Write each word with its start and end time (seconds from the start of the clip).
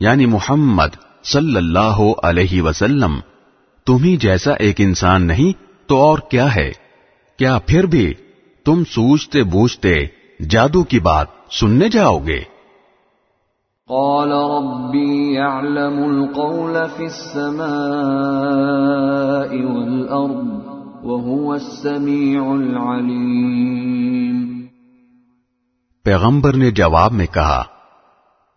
یعنی 0.00 0.26
محمد 0.26 0.96
صلی 1.24 1.56
اللہ 1.56 1.98
علیہ 2.22 2.62
وسلم 2.62 3.20
تمہیں 3.86 4.16
جیسا 4.16 4.52
ایک 4.52 4.80
انسان 4.80 5.26
نہیں 5.26 5.52
تو 5.86 5.96
اور 5.96 6.18
کیا 6.30 6.54
ہے؟ 6.54 6.70
کیا 7.38 7.58
پھر 7.66 7.86
بھی 7.86 8.14
تم 8.66 8.84
سوچتے 8.84 9.42
بوجھتے 9.42 9.94
جادو 10.48 10.82
کی 10.84 11.00
بات 11.00 11.28
سننے 11.50 11.88
جاؤ 11.88 12.18
گے؟ 12.18 12.40
قال 13.88 14.32
ربي 14.32 15.34
يعلم 15.34 15.96
القول 16.04 16.88
في 16.88 17.04
السماء 17.04 17.60
والأرض 19.66 20.50
وهو 21.04 21.54
السميع 21.54 22.44
العليم 22.52 24.36
پیغمبر 26.06 26.52
نے 26.56 26.70
جواب 26.70 27.12
میں 27.12 27.26
کہا 27.26 27.62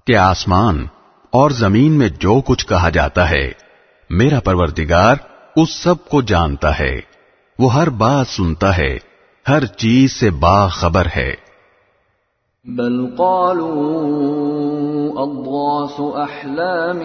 کہ 0.08 0.18
آسمان 0.18 0.86
اور 1.34 1.52
زمین 1.52 1.92
میں 1.92 2.10
جو 2.20 2.42
کچھ 2.46 2.68
کہا 2.68 2.90
جاتا 2.90 3.30
ہے، 3.30 3.52
میرا 4.10 4.40
پروردگار 4.40 5.16
اس 5.56 5.70
سب 5.84 6.06
کو 6.10 6.22
جانتا 6.22 6.80
ہے۔ 6.80 7.02
وہ 7.60 7.74
ہر 7.74 7.90
بات 7.90 8.28
سنتا 8.28 8.78
ہے، 8.78 8.98
ہر 9.50 9.66
چیز 9.66 10.12
سے 10.12 10.30
باخبر 10.30 11.06
ہے۔ 11.16 11.36
بل 12.64 13.16
قالوا 13.16 14.04
أضغاث 15.26 16.00
أحلام 16.30 17.00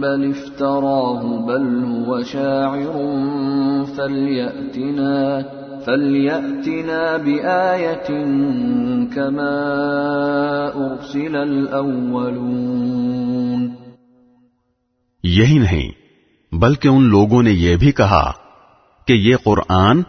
بل 0.00 0.30
افتراه، 0.30 1.22
بل 1.46 1.84
هو 1.86 2.22
شاعر 2.22 2.96
فليأتنا۔ 3.96 5.38
فليأتنا 5.86 7.16
بآية 7.16 8.08
كما 9.14 9.54
أرسل 10.74 11.36
الأولون 11.36 13.68
یہی 15.22 15.58
نہیں، 15.58 15.90
بلکہ 16.54 16.88
ان 16.88 17.02
لوگوں 17.02 17.42
نے 17.42 17.50
یہ 17.50 17.76
بھی 17.76 17.92
کہا 17.92 18.32
کہ 19.06 19.12
یہ 19.12 19.36
قرآن 19.44 20.02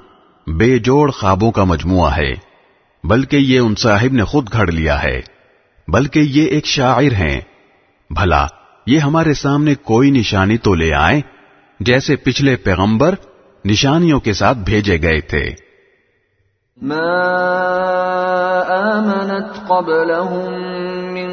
بے 0.47 0.79
جوڑ 0.79 1.11
خوابوں 1.11 1.51
کا 1.51 1.63
مجموعہ 1.63 2.17
ہے، 2.17 2.33
بلکہ 3.03 3.35
یہ 3.35 3.59
ان 3.59 3.75
صاحب 3.75 4.13
نے 4.13 4.23
خود 4.23 4.53
گھڑ 4.53 4.71
لیا 4.71 5.03
ہے، 5.03 5.21
بلکہ 5.87 6.19
یہ 6.19 6.45
ایک 6.45 6.65
شاعر 6.65 7.11
ہیں۔ 7.11 7.41
بھلا، 8.09 8.47
یہ 8.87 8.99
ہمارے 8.99 9.33
سامنے 9.33 9.75
کوئی 9.75 10.11
نشانی 10.11 10.57
تو 10.57 10.75
لے 10.75 10.93
آئے 10.93 11.21
جیسے 11.79 12.15
پچھلے 12.15 12.55
پیغمبر 12.55 13.15
نشانیوں 13.65 14.19
کے 14.19 14.33
ساتھ 14.33 14.57
بھیجے 14.57 15.01
گئے 15.01 15.21
تھے۔ 15.21 15.64
ما 16.81 17.11
آمنت 18.67 19.67
قبلهم 19.67 20.51
من 21.13 21.29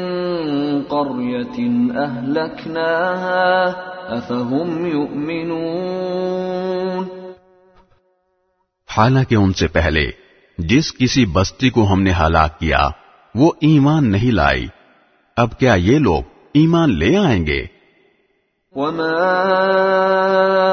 قرية 0.83 1.57
أهلكناها 1.97 3.73
أفهم 4.17 4.85
يؤمنون 4.85 5.83
حالانکہ 8.97 9.35
ان 9.35 9.53
سے 9.53 9.67
پہلے 9.67 10.11
جس 10.57 10.93
کسی 10.93 11.25
بستی 11.25 11.69
کو 11.69 11.93
ہم 11.93 12.01
نے 12.01 12.11
ہلاک 12.11 12.59
کیا، 12.59 12.89
وہ 13.35 13.51
ایمان 13.61 14.11
نہیں 14.11 14.31
لائی۔ 14.31 14.67
اب 15.37 15.59
کیا 15.59 15.73
یہ 15.73 15.99
لوگ 15.99 16.23
ایمان 16.53 16.97
لے 16.99 17.17
آئیں 17.17 17.45
گے؟ 17.45 17.65
وما 18.75 19.21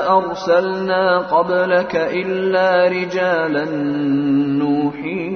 أرسلنا 0.08 1.18
قبلك 1.18 1.96
إلا 1.96 2.88
رجالا 2.88 3.64
نوحي 4.60 5.30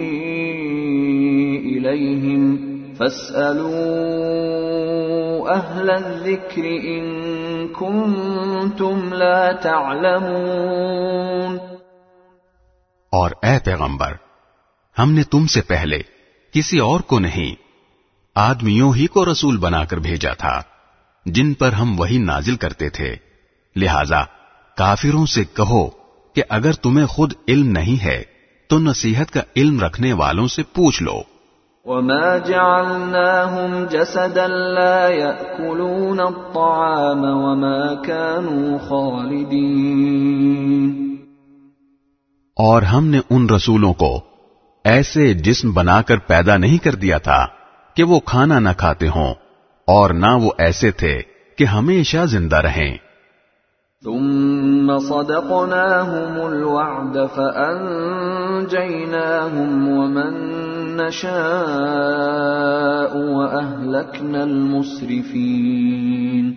إليهم 1.75 2.59
فاسألوا 2.95 5.57
أهل 5.57 5.91
الذكر 5.91 6.65
إن 6.65 7.05
كنتم 7.69 9.13
لا 9.13 9.53
تعلمون 9.53 11.59
اور 13.13 13.31
اے 13.43 13.59
پیغمبر، 13.65 14.13
ہم 14.99 15.13
نے 15.13 15.23
تم 15.23 15.47
سے 15.47 15.61
پہلے 15.61 15.99
کسی 16.53 16.79
اور 16.79 17.01
کو 17.01 17.19
نہیں، 17.19 17.55
آدمیوں 18.35 18.95
ہی 18.95 19.07
کو 19.07 19.25
رسول 19.25 19.57
بنا 19.57 19.85
کر 19.85 19.97
بھیجا 19.97 20.33
تھا۔ 20.33 20.63
جن 21.27 21.55
پر 21.55 21.73
ہم 21.73 22.01
وہی 22.01 22.19
نازل 22.19 22.57
کرتے 22.57 22.89
تھے۔ 22.89 23.17
لہذا 23.77 24.23
کافروں 24.77 25.27
سے 25.27 25.45
کہو 25.45 25.89
کہ 26.35 26.43
اگر 26.49 26.73
تمہیں 26.73 27.07
خود 27.07 27.33
علم 27.49 27.67
نہیں 27.67 28.05
ہے 28.05 28.23
تو 28.69 28.79
نصیحت 28.79 29.31
کا 29.31 29.41
علم 29.57 29.81
رکھنے 29.81 30.13
والوں 30.13 30.47
سے 30.47 30.63
پوچھ 30.63 31.03
لو۔ 31.03 31.23
وما 31.85 32.37
جعلناهم 32.37 33.85
جسدا 33.91 34.47
لا 34.47 35.09
يأكلون 35.09 36.21
الطعام 36.21 37.25
وما 37.25 38.03
كانوا 38.03 38.79
خالدين۔ 38.89 40.35
اور 42.57 42.83
ہم 42.83 43.07
نے 43.07 43.21
ان 43.31 43.51
رسولوں 43.51 43.93
کو 43.93 44.21
ایسے 44.85 45.35
جسم 45.35 45.73
بنا 45.73 46.03
کر 46.03 46.17
پیدا 46.17 46.57
نہیں 46.57 46.85
کر 46.85 46.95
دیا 46.95 47.19
تھا 47.19 47.47
کہ 47.95 48.03
وہ 48.03 48.21
کھانا 48.21 48.59
نہ 48.59 48.69
کھاتے 48.77 49.09
ہوں۔ 49.09 49.35
اور 49.87 50.11
نہ 50.11 50.27
وہ 50.27 50.51
ایسے 50.59 50.91
تھے 50.91 51.23
کہ 51.59 51.65
ہمیشہ 51.65 52.25
زندہ 52.25 52.57
رہیں۔ 52.57 52.97
ثم 54.05 54.99
صدقناهم 54.99 56.47
الوعد 56.47 57.17
فأنجيناهم 57.35 59.89
ومن 59.89 60.97
نشاء 60.97 63.19
وأهلكنا 63.19 64.43
المسرفين۔ 64.43 66.53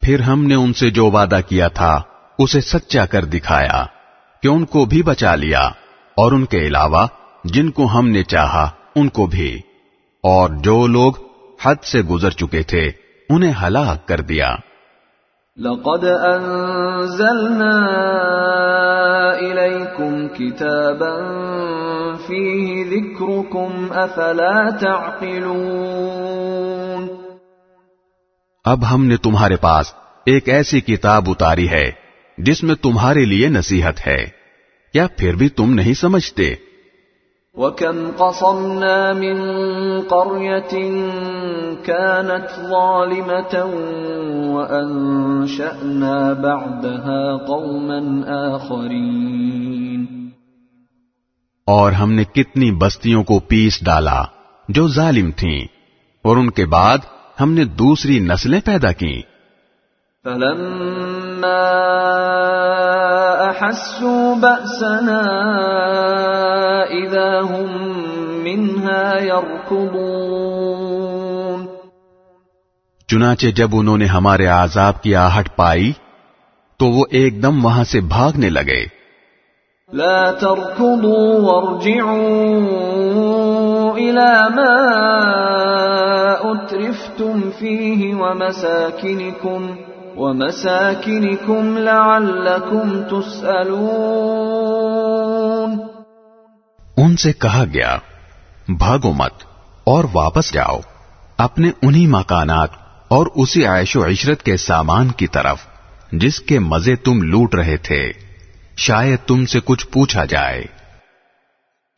پھر 0.00 0.20
ہم 0.20 0.46
نے 0.46 0.54
ان 0.54 0.72
سے 0.72 0.90
جو 0.90 1.10
وعدہ 1.10 1.40
کیا 1.48 1.68
تھا 1.68 2.02
اسے 2.38 2.60
سچا 2.60 3.06
کر 3.06 3.24
دکھایا 3.24 3.86
کہ 4.42 4.48
ان 4.48 4.64
کو 4.64 4.84
بھی 4.84 5.02
بچا 5.02 5.34
لیا 5.34 5.70
اور 6.16 6.32
ان 6.32 6.44
کے 6.44 6.58
علاوہ 6.58 7.06
جن 7.44 7.70
کو 7.70 7.86
ہم 7.86 8.08
نے 8.08 8.22
چاہا 8.22 8.70
ان 8.94 9.08
کو 9.08 9.26
بھی۔ 9.26 9.60
اور 10.22 10.50
جو 10.50 10.86
لوگ 10.86 11.12
حد 11.64 11.84
سے 11.84 12.02
گزر 12.02 12.30
چکے 12.30 12.62
تھے 12.62 12.90
انہیں 13.28 13.52
ہلاک 13.62 14.08
کر 14.08 14.20
دیا۔ 14.20 14.56
لقد 15.56 16.04
أنزلنا 16.04 17.80
إليكم 19.40 20.28
كتابا 20.28 21.18
فيه 22.26 22.90
ذكركم 22.90 23.86
أفلا 23.90 24.70
تعقلون۔ 24.70 27.08
اب 28.64 28.94
ہم 28.94 29.04
نے 29.04 29.16
تمہارے 29.16 29.56
پاس 29.56 29.94
ایک 30.26 30.48
ایسی 30.48 30.80
کتاب 30.80 31.24
اتاری 31.26 31.68
ہے 31.68 31.90
جس 32.38 32.62
میں 32.62 32.74
تمہارے 32.74 33.24
لیے 33.24 33.48
نصیحت 33.48 34.06
ہے۔ 34.06 34.26
کیا 34.92 35.06
پھر 35.16 35.34
بھی 35.34 35.48
تم 35.48 35.74
نہیں 35.74 35.94
سمجھتے؟ 35.94 36.54
وكم 37.56 38.10
قصمنا 38.10 39.12
من 39.12 39.40
قرية 40.02 40.74
كانت 41.84 42.48
ظالمة 42.70 43.64
وأنشأنا 44.54 46.32
بعدها 46.32 47.46
قوما 47.46 48.24
آخرين 48.56 50.06
اور 51.68 51.92
ہم 51.92 52.12
نے 52.12 52.24
کتنی 52.24 52.70
بستیوں 52.78 53.22
کو 53.24 53.38
پیس 53.48 53.82
ڈالا 53.84 54.22
جو 54.68 54.88
ظالم 54.88 55.30
تھیں 55.36 55.60
اور 56.24 56.36
ان 56.36 56.50
کے 56.50 56.66
بعد 56.66 56.98
ہم 57.40 57.52
نے 57.52 57.64
دوسری 57.64 58.18
نسلیں 58.20 58.60
پیدا 58.64 58.92
کی 58.92 59.12
فلما 60.24 61.72
أحسوا 63.50 64.34
بأسنا 64.34 65.22
إذا 66.90 67.50
هم 67.50 67.66
منها 68.44 69.24
يركضون. 69.24 71.66
چنانچہ 73.08 73.46
جب 73.46 73.68
انہوں 73.72 73.98
نے 73.98 74.04
ہمارے 74.04 74.46
عذاب 74.46 75.02
کی 75.02 75.14
آہٹ 75.14 75.56
پائی 75.56 75.92
تو 76.76 76.86
وہ 76.86 77.04
ایک 77.10 77.42
دم 77.42 77.64
وہاں 77.64 77.84
سے 77.84 78.00
بھاگنے 78.00 78.48
لگے۔ 78.48 78.86
لا 79.92 80.30
تركضوا 80.30 81.40
وارجعوا 81.40 83.96
إلى 83.96 84.54
ما 84.54 84.78
أترفتم 86.38 87.50
فيه 87.58 88.18
ومساكنكم. 88.18 89.74
ومساكنكم 90.22 91.78
لعلكم 91.78 93.02
تسألون 93.02 93.92
ان 96.96 97.16
سے 97.16 97.32
کہا 97.32 97.64
گیا 97.74 97.98
بھاگو 98.78 99.12
مت 99.12 99.32
اور 99.84 100.04
واپس 100.12 100.54
جاؤ 100.54 100.80
اپنے 101.38 101.70
انہی 101.82 102.06
مکانات 102.06 102.70
اور 103.08 103.26
اسی 103.34 103.66
عیش 103.66 103.96
و 103.96 104.06
عشرت 104.06 104.42
کے 104.42 104.56
سامان 104.56 105.08
کی 105.08 105.26
طرف 105.26 105.58
جس 106.12 106.40
کے 106.40 106.58
مزے 106.58 106.96
تم 106.96 107.22
لوٹ 107.22 107.54
رہے 107.54 107.76
تھے 107.76 108.12
شاید 108.76 109.18
تم 109.26 109.46
سے 109.46 109.58
کچھ 109.64 109.86
پوچھا 109.86 110.24
جائے۔ 110.24 110.64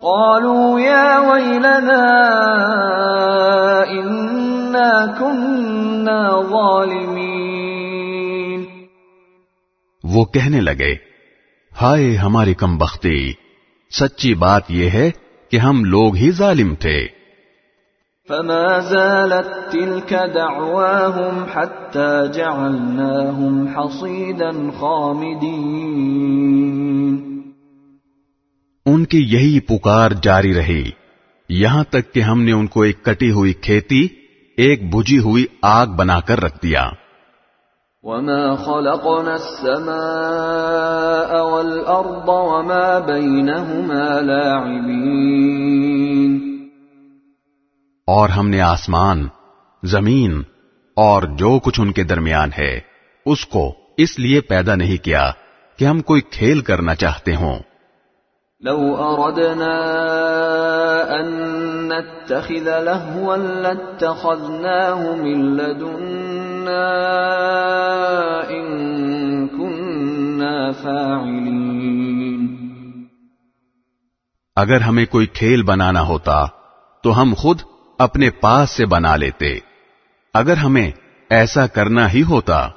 قالوا 0.00 0.80
يا 0.80 1.18
ويلنا 1.18 2.00
إنا 3.84 5.18
كنا 5.18 6.42
ظالمين۔ 6.42 7.13
وہ 10.14 10.24
کہنے 10.24 10.60
لگے 10.60 10.94
ہائے 11.82 12.16
ہماری 12.16 12.54
کم 12.54 12.76
بختی 12.76 13.32
سچی 13.90 14.34
بات 14.34 14.62
یہ 14.68 14.90
ہے 14.90 15.10
کہ 15.50 15.56
ہم 15.56 15.84
لوگ 15.84 16.16
ہی 16.16 16.30
ظالم 16.30 16.74
تھے۔ 16.74 17.06
فما 18.28 18.78
زالت 18.78 19.72
تلك 19.72 20.12
دعواهم 20.34 21.44
حتى 21.54 22.32
جعلناهم 22.32 23.66
حصيدا 23.66 24.50
خامدين۔ 24.50 25.50
ان 28.86 29.04
کی 29.04 29.18
یہی 29.18 29.60
پکار 29.60 30.10
جاری 30.22 30.54
رہی۔ 30.54 30.90
یہاں 31.48 31.84
تک 31.84 32.14
کہ 32.14 32.20
ہم 32.20 32.42
نے 32.42 32.52
ان 32.52 32.66
کو 32.66 32.82
ایک 32.82 33.04
کٹی 33.04 33.30
ہوئی 33.30 33.52
کھیتی 33.52 34.08
ایک 34.56 34.94
بجھی 34.94 35.18
ہوئی 35.18 35.46
آگ 35.62 35.86
بنا 35.86 36.20
کر 36.20 36.40
رکھ 36.40 36.62
دیا۔ 36.62 36.90
وما 38.04 38.56
خلقنا 38.56 39.34
السماء 39.34 41.42
والأرض 41.42 42.28
وما 42.28 42.98
بينهما 42.98 44.20
لاعبين 44.20 46.40
اور 48.08 48.28
ہم 48.28 48.48
نے 48.48 48.60
آسمان 48.60 49.28
زمین 49.82 50.42
اور 50.96 51.22
جو 51.22 51.58
کچھ 51.58 51.80
ان 51.80 51.92
کے 51.92 52.04
درمیان 52.04 52.50
ہے 52.58 52.80
اس 53.26 53.46
کو 53.46 53.72
اس 53.96 54.18
لیے 54.18 54.40
پیدا 54.40 54.74
نہیں 54.74 55.04
کیا 55.04 55.30
کہ 55.78 55.84
ہم 55.84 56.00
کوئی 56.00 56.20
کھیل 56.20 56.60
کرنا 56.60 56.94
چاہتے 56.94 57.34
ہوں۔ 57.34 57.58
لو 58.62 58.98
أردنا 58.98 59.80
أن 61.10 61.88
نتخذ 61.88 62.82
لهوا 62.82 63.36
لاتخذناه 63.36 65.16
من 65.16 65.56
لدنا 66.64 68.48
إن 68.48 69.48
كنا 69.48 70.70
فاعلين 70.70 72.56
اگر 74.56 74.80
ہمیں 74.80 75.06
کوئی 75.06 75.26
کھیل 75.26 75.62
بنانا 75.62 76.02
ہوتا 76.02 76.44
تو 77.02 77.22
ہم 77.22 77.34
خود 77.36 77.60
اپنے 77.98 78.30
پاس 78.30 78.70
سے 78.70 78.86
بنا 78.86 79.16
لیتے۔ 79.16 79.58
اگر 80.34 80.56
ہمیں 80.56 80.90
ایسا 81.30 81.66
کرنا 81.66 82.12
ہی 82.12 82.22
ہوتا۔ 82.22 82.68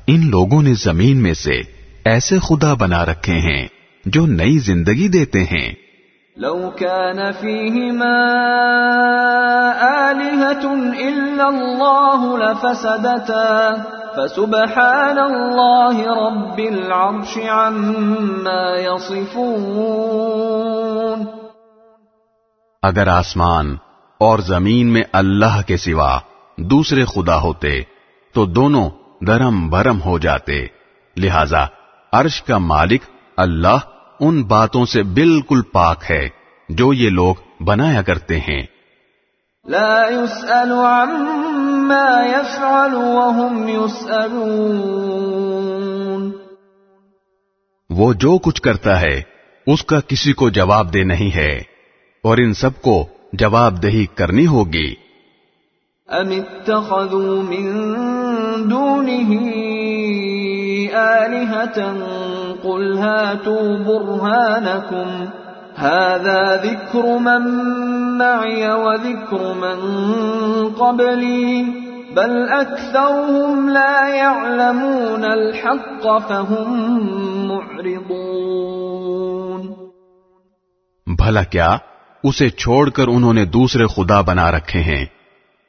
ان 0.06 0.30
لوگوں 0.30 0.62
نے 0.62 0.75
زمین 0.75 1.23
میں 1.23 1.35
سے 1.35 1.61
ایسے 2.04 2.38
خدا 2.38 2.75
بنا 2.75 3.06
رکھے 3.06 3.33
ہیں 3.33 3.66
جو 4.07 4.27
نئی 4.27 4.59
زندگی 4.59 5.09
دیتے 5.09 5.45
ہیں۔ 5.45 5.75
لو 6.37 6.71
كان 6.71 7.17
فيهما 7.41 8.51
آلهة 10.11 10.99
إلا 10.99 11.45
الله 11.45 12.37
لفسدتا۔ 12.37 13.75
فسبحان 14.17 15.19
الله 15.19 16.03
رب 16.03 16.59
العرش 16.59 17.39
عما 17.39 18.81
يصفون۔ 18.81 21.25
اگر 22.83 23.09
آسمان 23.09 23.77
اور 24.19 24.39
زمین 24.39 24.93
میں 24.93 25.03
اللہ 25.13 25.61
کے 25.67 25.77
سوا 25.77 26.19
دوسرے 26.57 27.05
خدا 27.05 27.41
ہوتے 27.41 27.81
تو 28.33 28.47
دونوں 28.47 28.91
درم 29.27 29.71
برم 29.71 30.01
ہو 30.01 30.19
جاتے۔ 30.19 30.67
لہذا 31.17 31.65
عرش 32.13 32.43
کا 32.43 32.59
مالک 32.59 33.03
اللہ 33.37 33.77
ان 34.20 34.42
باتوں 34.42 34.85
سے 34.85 35.02
بالکل 35.02 35.62
پاک 35.62 36.04
ہے 36.11 36.28
جو 36.68 36.92
یہ 36.92 37.11
لوگ 37.11 37.62
بنایا 37.62 38.02
کرتے 38.02 38.38
ہیں۔ 38.38 38.66
لا 39.68 40.11
يسأل 40.11 40.73
عما 40.73 42.26
يفعل 42.26 42.94
وهم 42.94 43.68
يسألون۔ 43.68 46.32
وہ 47.90 48.12
جو 48.12 48.38
کچھ 48.38 48.62
کرتا 48.62 49.00
ہے 49.00 49.23
اس 49.66 49.85
کا 49.85 50.00
کسی 50.00 50.32
کو 50.32 50.50
جواب 50.50 50.94
دہ 50.94 50.99
نہیں 50.99 51.35
ہے 51.35 51.61
اور 52.23 52.38
ان 52.38 52.54
سب 52.54 52.82
کو 52.82 53.06
جواب 53.32 53.82
دہی 53.82 54.06
کرنی 54.06 54.46
ہوگی۔ 54.46 54.94
ام 56.08 56.30
اتخذوا 56.30 57.42
من 57.42 58.70
دونه 58.70 59.35
آلهة 60.94 62.25
قل 62.66 62.99
هاتوا 62.99 63.78
برهانكم. 63.87 65.25
هذا 65.78 66.56
ذكر 66.56 67.18
من 67.18 67.42
معي 68.18 68.70
وذكر 68.70 69.54
من 69.54 69.78
قبلي. 70.78 71.64
بل 72.14 72.49
أكثرهم 72.49 73.68
لا 73.68 74.08
يعلمون 74.08 75.25
الحق 75.25 76.06
فهم 76.28 76.88
معرضون. 77.46 78.26
بھلا 81.06 81.42
کیا 81.42 81.76
اسے 82.25 82.50
چھوڑ 82.50 82.90
کر 82.90 83.08
انہوں 83.08 83.32
نے 83.32 83.44
دوسرے 83.44 83.87
خدا 83.87 84.20
بنا 84.20 84.52
رکھے 84.52 84.80
ہیں؟ 84.80 85.06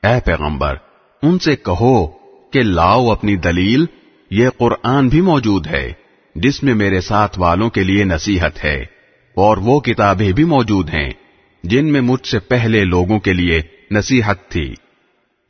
اے 0.03 0.19
پیغمبر، 0.25 0.75
ان 1.23 1.39
سے 1.39 1.55
کہو 1.55 2.07
کہ 2.51 2.63
لاؤ 2.63 3.09
اپنی 3.09 3.35
دلیل، 3.35 3.85
یہ 4.31 4.49
قرآن 4.57 5.07
بھی 5.07 5.21
موجود 5.21 5.67
ہے۔ 5.67 5.93
جس 6.37 6.63
میں 6.63 6.73
میرے 6.73 7.01
ساتھ 7.01 7.39
والوں 7.39 7.69
کے 7.69 7.83
لیے 7.83 8.03
نصیحت 8.03 8.63
ہے، 8.63 8.81
اور 9.35 9.57
وہ 9.57 9.79
کتابیں 9.79 10.31
بھی 10.31 10.43
موجود 10.43 10.89
ہیں، 10.89 11.09
جن 11.63 11.85
میں 11.85 12.01
مجھ 12.01 12.27
سے 12.27 12.39
پہلے 12.39 12.83
لوگوں 12.83 13.19
کے 13.19 13.33
لیے 13.33 13.61
نصیحت 13.91 14.49
تھی۔ 14.49 14.73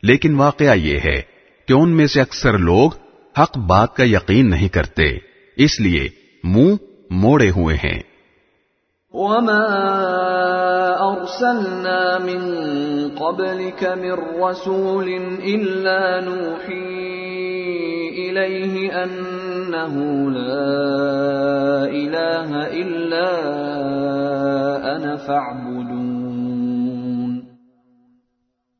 لیکن 0.03 0.35
واقعہ 0.35 0.75
یہ 0.75 0.99
ہے 1.05 1.21
کہ 1.67 1.73
ان 1.73 1.89
میں 1.89 2.07
سے 2.07 2.21
اکثر 2.21 2.57
لوگ 2.57 2.91
حق 3.39 3.57
بات 3.57 3.95
کا 3.95 4.03
یقین 4.03 4.49
نہیں 4.49 4.67
کرتے، 4.67 5.17
اس 5.57 5.79
لیے 5.79 6.09
منہ 6.43 6.75
موڑے 7.09 7.49
ہوئے 7.49 7.75
ہیں۔ 7.75 7.99
وما 9.13 9.63
أرسلنا 11.15 12.17
من 12.17 12.41
قبلك 13.17 13.83
من 13.83 14.41
رسول 14.43 15.07
إلا 15.43 16.19
نوحي 16.19 17.56
إليه 18.17 19.03
أنه 19.03 19.95
لا 20.31 20.67
إله 21.85 22.51
إلا 22.71 23.27
أنا 24.95 25.15
فاعبدون. 25.15 26.07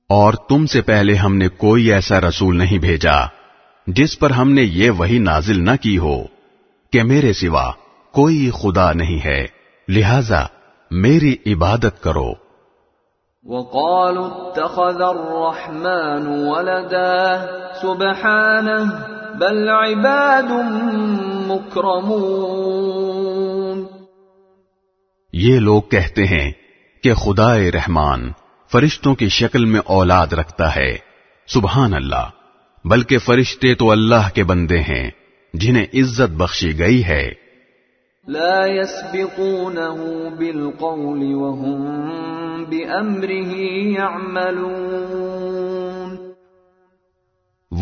اور 0.09 0.33
تم 0.33 0.65
سے 0.65 0.81
پہلے 0.81 1.13
ہم 1.13 1.35
نے 1.35 1.47
کوئی 1.47 1.93
ایسا 1.93 2.21
رسول 2.21 2.57
نہیں 2.57 2.77
بھیجا 2.77 3.25
جس 3.87 4.19
پر 4.19 4.29
ہم 4.29 4.51
نے 4.51 4.61
یہ 4.61 4.89
وہی 4.89 5.19
نازل 5.19 5.65
نہ 5.65 5.75
کی 5.81 5.97
ہو 5.97 6.23
کہ 6.91 7.03
میرے 7.03 7.33
سوا 7.33 7.71
کوئی 8.11 8.51
خدا 8.53 8.91
نہیں 8.93 9.25
ہے 9.25 9.47
لہذا 9.87 10.45
میری 10.91 11.35
عبادت 11.53 12.03
کرو۔ 12.03 12.31
وقالوا 13.43 14.25
اتخذ 14.25 15.01
الرحمن 15.01 16.27
ولدا 16.27 17.45
سبحانه 17.81 19.16
بل 19.39 19.69
عباد 19.69 20.51
مكرمون 21.47 23.85
یہ 25.33 25.59
لوگ 25.59 25.81
کہتے 25.81 26.25
ہیں 26.25 26.51
کہ 27.03 27.13
خدا 27.13 27.57
رحمان 27.57 28.31
فرشتوں 28.71 29.15
کی 29.15 29.29
شکل 29.29 29.65
میں 29.65 29.81
اولاد 29.85 30.27
رکھتا 30.27 30.75
ہے 30.75 30.97
سبحان 31.47 31.93
اللہ۔ 31.93 32.29
بلکہ 32.85 33.17
فرشتے 33.17 33.75
تو 33.75 33.91
اللہ 33.91 34.29
کے 34.33 34.43
بندے 34.43 34.79
ہیں 34.79 35.11
جنہیں 35.53 35.83
عزت 35.83 36.21
بخشی 36.21 36.79
گئی 36.79 37.05
ہے۔ 37.05 37.31
لا 38.27 38.65
يسبقونه 38.65 39.95
بالقول 40.37 41.33
وهم 41.33 42.63
بأمره 42.63 43.91
يعملون۔ 43.91 46.26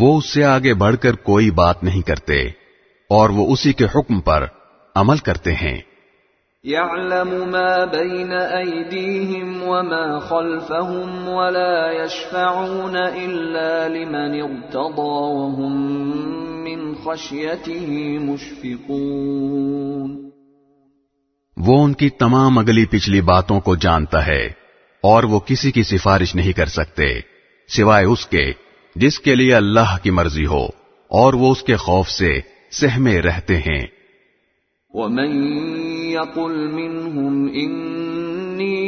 وہ 0.00 0.18
اس 0.18 0.32
سے 0.32 0.44
آگے 0.44 0.74
بڑھ 0.74 0.96
کر 0.96 1.14
کوئی 1.14 1.50
بات 1.50 1.84
نہیں 1.84 2.02
کرتے 2.02 2.48
اور 3.10 3.30
وہ 3.30 3.52
اسی 3.52 3.72
کے 3.72 3.84
حکم 3.84 4.20
پر 4.20 4.46
عمل 4.94 5.16
کرتے 5.16 5.54
ہیں۔ 5.54 5.78
يعلم 6.64 7.28
ما 7.28 7.84
بين 7.84 8.32
أيديهم 8.56 9.62
وما 9.62 10.18
خلفهم 10.18 11.28
ولا 11.28 11.92
يشفعون 11.92 12.96
إلا 12.96 13.88
لمن 13.88 14.16
ارتضى 14.16 15.32
وهم 15.32 15.84
من 16.64 16.94
خشيته 16.94 18.18
مشفقون۔ 18.20 20.30
وہ 21.56 21.84
ان 21.84 21.92
کی 21.92 22.10
تمام 22.10 22.58
اگلی 22.58 22.84
پچھلی 22.84 23.20
باتوں 23.20 23.60
کو 23.60 23.76
جانتا 23.76 24.26
ہے 24.26 24.48
اور 25.00 25.24
وہ 25.24 25.40
کسی 25.40 25.72
کی 25.72 25.82
سفارش 25.82 26.34
نہیں 26.34 26.52
کر 26.52 26.66
سکتے 26.66 27.20
سوائے 27.76 28.04
اس 28.04 28.26
کے 28.26 28.52
جس 28.96 29.20
کے 29.20 29.34
لیے 29.34 29.54
اللہ 29.54 29.96
کی 30.02 30.10
مرضی 30.10 30.46
ہو 30.46 30.64
اور 31.08 31.34
وہ 31.34 31.52
اس 31.52 31.62
کے 31.62 31.76
خوف 31.76 32.08
سے 32.08 32.40
سہمے 32.70 33.20
رہتے 33.20 33.56
ہیں۔ 33.56 33.86
ومن 34.90 35.46
يقل 36.10 36.68
منهم 36.68 37.48
إني 37.48 38.86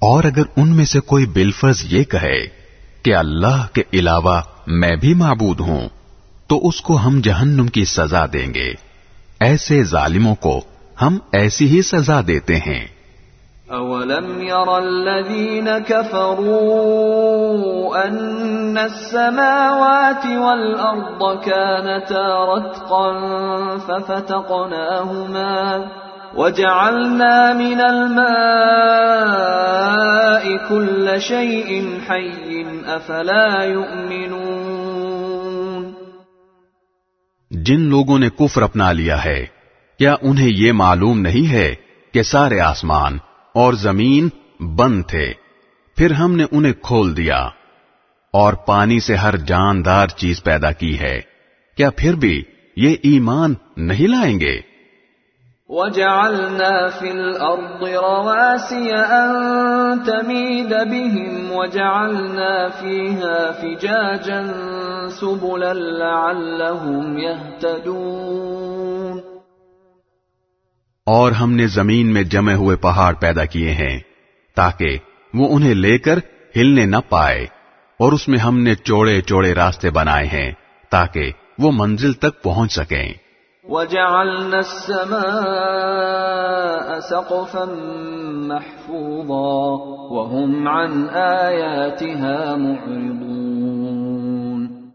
اور 0.00 0.24
اگر 0.24 0.42
ان 0.56 0.76
میں 0.76 0.84
سے 0.84 1.00
کوئی 1.00 1.26
بالفرض 1.26 1.92
یہ 1.92 2.04
کہے 2.04 2.57
کہ 3.08 3.16
اللہ 3.16 3.66
کے 3.72 3.82
علاوہ 3.92 4.40
میں 4.66 4.96
بھی 4.96 5.14
معبود 5.14 5.60
ہوں، 5.60 5.88
تو 6.46 6.68
اس 6.68 6.80
کو 6.80 6.96
ہم 6.96 7.20
جہنم 7.24 7.66
کی 7.66 7.84
سزا 7.84 8.26
دیں 8.32 8.54
گے۔ 8.54 8.74
ایسے 9.40 9.82
ظالموں 9.82 10.34
کو 10.34 10.60
ہم 11.02 11.18
ایسی 11.32 11.76
ہی 11.76 11.82
سزا 11.82 12.20
دیتے 12.26 12.56
ہیں۔ 12.56 12.98
أولم 13.72 14.40
ير 14.40 14.68
الذين 14.68 15.68
كفروا 15.86 16.48
أن 18.06 18.78
السماوات 18.78 20.26
والأرض 20.26 21.44
كانتا 21.44 22.56
رتقا 22.56 23.12
ففتقناهما 23.86 25.78
وجعلنا 26.34 27.52
من 27.52 27.80
الماء 27.80 28.28
كل 30.68 31.08
شيء 31.20 31.82
حي 32.10 32.62
أفلا 32.88 33.64
يؤمنون 33.64 34.88
جن 37.50 37.80
لوگوں 37.80 38.18
نے 38.18 38.28
کفر 38.30 38.62
اپنا 38.62 38.92
لیا 38.92 39.24
ہے، 39.24 39.46
کیا 39.98 40.14
انہیں 40.22 40.48
یہ 40.48 40.72
معلوم 40.72 41.20
نہیں 41.20 41.52
ہے 41.52 41.74
کہ 42.14 42.22
سارے 42.22 42.60
آسمان 42.60 43.18
اور 43.54 43.72
زمین 43.72 44.28
بند 44.76 45.02
تھے؟ 45.08 45.32
پھر 45.96 46.10
ہم 46.10 46.36
نے 46.36 46.44
انہیں 46.52 46.72
کھول 46.72 47.16
دیا، 47.16 47.48
اور 48.30 48.52
پانی 48.52 49.00
سے 49.00 49.14
ہر 49.14 49.36
جاندار 49.36 50.06
چیز 50.06 50.42
پیدا 50.42 50.72
کی 50.72 50.98
ہے۔ 50.98 51.20
کیا 51.76 51.90
پھر 51.90 52.14
بھی 52.14 52.42
یہ 52.76 52.96
ایمان 53.02 53.54
نہیں 53.76 54.08
لائیں 54.08 54.40
گے؟ 54.40 54.60
وجعلنا 55.70 56.88
في 56.88 57.10
الأرض 57.10 57.84
رواسي 57.84 58.94
أن 58.94 60.04
تميد 60.04 60.68
بهم 60.68 61.52
وجعلنا 61.52 62.68
فيها 62.68 63.52
فجاجا 63.52 64.54
سبلا 65.08 65.74
لعلهم 65.74 67.18
يهتدون. 67.18 69.20
اور 71.06 71.32
ہم 71.32 71.52
نے 71.52 71.66
زمین 71.66 72.12
میں 72.12 72.22
جمے 72.22 72.54
ہوئے 72.54 72.76
پہاڑ 72.76 73.14
پیدا 73.14 73.44
کیے 73.44 73.70
ہیں 73.70 74.00
تاکہ 74.56 74.98
وہ 75.34 75.48
انہیں 75.50 75.74
لے 75.74 75.98
کر 75.98 76.18
ہلنے 76.56 76.86
نہ 76.86 76.96
پائے 77.08 77.46
اور 77.96 78.12
اس 78.12 78.28
میں 78.28 78.38
ہم 78.38 78.58
نے 78.58 78.74
چوڑے 78.74 79.20
چوڑے 79.20 79.54
راستے 79.54 79.90
بنائے 79.90 80.26
ہیں 80.26 80.52
تاکہ 80.90 81.32
وہ 81.58 81.70
منزل 81.74 82.12
تک 82.12 82.42
پہنچ 82.42 82.72
سکیں۔ 82.72 83.12
وجعلنا 83.68 84.56
السماء 84.56 87.00
سقفا 87.00 87.64
محفوظا 88.30 89.76
وهم 90.10 90.68
عن 90.68 91.14
آياتها 91.14 92.56
معرضون. 92.56 94.88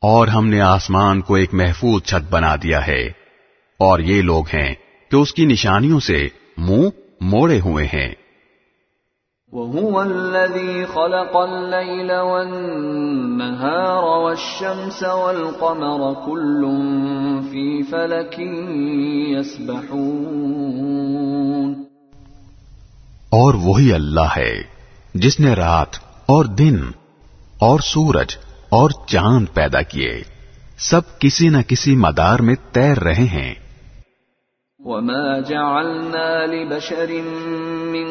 اور 0.00 0.28
ہم 0.28 0.46
نے 0.46 0.60
آسمان 0.60 1.20
کو 1.20 1.34
ایک 1.34 1.54
محفوظ 1.54 2.02
چھت 2.02 2.30
بنا 2.30 2.56
دیا 2.56 2.86
ہے 2.86 3.08
اور 3.78 3.98
یہ 3.98 4.22
لوگ 4.22 4.44
ہیں 4.54 4.74
کہ 5.10 5.16
اس 5.16 5.34
کی 5.34 5.44
نشانیوں 5.44 6.00
سے 6.00 6.28
منہ 6.56 6.88
موڑے 7.20 7.60
ہوئے 7.60 7.86
ہیں۔ 7.86 8.14
وهو 9.52 10.02
الذي 10.02 10.86
خلق 10.86 11.36
الليل 11.36 12.10
والنهار 12.10 14.04
والشمس 14.04 15.02
والقمر 15.02 16.14
كل 16.26 16.66
في 17.50 17.82
فلك 17.82 18.40
يسبحون. 19.38 21.84
اور 23.28 23.54
وہی 23.54 23.92
اللہ 23.92 24.36
ہے 24.36 24.62
جس 25.14 25.40
نے 25.40 25.52
رات 25.52 25.88
اور 26.26 26.44
دن 26.44 26.76
اور 27.58 27.80
سورج 27.80 28.36
اور 28.68 28.90
چاند 29.06 29.46
پیدا 29.54 29.82
کیے، 29.82 30.22
سب 30.78 31.18
کسی 31.18 31.48
نہ 31.48 31.58
کسی 31.68 31.96
مدار 31.96 32.38
میں 32.38 32.54
تیر 32.72 32.98
رہے 32.98 33.14
ہیں۔ 33.14 33.65
وما 34.86 35.40
جعلنا 35.40 36.46
لبشر 36.46 37.10
من 37.92 38.10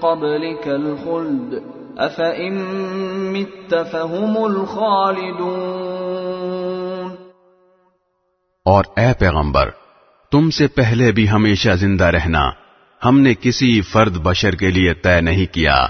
قبلك 0.00 0.66
الخلد 0.68 1.54
افئن 1.98 2.58
مت 3.32 3.74
فهم 3.92 4.36
الخالدون 4.44 5.72
اور 8.66 8.84
اے 8.96 9.12
پیغمبر 9.18 9.70
تم 10.30 10.50
سے 10.50 10.66
پہلے 10.66 11.12
بھی 11.12 11.30
ہمیشہ 11.30 11.70
زندہ 11.70 12.04
رہنا 12.04 12.50
ہم 13.04 13.20
نے 13.20 13.34
کسی 13.34 13.80
فرد 13.80 14.16
بشر 14.16 14.50
کے 14.50 14.70
لیے 14.70 14.94
طے 14.94 15.20
نہیں 15.20 15.54
کیا۔ 15.54 15.86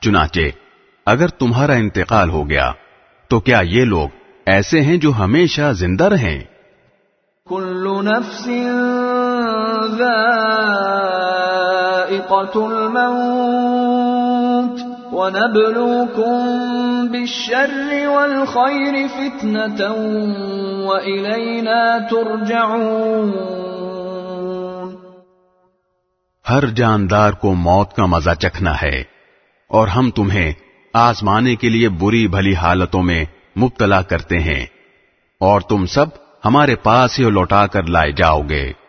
چنانچہ 0.00 0.40
اگر 1.06 1.28
تمہارا 1.28 1.72
انتقال 1.72 2.30
ہو 2.30 2.50
گیا 2.50 2.72
تو 3.28 3.40
کیا 3.40 3.60
یہ 3.64 3.84
لوگ 3.84 4.08
ایسے 4.46 4.80
ہیں 4.80 4.96
جو 4.96 5.12
ہمیشہ 5.18 5.72
زندہ 5.72 6.04
رہیں؟ 6.04 6.40
كل 7.48 7.88
نفس 8.04 8.48
ذائقة 9.96 10.52
الموت 12.54 13.42
ونبلوكم 15.12 16.36
بالشر 17.08 18.08
والخير 18.08 18.94
فتنة 19.16 19.88
وإلينا 20.88 21.98
ترجعون. 22.10 23.32
ہر 26.50 26.66
جاندار 26.66 27.32
کو 27.32 27.54
موت 27.54 27.92
کا 27.92 28.06
مزہ 28.06 28.30
چکھنا 28.38 28.82
ہے 28.82 29.02
اور 29.68 29.88
ہم 29.88 30.10
تمہیں 30.10 30.52
آزمانے 30.94 31.56
کے 31.56 31.68
لیے 31.68 31.88
بری 31.88 32.28
بھلی 32.28 32.54
حالتوں 32.54 33.02
میں 33.02 33.24
مبتلا 33.56 34.02
کرتے 34.02 34.38
ہیں 34.38 34.66
اور 35.40 35.60
تم 35.60 35.86
سب 35.86 36.06
ہمارے 36.44 36.74
پاس 36.74 37.18
ہی 37.18 37.24
لوٹا 37.24 37.66
کر 37.66 37.82
لائے 37.82 38.12
جاؤ 38.12 38.42
گے۔ 38.48 38.81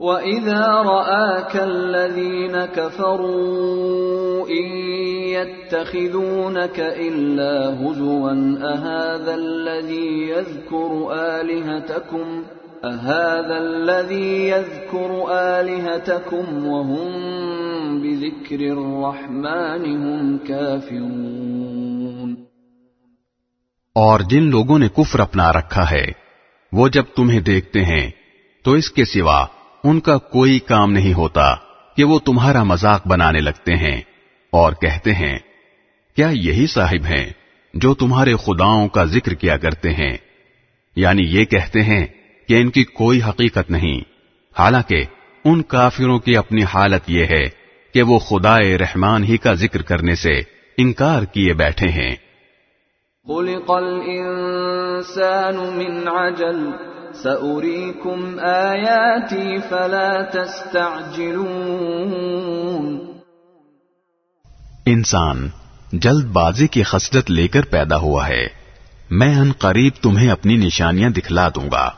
واذا 0.00 0.66
راك 0.66 1.56
الذين 1.56 2.64
كفروا 2.64 4.48
ان 4.48 4.66
يتخذونك 5.28 6.80
الا 6.80 7.80
هزوا 7.80 8.32
اهذا 8.64 9.34
الذي 9.34 10.28
يذكر 10.28 11.10
الهتكم 11.40 12.44
اهذا 12.84 13.58
الذي 13.58 14.48
يذكر 14.48 15.26
الهتكم 15.32 16.66
وهم 16.66 17.10
بذكر 18.02 18.60
الرحمن 18.60 19.96
هم 19.96 20.38
كافرون 20.38 22.36
اور 23.96 24.20
جن 24.20 24.50
لوگوں 24.50 24.78
نے 24.78 24.88
کفر 24.88 25.20
اپنا 25.20 25.52
رکھا 25.52 25.90
ہے 25.90 26.06
وہ 26.72 26.88
جب 26.88 27.14
تمہیں 27.16 27.40
دیکھتے 27.40 27.84
ہیں 27.84 28.10
تو 28.64 28.72
اس 28.72 28.90
کے 28.90 29.04
سوا 29.04 29.44
ان 29.84 30.00
کا 30.00 30.18
کوئی 30.18 30.58
کام 30.58 30.92
نہیں 30.92 31.14
ہوتا 31.14 31.54
کہ 31.96 32.04
وہ 32.04 32.18
تمہارا 32.18 32.62
مذاق 32.62 33.06
بنانے 33.06 33.40
لگتے 33.40 33.76
ہیں 33.76 34.00
اور 34.50 34.72
کہتے 34.72 35.14
ہیں، 35.14 35.38
کیا 36.16 36.28
یہی 36.32 36.66
صاحب 36.66 37.04
ہیں 37.04 37.32
جو 37.74 37.94
تمہارے 37.94 38.34
خداؤں 38.36 38.88
کا 38.88 39.04
ذکر 39.04 39.34
کیا 39.34 39.56
کرتے 39.56 39.90
ہیں؟ 39.90 40.16
یعنی 40.96 41.22
یہ 41.22 41.44
کہتے 41.44 41.82
ہیں 41.82 42.06
کہ 42.48 42.60
ان 42.60 42.70
کی 42.70 42.84
کوئی 42.84 43.22
حقیقت 43.22 43.70
نہیں۔ 43.70 44.00
حالانکہ 44.58 45.04
ان 45.44 45.62
کافروں 45.62 46.18
کی 46.18 46.36
اپنی 46.36 46.62
حالت 46.62 47.02
یہ 47.06 47.24
ہے 47.24 47.44
کہ 47.94 48.02
وہ 48.02 48.18
خدائے 48.18 48.78
رحمان 48.78 49.24
ہی 49.24 49.36
کا 49.36 49.54
ذکر 49.54 49.82
کرنے 49.82 50.14
سے 50.14 50.40
انکار 50.78 51.22
کیے 51.22 51.54
بیٹھے 51.54 51.88
ہیں۔ 51.88 52.16
خلق 53.28 53.70
الإنسان 53.70 55.56
من 55.56 56.08
عجل۔ 56.08 56.70
سأريكم 57.14 58.40
آياتي 58.40 59.58
فلا 59.58 60.22
تستعجلون. 60.22 62.98
انسان 64.86 65.48
جلد 65.92 66.24
بازی 66.24 66.66
کی 66.66 66.82
خصلت 66.82 67.30
لے 67.30 67.48
کر 67.48 67.60
پیدا 67.70 67.96
ہوا 67.96 68.28
ہے۔ 68.28 68.46
میں 69.10 69.38
ان 69.38 69.52
قریب 69.58 69.92
تمہیں 70.02 70.30
اپنی 70.30 70.56
نشانیاں 70.56 71.10
دکھلا 71.10 71.48
دوں 71.48 71.70
گا۔ 71.70 71.90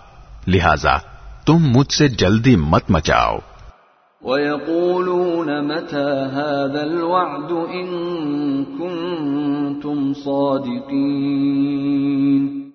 لہذا 0.47 0.97
تم 1.47 1.59
مجھ 1.59 1.93
سے 1.93 2.09
جلدی 2.09 2.57
مت 2.57 2.83
مچاؤ۔ 2.89 3.39
ويقولون 4.23 5.69
متى 5.69 6.35
هذا 6.35 6.81
الوعد 6.81 7.75
إن 7.75 8.65
كنتم 8.65 10.15
صادقين۔ 10.15 12.71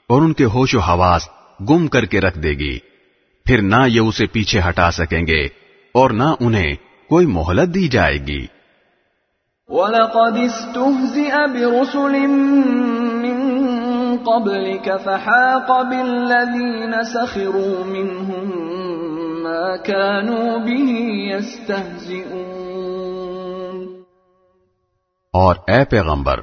اور 0.09 0.21
ان 0.21 0.33
کے 0.33 0.45
ہوش 0.45 0.75
و 0.75 0.79
حواس 0.79 1.29
گم 1.69 1.87
کر 1.87 2.05
کے 2.05 2.21
رکھ 2.21 2.39
دے 2.39 2.49
گی۔ 2.49 2.79
پھر 3.45 3.61
نہ 3.61 3.87
یہ 3.87 3.99
اسے 3.99 4.25
پیچھے 4.25 4.61
ہٹا 4.69 4.91
سکیں 4.91 5.27
گے 5.27 5.47
اور 5.93 6.09
نہ 6.09 6.33
انہیں 6.39 6.75
کوئی 7.09 7.25
مہلت 7.25 7.75
دی 7.75 7.87
جائے 7.87 8.17
گی۔ 8.17 8.47
وَلَقَدِ 9.67 10.39
اسْتُهْزِئَ 10.43 11.47
بِرُسُلٍ 11.47 12.27
مِّن 13.13 13.55
قَبْلِكَ 14.25 14.91
فَحَاقَ 15.03 15.83
بِالَّذِينَ 15.83 17.03
سَخِرُوا 17.03 17.85
مِنْهُمْ 17.85 18.53
مَا 19.43 19.77
كَانُوا 19.77 20.57
بِهِ 20.57 20.99
يَسْتَهْزِئُونَ۔ 21.33 22.45
اور 25.33 25.55
اے 25.67 25.85
پیغمبر 25.85 26.41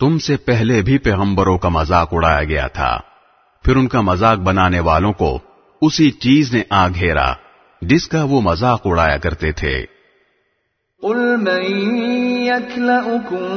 تم 0.00 0.18
سے 0.18 0.36
پہلے 0.36 0.82
بھی 0.82 0.98
پیغمبروں 0.98 1.58
کا 1.58 1.68
مذاق 1.68 2.08
اڑایا 2.12 2.44
گیا 2.44 2.66
تھا۔ 2.66 2.98
پھر 3.62 3.76
ان 3.76 3.88
کا 3.88 4.00
مذاق 4.00 4.38
بنانے 4.38 4.80
والوں 4.80 5.12
کو 5.12 5.38
اسی 5.82 6.10
چیز 6.10 6.54
نے 6.54 6.62
آ 6.70 6.88
گھیرا 6.88 7.32
جس 7.80 8.08
کا 8.08 8.24
وہ 8.24 8.40
مذاق 8.40 8.80
اڑایا 8.84 9.16
کرتے 9.16 9.52
تھے۔ 9.52 9.93
قل 11.04 11.36
من 11.36 11.64
يكلأكم 12.46 13.48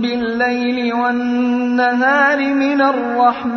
بالليل 0.00 0.94
والنهار 0.94 2.38
من 2.54 2.80
الرحمن 2.82 3.50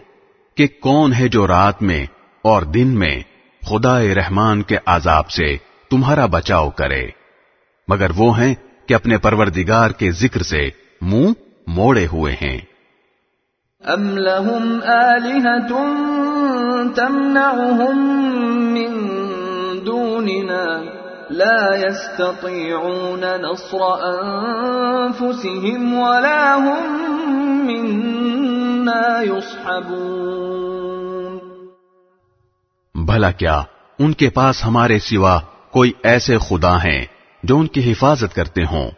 کہ 0.57 0.67
کون 0.81 1.09
ہے 1.13 1.27
جو 1.29 1.43
رات 1.47 1.79
میں 1.83 2.05
اور 2.45 2.63
دن 2.63 2.89
میں 2.99 3.17
خدا 3.63 3.97
رحمان 4.17 4.63
کے 4.63 4.77
عذاب 4.87 5.27
سے 5.31 5.49
تمہارا 5.91 6.27
بچاؤ 6.27 6.69
کرے، 6.71 7.05
مگر 7.89 8.11
وہ 8.17 8.29
ہیں 8.39 8.55
کہ 8.87 8.95
اپنے 8.95 9.19
پروردگار 9.19 9.91
کے 9.91 10.11
ذکر 10.11 10.43
سے 10.43 10.69
منہ 11.01 11.33
موڑے 11.67 12.07
ہوئے 12.13 12.33
ہیں۔ 12.33 12.61
ام 13.87 14.19
لهم 14.19 14.81
آلهة 14.87 15.85
تمنعهم 16.95 18.73
من 18.73 18.93
دوننا 19.87 20.83
لا 21.31 21.77
يستطيعون 21.77 23.21
نصر 23.21 23.79
أنفسهم 24.21 25.99
ولا 25.99 26.57
هم 26.57 27.67
منا 27.67 29.23
يصحبون۔ 29.23 31.39
بھلا 32.95 33.31
کیا 33.31 33.63
ان 33.99 34.13
کے 34.13 34.31
پاس 34.31 34.65
ہمارے 34.65 34.99
سوا 34.99 35.41
کوئی 35.71 35.93
ایسے 36.03 36.39
خدا 36.39 36.77
ہیں؟ 36.77 37.14
جو 37.45 37.59
ان 37.59 37.67
کی 37.67 37.93
حفاظت 37.93 38.35
کرتے 38.35 38.65
ہوں، 38.65 38.91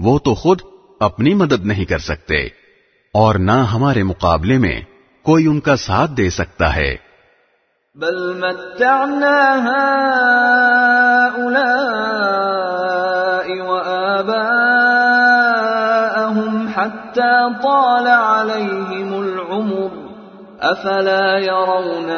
وہ 0.00 0.18
تو 0.18 0.34
خود 0.34 0.60
اپنی 1.00 1.34
مدد 1.34 1.66
نہیں 1.66 1.84
کر 1.84 1.98
سکتے، 1.98 2.36
اور 3.14 3.34
نہ 3.34 3.52
ہمارے 3.52 4.02
مقابلے 4.02 4.58
میں 4.58 4.80
کوئی 5.22 5.46
ان 5.46 5.60
کا 5.60 5.76
ساتھ 5.76 6.10
دے 6.10 6.30
سکتا 6.30 6.76
ہے۔ 6.76 6.96
بل 7.94 8.34
متعنا 8.34 9.54
هؤلاء 9.54 10.00
وآباءهم 13.68 14.36
حتى 16.74 17.32
طال 17.62 18.06
عليهم 18.06 19.22
العمر، 19.22 20.10
أفلا 20.70 21.38
يرون 21.38 22.10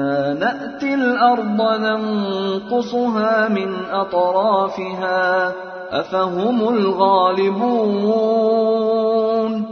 أنا 0.00 0.32
نأتي 0.32 0.94
الأرض 0.94 1.80
ننقصها 1.80 3.48
من 3.48 3.90
أطرافها 3.90 5.52
أفهم 6.00 6.68
الغالبون 6.68 9.64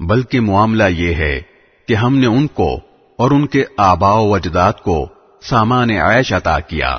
بلکہ 0.00 0.40
معاملہ 0.40 0.84
یہ 0.84 1.14
ہے 1.14 1.42
کہ 1.88 1.94
ہم 1.94 2.18
نے 2.18 2.26
ان 2.26 2.46
کو 2.46 2.80
اور 3.18 3.30
ان 3.30 3.46
کے 3.46 3.64
آبا 3.76 4.12
و 4.12 4.34
اجداد 4.34 4.72
کو 4.72 5.06
سامان 5.42 5.90
عیش 5.90 6.32
عطا 6.32 6.60
کیا۔ 6.60 6.96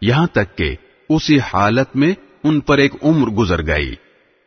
یہاں 0.00 0.26
تک 0.26 0.58
کہ 0.58 0.76
اسی 1.08 1.38
حالت 1.38 1.96
میں 1.96 2.14
ان 2.44 2.60
پر 2.60 2.78
ایک 2.78 3.04
عمر 3.04 3.28
گزر 3.28 3.66
گئی۔ 3.66 3.94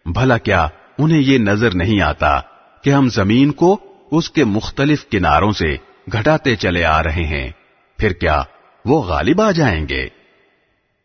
بھلا 0.05 0.37
کیا 0.37 0.67
انہیں 0.99 1.19
یہ 1.19 1.37
نظر 1.37 1.73
نہیں 1.73 2.01
آتا 2.01 2.39
کہ 2.83 2.89
ہم 2.89 3.09
زمین 3.09 3.51
کو 3.51 3.77
اس 4.11 4.29
کے 4.29 4.43
مختلف 4.43 5.05
کناروں 5.05 5.51
سے 5.51 5.75
گھٹاتے 6.13 6.55
چلے 6.55 6.85
آ 6.85 7.03
رہے 7.03 7.21
ہیں۔ 7.23 7.51
پھر 7.97 8.13
کیا 8.13 8.43
وہ 8.85 9.01
غالب 9.01 9.41
آ 9.41 9.51
جائیں 9.51 9.89
گے؟ 9.89 10.07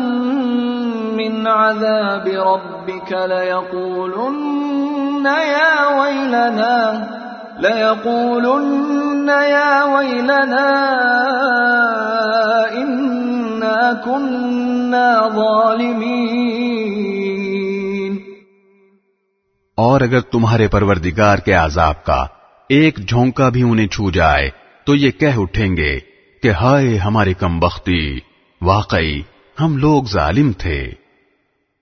مِّنْ 1.14 1.46
عَذَابِ 1.46 2.28
رَبِّكَ 2.28 3.26
لَيَقُولُنَّ 3.26 5.28
يَا 5.28 6.00
وَيْلَنَا، 6.00 7.06
لَيَقُولُنَّ 7.60 9.30
يَا 9.48 9.84
وَيْلَنَا، 9.84 10.94
إِنَّا 12.74 13.92
كُنَّا 14.04 15.28
ظَالِمِينَ۔ 15.28 17.53
اور 19.76 20.00
اگر 20.00 20.20
تمہارے 20.20 20.68
پروردگار 20.68 21.38
کے 21.38 21.52
عذاب 21.52 22.04
کا 22.04 22.26
ایک 22.68 23.08
جھونکا 23.08 23.48
بھی 23.48 23.62
انہیں 23.62 23.86
چھو 23.86 24.10
جائے، 24.10 24.50
تو 24.86 24.94
یہ 24.94 25.10
کہہ 25.10 25.38
اٹھیں 25.38 25.76
گے 25.76 26.00
کہ 26.42 26.50
ہائے 26.50 26.96
ہماری 26.96 27.34
کم 27.34 27.60
بختی، 27.60 28.18
واقعی 28.62 29.22
ہم 29.60 29.76
لوگ 29.76 30.04
ظالم 30.04 30.52
تھے۔ 30.52 30.92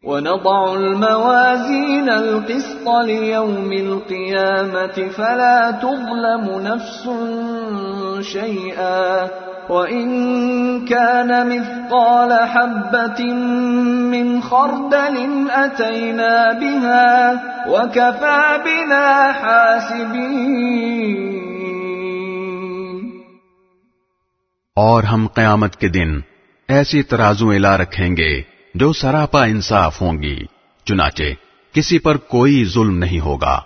ونضع 0.04 0.72
الموازين 0.72 2.08
القسط 2.08 2.88
ليوم 3.06 3.70
القيامة 3.70 5.10
فلا 5.16 5.70
تظلم 5.70 6.58
نفس 6.58 7.08
شيئا 8.32 9.26
وإن 9.72 10.06
كان 10.86 11.48
مثقال 11.48 12.32
حبة 12.32 13.24
من 14.10 14.40
خردل 14.40 15.16
أتينا 15.56 16.52
بها 16.60 17.32
وكفى 17.66 18.56
بنا 18.64 19.30
حاسبين۔ 19.42 20.72
اور 24.76 25.02
ہم 25.02 25.26
قیامت 25.26 25.76
کے 25.76 25.88
دن 25.88 26.20
ایسی 26.68 27.02
ترازویں 27.02 27.58
لا 27.58 27.76
رکھیں 27.76 28.16
گے 28.16 28.42
جو 28.74 28.92
سراپا 28.92 29.44
انصاف 29.44 30.02
ہوں 30.02 30.22
گی، 30.22 30.38
چنانچہ 30.84 31.22
کسی 31.72 31.98
پر 31.98 32.16
کوئی 32.16 32.64
ظلم 32.64 32.98
نہیں 32.98 33.20
ہوگا۔ 33.20 33.60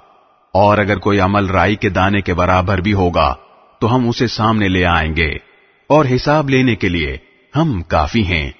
اور 0.55 0.79
اگر 0.79 0.99
کوئی 0.99 1.21
عمل 1.21 1.47
رائی 1.47 1.77
کے 1.77 1.89
دانے 1.89 2.21
کے 2.21 2.35
برابر 2.35 2.79
بھی 2.79 2.93
ہوگا، 2.93 3.35
تو 3.79 3.97
ہم 3.97 4.09
اسے 4.09 4.27
سامنے 4.27 4.69
لے 4.69 4.87
آئیں 4.87 5.17
گے۔ 5.17 5.56
اور 5.89 6.05
حساب 6.15 6.51
لینے 6.51 6.77
کے 6.77 6.89
لیے 6.89 7.17
ہم 7.57 7.83
کافی 7.83 8.27
ہیں۔ 8.27 8.51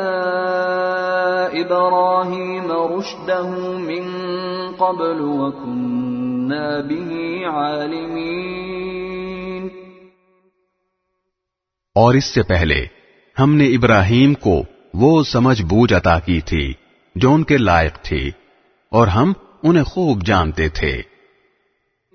إبراهيم 1.52 2.72
رشده 2.72 3.48
من 3.78 4.04
قبل 4.78 5.20
وكنا 5.20 6.80
به 6.80 7.10
عالمين 7.50 8.71
اور 11.94 12.14
اس 12.14 12.24
سے 12.24 12.42
پہلے 12.42 12.86
ہم 13.40 13.54
نے 13.54 13.64
ابراہیم 13.64 14.34
کو 14.34 14.62
وہ 14.94 15.22
سمجھ 15.22 15.62
بوجھ 15.62 15.94
عطا 15.94 16.18
کی 16.18 16.40
تھی 16.40 16.72
جو 17.14 17.34
ان 17.34 17.44
کے 17.44 17.56
لائق 17.56 17.94
تھی 18.02 18.30
اور 18.90 19.06
ہم 19.06 19.32
انہیں 19.62 19.84
خوب 19.84 20.22
جانتے 20.24 20.68
تھے۔ 20.68 21.02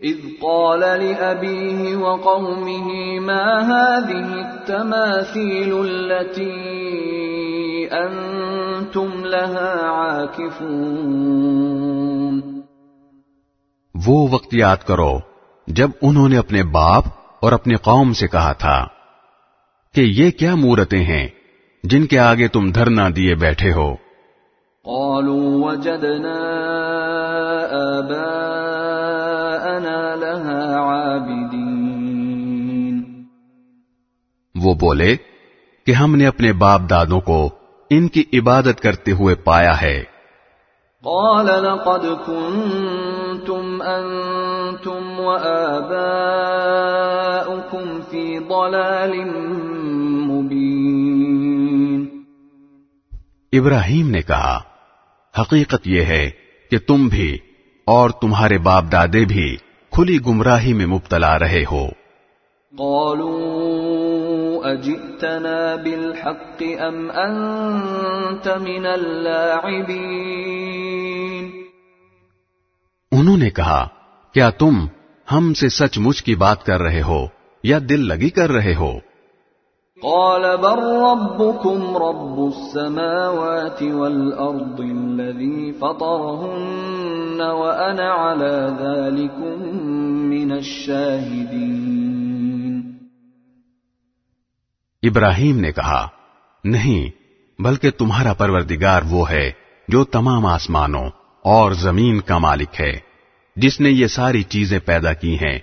إذ 0.04 0.16
قال 0.42 0.80
لأبيه 0.80 1.98
وقومه 2.00 2.90
ما 3.22 3.60
هذه 3.60 4.34
التماثيل 4.46 5.74
التي 5.80 6.66
أنتم 7.90 9.26
لها 9.26 9.90
عاكفون 9.90 10.92
وہ 14.06 14.28
وقت 14.32 14.54
یاد 14.54 14.78
کرو 14.78 15.20
جب 15.68 15.90
انہوں 16.02 16.30
نے 16.30 16.38
اپنے 16.38 16.64
باپ 16.64 17.04
اور 17.42 17.52
اپنی 17.52 17.76
قوم 17.76 18.14
سے 18.14 18.28
کہا 18.28 18.54
تھا۔ 18.54 18.88
کہ 19.94 20.02
یہ 20.02 20.32
کیا 20.32 20.56
مورتیں 20.56 21.04
ہیں 21.04 21.28
جن 21.84 22.06
کے 22.06 22.20
آگے 22.20 22.48
تم 22.48 22.72
دھرنا 22.72 23.10
دیے 23.16 23.36
بیٹھے 23.36 23.74
ہو۔ 23.74 23.96
قالوا 24.84 25.72
وجدنا 25.72 26.34
آباءنا 27.72 28.56
لها 30.16 30.78
عابدين 30.80 31.78
وہ 34.56 34.74
بولے 34.74 35.16
کہ 35.86 35.92
ہم 35.92 36.16
نے 36.16 36.28
اپنے 36.28 36.54
باپ 36.54 36.82
دادوں 36.90 37.20
کو 37.20 37.50
ان 37.90 38.08
کی 38.08 38.24
عبادت 38.34 38.82
کرتے 38.82 39.12
ہوئے 39.12 39.36
پایا 39.36 39.82
ہے۔ 39.82 40.04
قال 41.08 41.46
لقد 41.46 42.18
كنتم 42.26 43.84
أنتم 43.84 45.20
وآباؤكم 45.20 48.00
في 48.10 48.40
ضلال 48.40 49.14
مبين. 50.28 52.08
ابراہیم 53.54 54.10
نے 54.10 54.22
کہا 54.22 54.60
حقیقت 55.42 55.82
یہ 55.86 56.02
ہے 56.02 56.30
کہ 56.72 56.78
تم 56.88 57.08
بھی 57.08 57.38
اور 57.86 58.10
تمہارے 58.10 58.58
باپ 58.58 58.84
دادے 58.92 59.26
بھی 59.26 59.58
کھلی 59.92 60.18
گمراہی 60.28 60.74
میں 60.74 60.86
مبتلا 60.86 61.40
رہے 61.40 61.64
ہو۔ 61.72 61.88
قالوا 62.78 64.17
أجئتنا 64.64 65.76
بالحق 65.76 66.64
أم 66.64 67.12
أنت 67.12 68.48
من 68.48 68.86
اللاعبين 68.86 70.68
انہوں 73.12 73.38
نے 73.38 73.50
کہا 73.50 73.88
کیا 74.36 74.50
تم 74.60 74.86
ہم 75.28 75.54
سے 75.54 75.68
سچ 75.70 75.98
مچ 75.98 76.18
کی 76.24 76.36
بات 76.36 76.60
کر 76.64 76.82
رہے 76.82 77.02
ہو 77.02 77.22
یا 77.64 77.78
دل 77.90 78.02
لگی 78.08 78.30
کر 78.30 78.52
رہے 78.52 78.74
ہو؟ 78.76 78.94
قال 79.98 80.44
بل 80.58 80.80
ربكم 81.02 81.98
رب 81.98 82.38
السماوات 82.48 83.84
والأرض 83.84 84.80
الذي 84.82 85.74
فطرهن 85.74 87.42
وأنا 87.42 88.10
على 88.12 88.78
ذلكم 88.82 89.56
من 90.30 90.52
الشاهدين 90.52 92.27
ابراہیم 95.04 95.60
نے 95.60 95.72
کہا 95.72 96.08
نہیں 96.64 97.28
بلکہ 97.62 97.92
تمہارا 97.92 98.34
پروردگار 98.34 99.02
وہ 99.10 99.30
ہے 99.30 99.52
جو 99.88 100.04
تمام 100.04 100.46
آسمانوں 100.46 101.10
اور 101.44 101.72
زمین 101.72 102.20
کا 102.20 102.38
مالک 102.38 102.82
ہے 102.82 102.94
جس 103.56 103.82
نے 103.82 103.90
یہ 103.90 104.08
ساری 104.08 104.44
چیزیں 104.44 104.80
پیدا 104.86 105.14
کی 105.14 105.36
ہیں۔ 105.36 105.60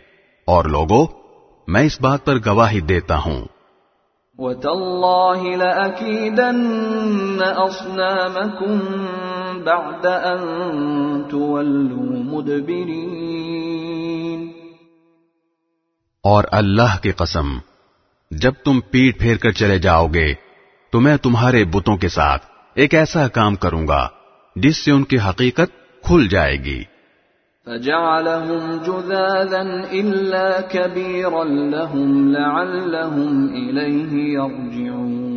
اور 0.46 0.64
لوگوں 0.64 1.06
میں 1.68 1.82
اس 1.82 2.00
بات 2.00 2.24
پر 2.24 2.38
گواہی 2.46 2.80
دیتا 2.80 3.18
ہوں۔ 3.18 3.44
وتالله 4.38 5.56
لأكيدن 5.56 7.42
أصنامكم 7.68 8.78
بعد 9.64 10.04
أن 10.04 11.22
تولوا 11.30 12.12
مدبرين۔ 12.12 14.52
اور 16.22 16.44
اللہ 16.50 17.02
کی 17.02 17.10
قسم 17.10 17.58
جب 18.30 18.52
تم 18.64 18.80
پیٹ 18.80 19.20
پھیر 19.20 19.36
کر 19.36 19.50
چلے 19.50 19.78
جاؤ 19.78 20.06
گے 20.06 20.34
تو 20.90 21.00
میں 21.00 21.16
تمہارے 21.16 21.64
بتوں 21.64 21.96
کے 21.96 22.08
ساتھ 22.08 22.46
ایک 22.74 22.94
ایسا 22.94 23.28
کام 23.28 23.54
کروں 23.54 23.88
گا 23.88 24.08
جس 24.56 24.84
سے 24.84 24.90
ان 24.90 25.04
کی 25.04 25.18
حقیقت 25.18 26.02
کھل 26.02 26.28
جائے 26.28 26.56
گی۔ 26.56 26.82
فجعلهم 27.64 28.76
جذاذا 28.86 29.62
إلا 29.90 30.60
كبيرا 30.60 31.44
لهم 31.44 32.30
لعلهم 32.30 33.46
إليه 33.54 34.26
يرجعون۔ 34.26 35.34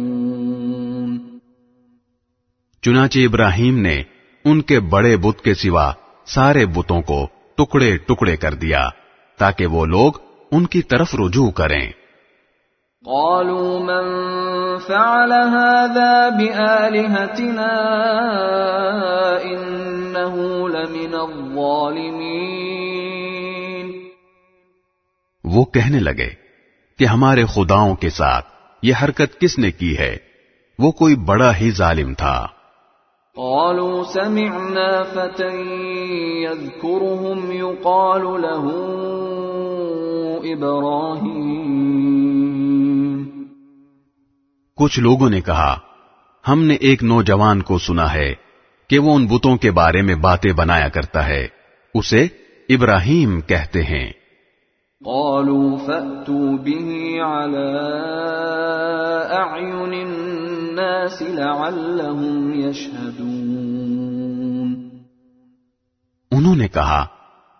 چنانچہ 2.81 3.19
ابراہیم 3.19 3.79
نے 3.79 4.03
ان 4.45 4.61
کے 4.61 4.79
بڑے 4.79 5.17
بت 5.17 5.41
کے 5.41 5.53
سوا 5.53 5.91
سارے 6.25 6.65
بتوں 6.65 7.01
کو 7.01 7.27
ٹکڑے 7.57 7.97
ٹکڑے 7.97 8.37
کر 8.37 8.53
دیا 8.53 8.89
تاکہ 9.37 9.65
وہ 9.65 9.85
لوگ 9.85 10.11
ان 10.51 10.65
کی 10.65 10.81
طرف 10.81 11.15
رجوع 11.15 11.51
کریں۔ 11.51 11.91
قالوا 13.09 13.79
من 13.79 14.03
فعل 14.77 15.31
هذا 15.31 16.29
بآلهتنا 16.29 17.69
إنه 19.43 20.35
لمن 20.69 21.13
الظالمين 21.13 22.17
وہ 25.43 25.65
کہنے 25.65 25.99
لگے 25.99 26.29
کہ 26.99 27.05
ہمارے 27.05 27.45
خداؤں 27.45 27.95
کے 27.95 28.09
ساتھ 28.09 28.45
یہ 28.83 28.93
حرکت 29.03 29.39
کس 29.39 29.57
نے 29.57 29.71
کی 29.71 29.97
ہے؟ 29.97 30.17
وہ 30.79 30.91
کوئی 30.91 31.15
بڑا 31.15 31.55
ہی 31.55 31.71
ظالم 31.71 32.13
تھا۔ 32.13 32.45
قالوا 33.35 34.03
سمعنا 34.03 35.03
فتى 35.13 35.55
يذكرهم 36.43 37.51
يقال 37.51 38.23
له 38.41 38.71
إبراهيم. 40.53 41.77
کچھ 44.77 44.99
لوگوں 44.99 45.29
نے 45.29 45.41
کہا 45.41 45.79
ہم 46.47 46.63
نے 46.63 46.73
ایک 46.73 47.03
نوجوان 47.03 47.61
کو 47.61 47.77
سنا 47.77 48.13
ہے 48.13 48.33
کہ 48.87 48.99
وہ 48.99 49.15
ان 49.15 49.25
بتوں 49.25 49.57
کے 49.57 49.71
بارے 49.71 50.01
میں 50.01 50.15
باتیں 50.15 50.53
بنایا 50.53 50.89
کرتا 50.89 51.27
ہے 51.27 51.47
اسے 51.93 52.27
ابراہیم 52.69 53.41
کہتے 53.41 53.83
ہیں۔ 53.83 54.11
قالوا 55.05 55.77
فأتوا 55.77 56.51
به 56.51 56.95
على 57.21 57.77
أعين 59.35 59.93
الناس 59.93 61.21
لعلهم 61.21 62.53
يشهدون۔ 62.53 63.77
انہوں 66.31 66.55
نے 66.55 66.67
کہا 66.67 67.05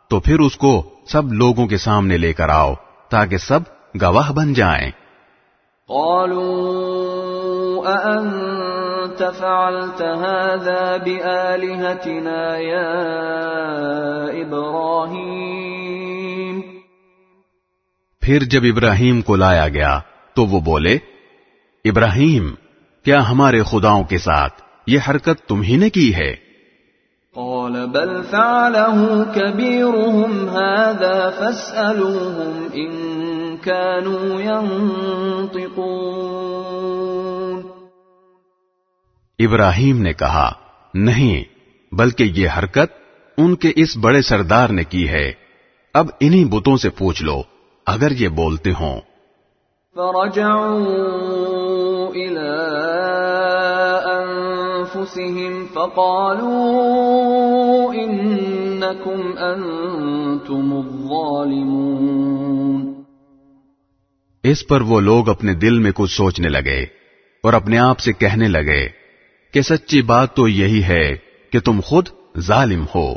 تو 0.08 0.20
پھر 0.20 0.40
اس 0.40 0.58
کو 0.58 0.90
سب 1.08 1.34
لوگوں 1.34 1.68
کے 1.68 1.78
سامنے 1.78 2.18
لے 2.18 2.34
کر 2.34 2.50
آؤ 2.50 2.74
تاکہ 3.10 3.38
سب 3.38 3.60
گواہ 4.02 4.32
بن 4.32 4.54
جائیں۔ 4.54 4.92
قالوا 5.88 7.07
أأنت 7.88 9.24
فعلت 9.40 10.02
هذا 10.02 10.98
بآلهتنا 10.98 12.58
يا 12.58 12.94
إبراهيم؟ 14.42 15.78
پھر 18.22 18.40
جب 18.44 18.64
ابراہیم 18.64 19.22
کو 19.22 19.36
لایا 19.36 19.68
گیا 19.68 19.94
تو 20.36 20.42
وہ 20.46 20.60
بولے 20.60 20.96
ابراہیم 21.86 22.46
کیا 23.06 23.20
ہمارے 23.30 23.62
خداؤں 23.64 24.04
کے 24.04 24.18
ساتھ 24.18 24.56
یہ 24.88 25.00
حرکت 25.10 25.38
تم 25.48 25.60
ہی 25.62 25.76
نے 25.78 25.90
کی 25.90 26.10
ہے؟ 26.16 26.34
قال 27.36 27.76
بل 27.88 28.24
فعله 28.24 29.26
كبيرهم 29.36 30.50
هذا 30.50 31.30
فاسألوهم 31.30 32.70
إن 32.76 32.92
كانوا 33.58 34.42
ينطقون 34.42 36.08
ابراہیم 39.40 40.02
نے 40.02 40.14
کہا 40.14 40.52
نہیں 40.94 41.44
بلکہ 41.96 42.24
یہ 42.24 42.48
حرکت 42.58 42.94
ان 43.38 43.56
کے 43.56 43.72
اس 43.76 43.98
بڑے 43.98 44.22
سردار 44.22 44.70
نے 44.70 44.84
کی 44.84 45.10
ہے۔ 45.10 45.32
اب 45.94 46.08
انہی 46.20 46.46
بتوں 46.46 46.78
سے 46.78 46.90
پوچھ 46.90 47.24
لو 47.24 47.42
اگر 47.86 48.12
یہ 48.12 48.28
بولتے 48.28 48.74
ہوں۔ 48.80 49.02
فرجعوا 49.96 52.14
إلى 52.14 52.50
أنفسهم 54.26 55.66
فقالوا 55.74 57.94
إنكم 57.94 59.40
أنتم 59.40 60.74
الظالمون۔ 60.74 63.04
اس 64.44 64.68
پر 64.68 64.82
وہ 64.82 65.00
لوگ 65.00 65.30
اپنے 65.30 65.54
دل 65.54 65.80
میں 65.80 65.92
کچھ 65.96 66.12
سوچنے 66.12 66.50
لگے 66.50 66.86
اور 67.44 67.54
اپنے 67.54 67.78
آپ 67.78 68.00
سے 68.00 68.14
کہنے 68.14 68.48
لگے۔ 68.48 69.07
کہ 69.58 69.62
سچی 69.62 70.02
بات 70.02 70.36
تو 70.36 70.48
یہی 70.48 70.84
ہے 70.84 71.16
کہ 71.52 71.60
تم 71.60 71.80
خود 71.84 72.08
ظالم 72.40 72.86
ہو۔ 72.96 73.16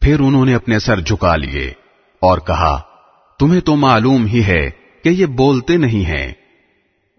پھر 0.00 0.20
انہوں 0.20 0.44
نے 0.44 0.54
اپنے 0.54 0.78
سر 0.78 1.00
جھکا 1.00 1.36
لیے 1.36 1.72
اور 2.20 2.38
کہا 2.38 2.80
تمہیں 3.38 3.60
تو 3.60 3.76
معلوم 3.76 4.26
ہی 4.26 4.44
ہے 4.44 4.70
کہ 5.04 5.08
یہ 5.08 5.26
بولتے 5.26 5.76
نہیں 5.76 6.04
ہیں۔ 6.04 6.32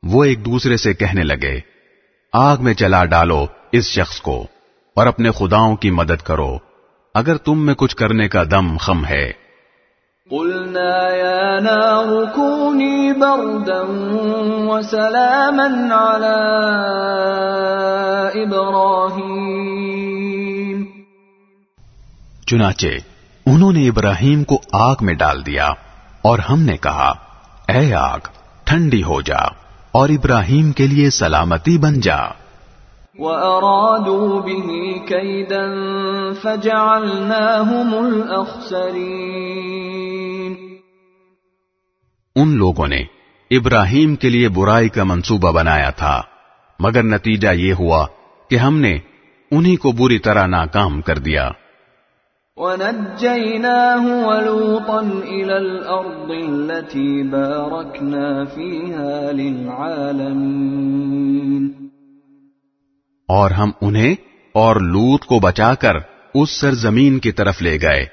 وہ 0.02 0.24
ایک 0.24 0.46
دوسرے 0.46 0.76
سے 0.76 0.94
کہنے 0.94 1.22
لگے 1.22 1.79
آگ 2.32 2.56
میں 2.60 2.74
چلا 2.74 3.04
ڈالو 3.04 3.46
اس 3.72 3.84
شخص 3.84 4.20
کو 4.20 4.46
اور 4.96 5.06
اپنے 5.06 5.30
خداؤں 5.30 5.76
کی 5.76 5.90
مدد 5.90 6.22
کرو۔ 6.22 6.58
اگر 7.14 7.36
تم 7.36 7.66
میں 7.66 7.74
کچھ 7.74 7.96
کرنے 7.96 8.28
کا 8.28 8.42
دم 8.50 8.76
خم 8.76 9.04
ہے۔ 9.04 9.32
قلنا 10.30 11.14
يا 11.14 11.58
نار 11.58 12.24
كوني 12.34 13.12
بردا 13.12 13.82
وسلاما 14.68 15.66
على 16.16 16.36
إبراهيم۔ 18.44 19.22
چنانچہ 22.46 22.88
انہوں 23.46 23.72
نے 23.72 23.88
ابراہیم 23.88 24.44
کو 24.44 24.60
آگ 24.72 24.96
میں 25.00 25.14
ڈال 25.14 25.46
دیا 25.46 25.68
اور 26.22 26.38
ہم 26.38 26.60
نے 26.60 26.76
کہا 26.76 27.12
اے 27.68 27.94
آگ 27.94 28.18
ٹھنڈی 28.64 29.02
ہو 29.02 29.20
جا۔ 29.20 29.59
اور 29.92 30.08
ابراہیم 30.08 30.72
کے 30.72 30.86
لیے 30.86 31.10
سلامتی 31.10 31.78
بن 31.78 32.00
جا۔ 32.00 32.18
وأرادوا 33.18 34.40
به 34.40 35.06
كيدا 35.06 35.62
فجعلناهم 36.42 37.94
الأخسرين۔ 37.94 40.54
ان 42.36 42.56
لوگوں 42.56 42.86
نے 42.86 43.04
ابراہیم 43.50 44.16
کے 44.16 44.28
لیے 44.28 44.48
برائی 44.48 44.88
کا 44.88 45.04
منصوبہ 45.04 45.52
بنایا 45.52 45.90
تھا 45.90 46.22
مگر 46.78 47.02
نتیجہ 47.02 47.48
یہ 47.48 47.72
ہوا 47.72 48.06
کہ 48.50 48.56
ہم 48.56 48.78
نے 48.78 48.98
انہی 49.50 49.76
کو 49.76 49.92
بری 49.92 50.18
طرح 50.18 50.46
ناکام 50.46 51.00
کر 51.00 51.18
دیا۔ 51.18 51.50
ونجيناه 52.56 54.26
ولوطا 54.26 55.00
إلى 55.24 55.56
الأرض 55.56 56.30
التي 56.30 57.22
باركنا 57.22 58.44
فيها 58.44 59.32
للعالمين۔ 59.32 60.28
اور 63.28 63.50
ہم 63.50 63.70
انہیں 63.80 64.14
اور 64.54 64.76
لوت 64.76 65.24
کو 65.24 65.38
بچا 65.38 65.74
کر 65.74 65.92
اس 66.34 66.60
سرزمین 66.60 67.18
کی 67.18 67.32
طرف 67.32 67.62
لے 67.62 67.78
گئے 67.82 68.06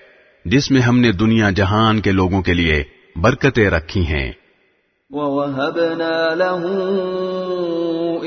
جس 0.45 0.71
میں 0.71 0.81
ہم 0.81 0.99
نے 0.99 1.11
دنیا 1.11 1.49
جہان 1.49 1.99
کے 1.99 2.11
لوگوں 2.11 2.41
کے 2.41 2.53
لیے 2.53 2.83
برکتیں 3.15 3.69
رکھی 3.69 4.07
ہیں۔ 4.07 4.31
ووهبنا 5.09 6.33
له 6.33 6.63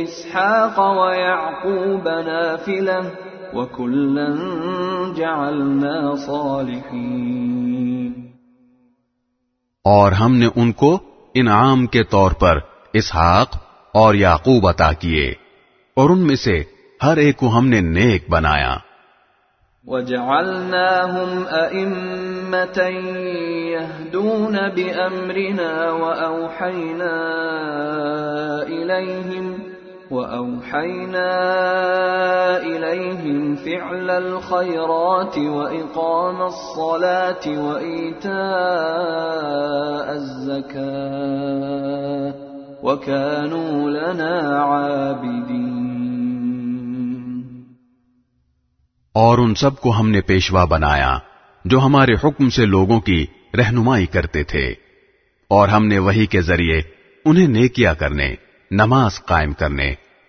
إسحاق 0.03 0.79
ويعقوب 0.79 2.09
نافلة 2.09 3.30
وكلا 3.55 4.29
جعلنا 5.17 6.15
صالحين۔ 6.15 8.13
اور 9.85 10.13
ہم 10.13 10.37
نے 10.37 10.49
ان 10.57 10.73
کو 10.73 10.99
انعام 11.35 11.87
کے 11.87 12.05
طور 12.05 12.33
پر 12.33 12.59
اسحاق 12.93 13.57
اور 13.95 14.15
یعقوب 14.15 14.69
عطا 14.69 14.93
کیے 14.93 15.35
اور 15.97 16.11
ان 16.11 16.19
میں 16.19 16.37
سے 16.37 16.63
ہر 17.03 17.17
ایک 17.17 17.37
کو 17.37 17.59
ہم 17.59 17.69
نے 17.69 17.81
نیک 17.81 18.31
بنایا۔ 18.31 18.77
وجعلناهم 19.87 21.43
أئمة 21.73 22.83
يهدون 23.77 24.57
بأمرنا 24.77 25.93
وأوحينا 25.93 27.13
إليهم 28.69 29.70
وأوحينا 30.11 31.31
إليهم 32.63 33.55
فعل 33.57 34.11
الخيرات 34.11 35.39
وإقام 35.39 36.43
الصلاة 36.43 37.45
وإيتاء 37.47 38.31
الزكاة 40.13 40.81
وكانوا 42.83 43.91
لنا 43.91 44.63
عابدين۔ 44.65 45.81
اور 49.15 49.39
ان 49.39 49.55
سب 49.55 49.77
کو 49.77 49.91
ہم 49.91 50.11
نے 50.11 50.21
پیشوا 50.21 50.65
بنایا 50.65 51.19
جو 51.65 51.81
ہمارے 51.81 52.13
حکم 52.13 52.49
سے 52.49 52.67
لوگوں 52.67 53.01
کی 53.01 53.27
رہنمائی 53.59 54.07
کرتے 54.07 54.45
تھے 54.45 54.67
اور 55.51 55.69
ہم 55.69 55.87
نے 55.87 55.99
وہی 55.99 56.27
کے 56.27 56.41
ذریعے 56.41 56.81
انہیں 57.25 57.49
نیکیا 57.49 57.95
کرنے 57.95 58.50
نماز 58.71 59.25
قائم 59.25 59.53
کرنے 59.53 59.95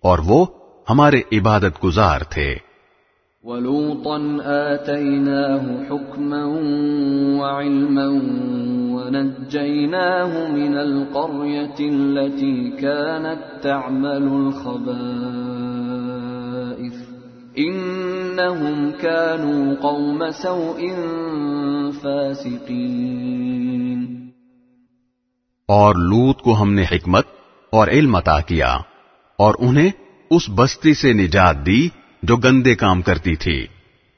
اور 0.00 0.18
وہ 0.18 0.46
ہمارے 0.90 1.22
عبادت 1.32 1.84
گزار 1.84 2.20
تھے 2.20 2.54
ولوطا 3.44 4.38
آتيناه 4.44 5.88
حكما 5.88 6.60
وعلما 7.40 8.20
ونجيناه 8.94 10.50
من 10.50 10.76
القرية 10.76 11.74
التي 11.80 12.70
كانت 12.70 13.38
تعمل 13.62 14.22
الخبائث. 14.22 14.92
إنهم 17.58 18.90
كانوا 18.90 19.74
قوم 19.74 20.30
سوء 20.30 20.94
فاسقين. 22.02 24.25
اور 25.68 25.94
لوت 25.94 26.42
کو 26.42 26.62
ہم 26.62 26.74
نے 26.74 26.82
حکمت 26.82 27.26
اور 27.72 27.88
علم 27.88 28.16
عطا 28.16 28.40
کیا 28.40 28.76
اور 29.38 29.54
انہیں 29.58 29.90
اس 30.30 30.42
بستی 30.54 30.94
سے 30.94 31.12
نجات 31.12 31.66
دی 31.66 31.88
جو 32.22 32.36
گندے 32.36 32.74
کام 32.74 33.02
کرتی 33.02 33.36
تھی۔ 33.36 33.66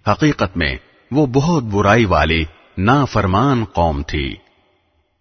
حقیقت 0.06 0.56
میں 0.56 0.76
وہ 1.10 1.26
بہت 1.26 1.62
برائی 1.62 2.04
والی 2.04 2.44
نافرمان 2.78 3.64
قوم 3.64 4.02
تھی۔ 4.02 4.34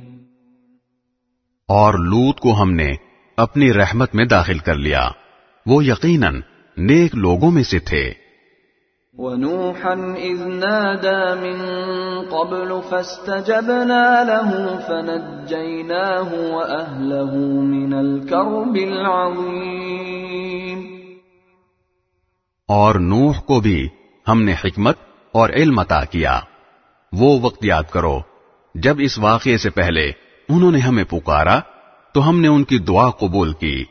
اور 1.68 1.94
لوت 1.94 2.40
کو 2.40 2.62
ہم 2.62 2.72
نے 2.72 2.94
اپنی 3.36 3.72
رحمت 3.72 4.14
میں 4.14 4.24
داخل 4.24 4.58
کر 4.58 4.74
لیا۔ 4.74 5.08
وہ 5.66 5.84
یقیناً 5.84 6.40
نیک 6.78 7.14
لوگوں 7.14 7.50
میں 7.50 7.62
سے 7.62 7.78
تھے۔ 7.78 8.12
ونوحا 9.14 10.16
إذ 10.16 10.46
نادى 10.46 11.40
من 11.40 11.60
قبل 12.30 12.72
فاستجبنا 12.88 14.22
له 14.22 14.76
فنجيناه 14.86 16.32
وأهله 16.32 17.64
من 17.64 17.94
الكرب 17.94 18.74
العظيم۔ 18.74 20.82
اور 22.68 22.94
نوح 22.94 23.40
کو 23.40 23.60
بھی 23.60 23.88
ہم 24.28 24.42
نے 24.42 24.52
حکمت 24.52 24.96
اور 25.32 25.50
علم 25.50 25.78
عطا 25.78 26.04
کیا۔ 26.04 26.40
وہ 27.12 27.40
وقت 27.40 27.64
یاد 27.64 27.90
کرو 27.90 28.18
جب 28.74 28.96
اس 28.98 29.18
واقعے 29.18 29.56
سے 29.56 29.70
پہلے 29.70 30.12
انہوں 30.48 30.72
نے 30.72 30.78
ہمیں 30.78 31.04
پکارا 31.04 31.60
تو 32.14 32.28
ہم 32.28 32.40
نے 32.40 32.48
ان 32.48 32.64
کی 32.64 32.78
دعا 32.78 33.10
قبول 33.10 33.52
کی 33.52 33.84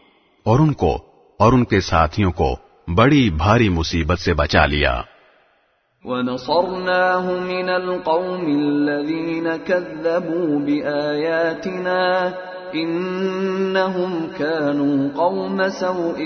اور 0.43 0.59
ان 0.59 0.73
کو 0.73 0.97
اور 1.39 1.53
ان 1.53 1.63
کے 1.63 1.79
ساتھیوں 1.79 2.31
کو 2.31 2.55
بڑی 2.87 3.29
بھاری 3.29 3.69
مصیبت 3.69 4.19
سے 4.19 4.33
بچا 4.33 4.65
لیا۔ 4.65 5.01
ونصرناه 6.03 7.31
من 7.31 7.69
القوم 7.69 8.45
الذين 8.45 9.47
كذبوا 9.67 10.59
بآياتنا 10.65 12.29
إنهم 12.75 14.27
كانوا 14.37 15.07
قوم 15.15 15.61
سوء 15.69 16.17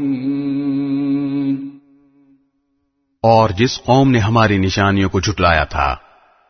اور 3.22 3.50
جس 3.50 3.84
قوم 3.84 4.12
نے 4.12 4.20
ہماری 4.20 4.58
نشانیوں 4.58 5.10
کو 5.10 5.20
جھٹلایا 5.20 5.64
تھا 5.64 5.96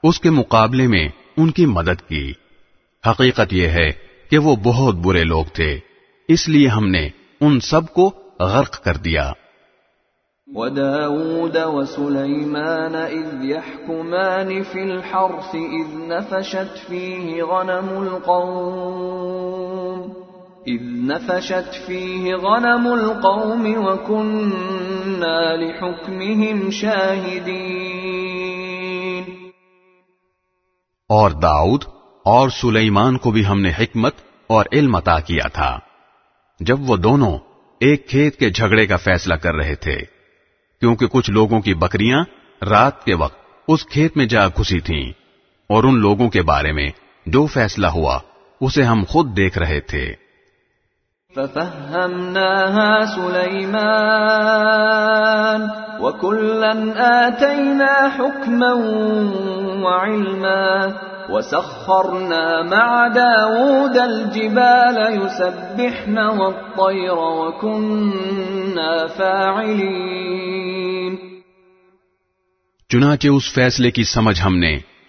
اس 0.03 0.19
کے 0.19 0.29
مقابلے 0.29 0.87
میں 0.87 1.07
ان 1.37 1.51
کی 1.51 1.65
مدد 1.65 2.09
کی۔ 2.09 2.33
حقیقت 3.09 3.53
یہ 3.53 3.67
ہے 3.67 4.12
کہ 4.34 4.39
وہ 4.39 4.55
بہت 4.55 4.95
برے 4.95 5.23
لوگ 5.23 5.45
تھے۔ 5.45 5.79
اس 6.27 6.49
لیے 6.49 6.67
ہم 6.67 6.89
نے 6.89 7.09
ان 7.41 7.59
سب 7.59 7.93
کو 7.93 8.11
غرق 8.39 8.84
کر 8.84 8.97
دیا۔ 8.97 9.31
وداود 10.53 11.55
وسليمان 11.55 12.95
إذ 12.95 13.45
يحكمان 13.45 14.63
في 14.63 14.81
الحرث 14.81 15.55
إذ 15.55 15.95
نفشت 15.95 16.88
فيه 16.88 17.43
غنم 17.43 17.97
القوم۔ 17.97 20.13
إذ 20.67 20.81
نفشت 20.81 21.86
فيه 21.86 22.36
غنم 22.36 22.88
القوم 22.88 23.71
وكنا 23.75 25.55
لحكمهم 25.55 26.69
شاهدين 26.69 29.23
اور 31.09 31.31
داؤد 31.31 31.92
اور 32.26 32.49
سلیمان 32.49 33.17
کو 33.17 33.32
بھی 33.32 33.45
ہم 33.45 33.61
نے 33.61 33.71
حکمت 33.80 34.15
اور 34.47 34.65
علم 34.71 34.95
عطا 34.95 35.19
کیا 35.19 35.47
تھا۔ 35.47 35.80
جب 36.59 36.89
وہ 36.89 36.95
دونوں 36.97 37.38
ایک 37.82 38.07
کھیت 38.09 38.38
کے 38.39 38.49
جھگڑے 38.49 38.86
کا 38.88 38.97
فیصلہ 38.97 39.34
کر 39.34 39.55
رہے 39.55 39.76
تھے، 39.76 39.97
کیونکہ 40.82 41.07
کچھ 41.07 41.32
لوگوں 41.32 41.61
کی 41.61 41.74
بکریاں 41.74 42.24
رات 42.69 43.03
کے 43.05 43.13
وقت 43.13 43.38
اس 43.67 43.86
کھیت 43.86 44.17
میں 44.17 44.26
جا 44.26 44.47
گھسی 44.47 44.80
تھیں، 44.80 45.03
اور 45.69 45.84
ان 45.84 45.99
لوگوں 45.99 46.30
کے 46.30 46.41
بارے 46.41 46.71
میں 46.71 46.89
جو 47.26 47.45
فیصلہ 47.45 47.88
ہوا، 47.88 48.19
اسے 48.61 48.84
ہم 48.84 49.03
خود 49.07 49.36
دیکھ 49.38 49.57
رہے 49.57 49.80
تھے۔ 49.80 50.13
ففهمناها 51.36 53.05
سليمان 53.05 53.84
وكلا 55.99 56.73
آتينا 57.21 57.93
حكما 58.17 58.73
وعلما 59.84 60.91
وسخرنا 61.29 62.61
مع 62.61 63.07
داود 63.07 63.97
الجبال 63.97 64.97
يسبحن 65.15 66.17
والطير 66.17 67.17
وكنا 67.17 69.07
فاعلين. 69.17 71.15
چنانچہ 72.89 73.27
اس 73.27 73.53
فیصلے 73.53 73.91
کی 73.91 74.03
سمجھ 74.03 74.41
ہم 74.45 74.57
نے 74.57 74.79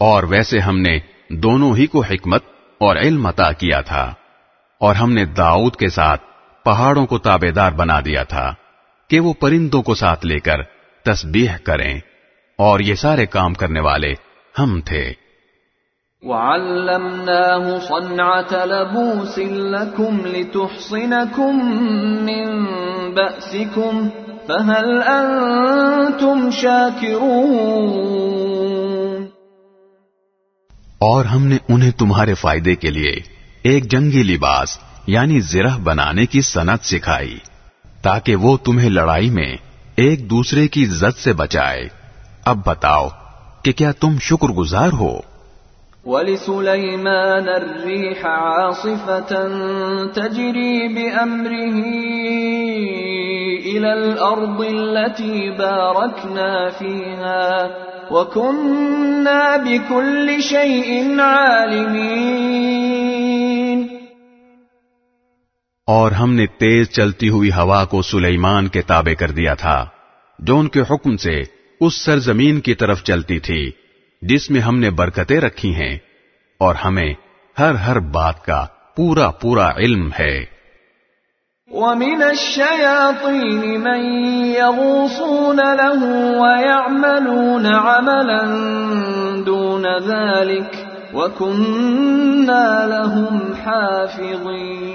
اور 0.00 0.22
ویسے 0.22 0.58
ہم 0.58 0.80
نے 0.80 0.98
دونوں 1.30 1.76
ہی 1.76 1.86
کو 1.86 2.00
حکمت 2.00 2.42
اور 2.80 2.96
علم 2.96 3.26
عطا 3.26 3.52
کیا 3.52 3.80
تھا۔ 3.80 4.12
اور 4.80 4.94
ہم 4.94 5.12
نے 5.12 5.24
داؤد 5.24 5.76
کے 5.76 5.88
ساتھ 5.88 6.22
پہاڑوں 6.64 7.06
کو 7.06 7.18
تابے 7.18 7.50
دار 7.50 7.72
بنا 7.72 8.00
دیا 8.00 8.22
تھا 8.22 8.54
کہ 9.10 9.20
وہ 9.20 9.32
پرندوں 9.32 9.82
کو 9.82 9.94
ساتھ 9.94 10.26
لے 10.26 10.40
کر 10.40 10.62
تسبیح 11.04 11.50
کریں 11.64 12.00
اور 12.58 12.80
یہ 12.80 12.94
سارے 12.94 13.26
کام 13.26 13.54
کرنے 13.54 13.80
والے 13.80 14.14
ہم 14.58 14.80
تھے۔ 14.80 15.12
وعلمناه 16.22 17.78
صنعة 17.88 18.64
لبوس 18.64 19.38
لكم 19.38 20.26
لتحصنكم 20.26 21.74
من 22.24 22.64
بأسكم 23.14 24.08
فهل 24.46 25.02
أنتم 25.02 26.50
شاكرون 26.50 28.04
اور 30.98 31.24
ہم 31.24 31.46
نے 31.46 31.56
انہیں 31.68 31.90
تمہارے 31.90 32.34
فائدے 32.34 32.74
کے 32.74 32.90
لیے 32.90 33.33
ایک 33.64 33.90
جنگی 33.90 34.22
لباس 34.22 34.78
یعنی 35.06 35.40
زرہ 35.40 35.78
بنانے 35.84 36.26
کی 36.26 36.40
صنعت 36.40 36.84
سکھائی، 36.84 37.38
تاکہ 38.02 38.36
وہ 38.36 38.56
تمہیں 38.56 38.90
لڑائی 38.90 39.30
میں 39.30 39.56
ایک 39.96 40.30
دوسرے 40.30 40.68
کی 40.68 40.84
عزت 40.84 41.18
سے 41.18 41.32
بچائے۔ 41.32 41.88
اب 42.44 42.58
بتاؤ 42.66 43.08
کہ 43.62 43.72
کیا 43.72 43.92
تم 43.92 44.18
شکر 44.20 44.48
گزار 44.48 44.92
ہو؟ 44.92 45.20
ولسليمان 46.06 47.48
الريح 47.48 48.26
عاصفة 48.26 49.36
تجري 50.14 50.88
بأمره 50.88 51.80
إلى 53.64 53.90
الأرض 53.90 54.64
التي 54.78 55.50
باركنا 55.50 56.68
فيها۔ 56.78 57.68
وكنا 58.10 59.56
بكل 59.56 60.40
شيء 60.40 61.18
عالمين۔ 61.18 62.54
اور 65.86 66.12
ہم 66.12 66.34
نے 66.34 66.46
تیز 66.46 66.90
چلتی 66.90 67.28
ہوئی 67.28 67.50
ہوا 67.50 67.84
کو 67.84 68.02
سلیمان 68.02 68.68
کے 68.68 68.82
تابع 68.82 69.14
کر 69.14 69.30
دیا 69.30 69.54
تھا، 69.54 69.86
جو 70.38 70.58
ان 70.58 70.68
کے 70.68 70.80
حکم 70.80 71.16
سے 71.16 71.42
اس 71.80 71.94
سرزمین 71.94 72.60
کی 72.60 72.74
طرف 72.74 73.02
چلتی 73.02 73.38
تھی، 73.38 73.70
جس 74.22 74.50
میں 74.50 74.60
ہم 74.60 74.78
نے 74.78 74.90
برکتیں 74.90 75.40
رکھی 75.40 75.74
ہیں، 75.74 75.98
اور 76.58 76.74
ہمیں 76.74 77.14
ہر 77.58 77.74
ہر 77.74 77.98
بات 77.98 78.44
کا 78.44 78.66
پورا 78.96 79.30
پورا 79.30 79.70
علم 79.76 80.10
ہے۔ 80.18 80.53
ومن 81.70 82.22
الشياطين 82.22 83.80
من 83.80 84.00
يغوصون 84.46 85.60
له 85.74 86.00
ويعملون 86.40 87.66
عملا 87.66 88.42
دون 89.46 89.86
ذلك 89.98 90.76
وكنا 91.14 92.86
لهم 92.86 93.38
حافظين. 93.64 94.94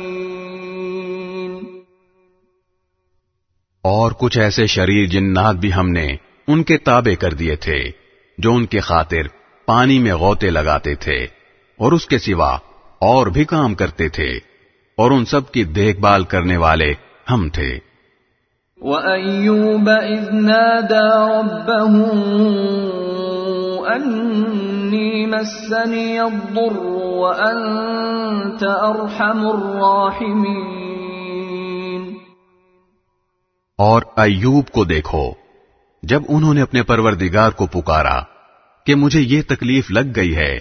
اور 3.84 4.11
کچھ 4.11 4.39
ایسے 4.39 4.65
شریر 4.65 5.05
جنات 5.05 5.55
بھی 5.55 5.74
ہم 5.74 5.89
نے 5.89 6.07
ان 6.47 6.63
کے 6.63 6.78
تابع 6.78 7.15
کر 7.15 7.34
دیے 7.34 7.55
تھے 7.55 7.80
جو 8.38 8.53
ان 8.53 8.65
کے 8.65 8.80
خاطر 8.80 9.28
پانی 9.65 9.99
میں 9.99 10.13
غوطے 10.13 10.49
لگاتے 10.49 10.95
تھے 10.95 11.17
اور 11.78 11.91
اس 11.91 12.05
کے 12.05 12.17
سوا 12.17 12.57
اور 12.99 13.28
بھی 13.28 13.45
کام 13.45 13.76
کرتے 13.76 14.09
تھے۔ 14.09 14.49
اور 15.00 15.12
ان 15.12 15.26
سب 15.26 15.52
کی 15.52 15.64
دیکھ 15.64 16.00
بھال 16.00 16.24
کرنے 16.24 16.58
والے 16.58 16.93
ہم 17.32 17.50
تھے۔ 17.50 17.80
وَأَيُّوبَ 18.78 19.91
إِذْ 19.91 20.32
نَادَى 20.32 21.39
رَبَّهُ 21.39 22.06
أَنِّي 23.95 25.26
مَسَّنِيَ 25.26 26.20
الضُّرُّ 26.20 26.95
وَأَنْتَ 26.95 28.66
أَرْحَمُ 28.66 29.45
الرَّاحِمِينَ۔ 29.45 32.14
اور 33.78 34.02
ایوب 34.18 34.68
کو 34.68 34.84
دیکھو 34.84 35.32
جب 36.04 36.22
انہوں 36.30 36.54
نے 36.54 36.62
اپنے 36.62 36.84
پروردگار 36.84 37.52
کو 37.52 37.68
پکارا 37.68 38.20
کہ 38.86 38.95
مجھے 38.95 39.20
یہ 39.20 39.41
تکلیف 39.47 39.91
لگ 39.91 40.16
گئی 40.16 40.36
ہے 40.36 40.60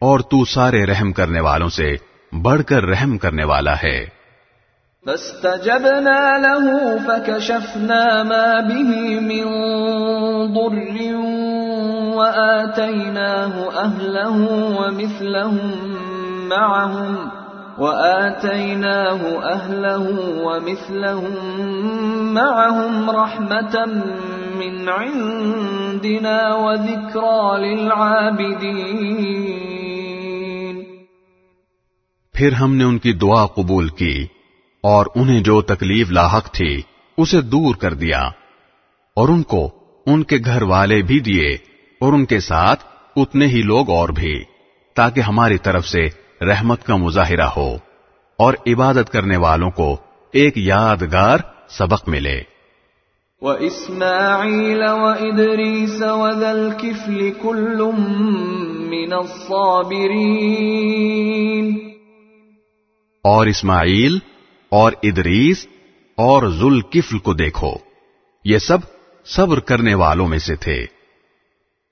اور 0.00 0.20
تو 0.20 0.44
سارے 0.44 0.86
رحم 0.86 1.12
کرنے 1.12 1.40
والوں 1.40 1.68
سے 1.68 2.09
بڑھ 2.32 2.62
کر 2.62 2.86
رحم 2.86 3.18
کرنے 3.18 3.44
والا 3.44 3.74
ہے 3.82 4.06
فاستجبنا 5.06 6.38
له 6.38 6.98
فكشفنا 6.98 8.22
ما 8.22 8.60
به 8.60 9.20
من 9.20 9.44
ضر 10.54 11.16
وآتيناه 12.16 13.70
أهله 13.84 14.36
ومثلهم 14.80 15.70
معهم 16.48 17.30
وآتيناه 17.78 19.22
أهله 19.52 20.06
ومثلهم 20.42 21.34
معهم 22.34 23.10
رحمة 23.10 23.86
من 24.60 24.88
عندنا 24.88 26.54
وذكرى 26.54 27.74
للعابدين. 27.74 29.79
پھر 32.40 32.52
ہم 32.52 32.74
نے 32.74 32.84
ان 32.84 32.98
کی 32.98 33.12
دعا 33.12 33.46
قبول 33.46 33.88
کی 33.88 34.26
اور 34.82 35.06
انہیں 35.14 35.40
جو 35.40 35.62
تکلیف 35.62 36.10
لاحق 36.10 36.52
تھی، 36.52 36.82
اسے 37.16 37.40
دور 37.40 37.74
کر 37.74 37.94
دیا 37.94 38.20
اور 39.16 39.28
ان 39.28 39.42
کو 39.42 39.70
ان 40.06 40.22
کے 40.22 40.36
گھر 40.44 40.62
والے 40.62 41.02
بھی 41.02 41.20
دیے 41.20 41.48
اور 42.00 42.12
ان 42.12 42.24
کے 42.24 42.40
ساتھ 42.40 42.84
اتنے 43.16 43.46
ہی 43.46 43.62
لوگ 43.62 43.90
اور 43.90 44.08
بھی، 44.08 44.42
تاکہ 44.94 45.20
ہماری 45.20 45.58
طرف 45.58 45.88
سے 45.88 46.06
رحمت 46.44 46.84
کا 46.84 46.96
مظاہرہ 46.96 47.46
ہو 47.56 47.76
اور 48.38 48.54
عبادت 48.66 49.12
کرنے 49.12 49.36
والوں 49.36 49.70
کو 49.70 49.96
ایک 50.32 50.58
یادگار 50.58 51.38
سبق 51.68 52.08
ملے۔ 52.08 52.42
وإسماعيل 53.42 54.82
وإدريس 54.82 56.02
وذا 56.02 56.50
الكفل 56.50 57.30
كل 57.42 57.90
من 58.90 59.12
اور 63.24 63.46
اسماعیل 63.46 64.18
اور 64.68 64.92
ادریس 65.02 65.66
اور 66.16 66.48
ذوالکفل 66.48 67.18
کو 67.18 67.34
دیکھو۔ 67.34 67.72
یہ 68.44 68.58
سب 68.58 68.78
صبر 69.24 69.60
کرنے 69.60 69.94
والوں 69.94 70.28
میں 70.28 70.38
سے 70.38 70.56
تھے۔ 70.56 70.86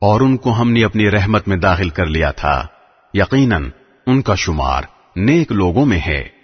اور 0.00 0.20
ان 0.20 0.36
کو 0.36 0.52
ہم 0.52 0.72
نے 0.72 0.84
اپنی 0.84 1.10
رحمت 1.10 1.48
میں 1.48 1.56
داخل 1.56 1.88
کر 1.88 2.06
لیا 2.06 2.30
تھا۔ 2.30 2.66
یقیناً 3.14 3.70
ان 4.06 4.22
کا 4.22 4.34
شمار 4.34 4.82
نیک 5.16 5.52
لوگوں 5.52 5.86
میں 5.86 6.00
ہے۔ 6.06 6.35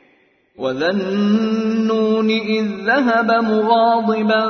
وذا 0.58 0.90
النون 0.90 2.30
إذ 2.30 2.66
ذهب 2.86 3.30
مغاضبا 3.30 4.44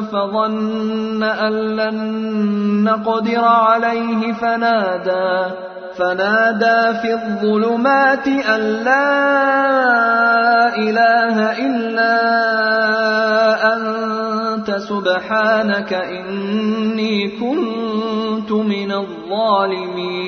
فظن 0.00 1.22
أن 1.22 1.52
لن 1.52 1.98
نقدر 2.84 3.44
عليه 3.44 4.32
فنادى 4.32 5.54
فنادى 5.96 6.98
في 7.02 7.12
الظلمات 7.12 8.28
أن 8.28 8.60
لا 8.60 9.08
إله 10.76 11.36
إلا 11.66 12.16
أنت 13.74 14.70
سبحانك 14.88 15.92
إني 15.92 17.28
كنت 17.28 18.52
من 18.52 18.92
الظالمين۔ 18.92 20.18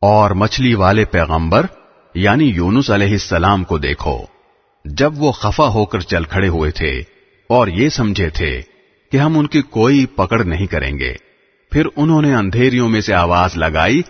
اور 0.00 0.30
مچھلی 0.30 0.74
والے 0.74 1.04
پیغمبر 1.04 1.66
یعنی 2.14 2.44
یونس 2.44 2.90
علیہ 2.90 3.10
السلام 3.10 3.64
کو 3.64 3.78
دیکھو، 3.78 4.18
جب 4.84 5.12
وہ 5.16 5.32
خفا 5.32 5.68
ہو 5.68 5.84
کر 5.84 6.00
چل 6.00 6.24
کھڑے 6.24 6.48
ہوئے 6.48 6.70
تھے 6.70 7.02
اور 7.48 7.66
یہ 7.68 7.88
سمجھے 7.88 8.30
تھے 8.30 8.60
کہ 9.12 9.16
ہم 9.16 9.38
ان 9.38 9.46
کی 9.46 9.62
کوئی 9.62 10.06
پکڑ 10.06 10.44
نہیں 10.44 10.66
کریں 10.66 10.98
گے، 10.98 11.14
پھر 11.72 11.86
انہوں 11.96 12.22
نے 12.22 12.34
اندھیریوں 12.34 12.88
میں 12.88 13.00
سے 13.00 13.14
آواز 13.14 13.56
لگائی 13.56 14.02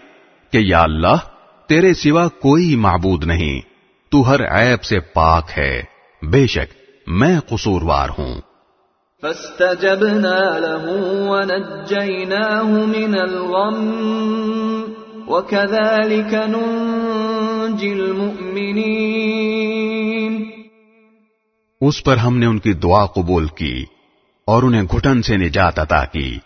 کہ 0.53 0.59
یا 0.59 0.83
اللہ، 0.83 1.17
تیرے 1.69 1.95
سوا 1.95 2.29
کوئی 2.29 2.77
معبود 2.77 3.25
نہیں، 3.25 3.61
تو 4.11 4.31
ہر 4.31 4.41
عیب 4.41 4.85
سے 4.85 5.01
پاک 5.01 5.51
ہے، 5.59 5.83
بے 6.23 6.47
شک 6.47 6.75
میں 7.07 7.41
قصوروار 7.49 8.09
ہوں۔ 8.19 8.41
فاستجبنا 9.23 10.59
له 10.59 10.95
ونجيناه 11.29 12.85
من 12.87 13.15
الغم۔ 13.19 13.89
وكذلك 15.29 16.35
ننجي 16.35 17.93
المؤمنين۔ 17.93 20.51
اس 21.81 22.05
پر 22.05 22.17
ہم 22.17 22.39
نے 22.39 22.47
ان 22.47 22.59
کی 22.59 22.73
دعا 22.73 23.07
قبول 23.07 23.47
کی 23.47 23.85
اور 24.47 24.63
انہیں 24.63 24.83
گھٹن 24.83 25.23
سے 25.23 25.37
نجات 25.37 25.79
عطا 25.79 26.05
کی 26.05 26.39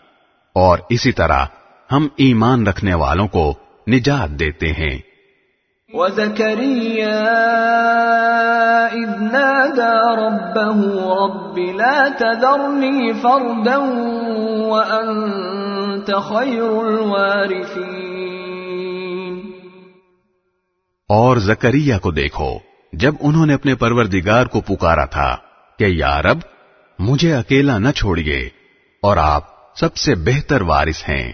اور 0.53 0.77
اسی 0.89 1.11
طرح 1.11 1.45
ہم 1.91 2.07
ایمان 2.17 2.67
رکھنے 2.67 2.93
والوں 2.93 3.27
کو 3.27 3.53
نجات 3.87 4.29
دیتے 4.29 4.71
ہیں۔ 4.71 4.99
وزكريا 5.93 7.23
إذ 8.93 9.31
نادى 9.31 10.15
ربه 10.15 10.99
رب 10.99 11.57
لا 11.57 12.07
تذرني 12.17 13.11
فردا 13.11 13.77
وأنت 14.67 16.05
خير 16.05 16.85
الوارثين۔ 16.85 18.12
اور 21.13 21.37
زکریہ 21.37 21.95
کو 22.01 22.11
دیکھو، 22.11 22.59
جب 22.93 23.13
انہوں 23.19 23.45
نے 23.45 23.53
اپنے 23.53 23.75
پروردگار 23.75 24.45
کو 24.45 24.61
پکارا 24.61 25.05
تھا 25.05 25.35
کہ، 25.79 25.83
یا 25.83 26.21
رب، 26.21 26.37
مجھے 26.99 27.35
اکیلا 27.35 27.77
نہ 27.77 27.89
چھوڑیے، 27.89 28.49
اور 29.03 29.17
آپ 29.17 29.43
سب 29.75 29.95
سے 29.95 30.15
بہتر 30.15 30.61
وارث 30.61 31.09
ہیں۔ 31.09 31.33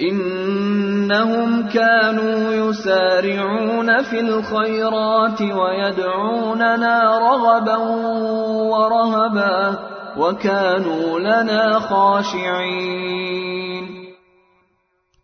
إنهم 0.00 1.50
كانوا 1.72 2.54
يسارعون 2.54 3.90
في 4.10 4.18
الخيرات 4.18 5.40
ويدعوننا 5.40 7.00
رغبا 7.18 7.76
ورهبا 8.72 9.72
وكانوا 10.16 11.18
لنا 11.18 11.78
خاشعين۔ 11.78 14.04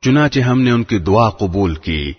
چنانچہ 0.03 0.41
ہم 0.41 0.61
نے 0.61 0.71
ان 0.71 0.85
کی 0.85 0.99
دعا 0.99 1.29
قبول 1.29 1.75
کی 1.75 2.13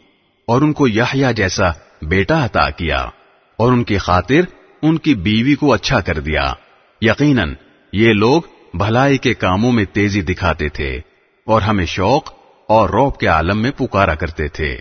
اور 0.47 0.61
ان 0.61 0.73
کو 0.73 0.87
یحییٰ 0.87 1.33
جیسا 1.33 1.69
بیٹا 2.01 2.45
عطا 2.45 2.69
کیا 2.69 3.09
اور 3.57 3.71
ان 3.71 3.83
کی 3.83 3.97
خاطر 3.97 4.41
ان 4.81 4.97
کی 4.97 5.15
بیوی 5.15 5.55
کو 5.55 5.73
اچھا 5.73 5.99
کر 5.99 6.19
دیا۔ 6.19 6.53
یقیناً 7.01 7.53
یہ 7.93 8.13
لوگ 8.13 8.41
بھلائی 8.73 9.17
کے 9.17 9.33
کاموں 9.33 9.71
میں 9.71 9.85
تیزی 9.85 10.21
دکھاتے 10.21 10.69
تھے 10.69 10.99
اور 11.45 11.61
ہمیں 11.61 11.85
شوق 11.85 12.33
اور 12.67 12.89
روب 12.89 13.17
کے 13.17 13.27
عالم 13.27 13.61
میں 13.61 13.71
پکارا 13.71 14.15
کرتے 14.15 14.47
تھے 14.47 14.77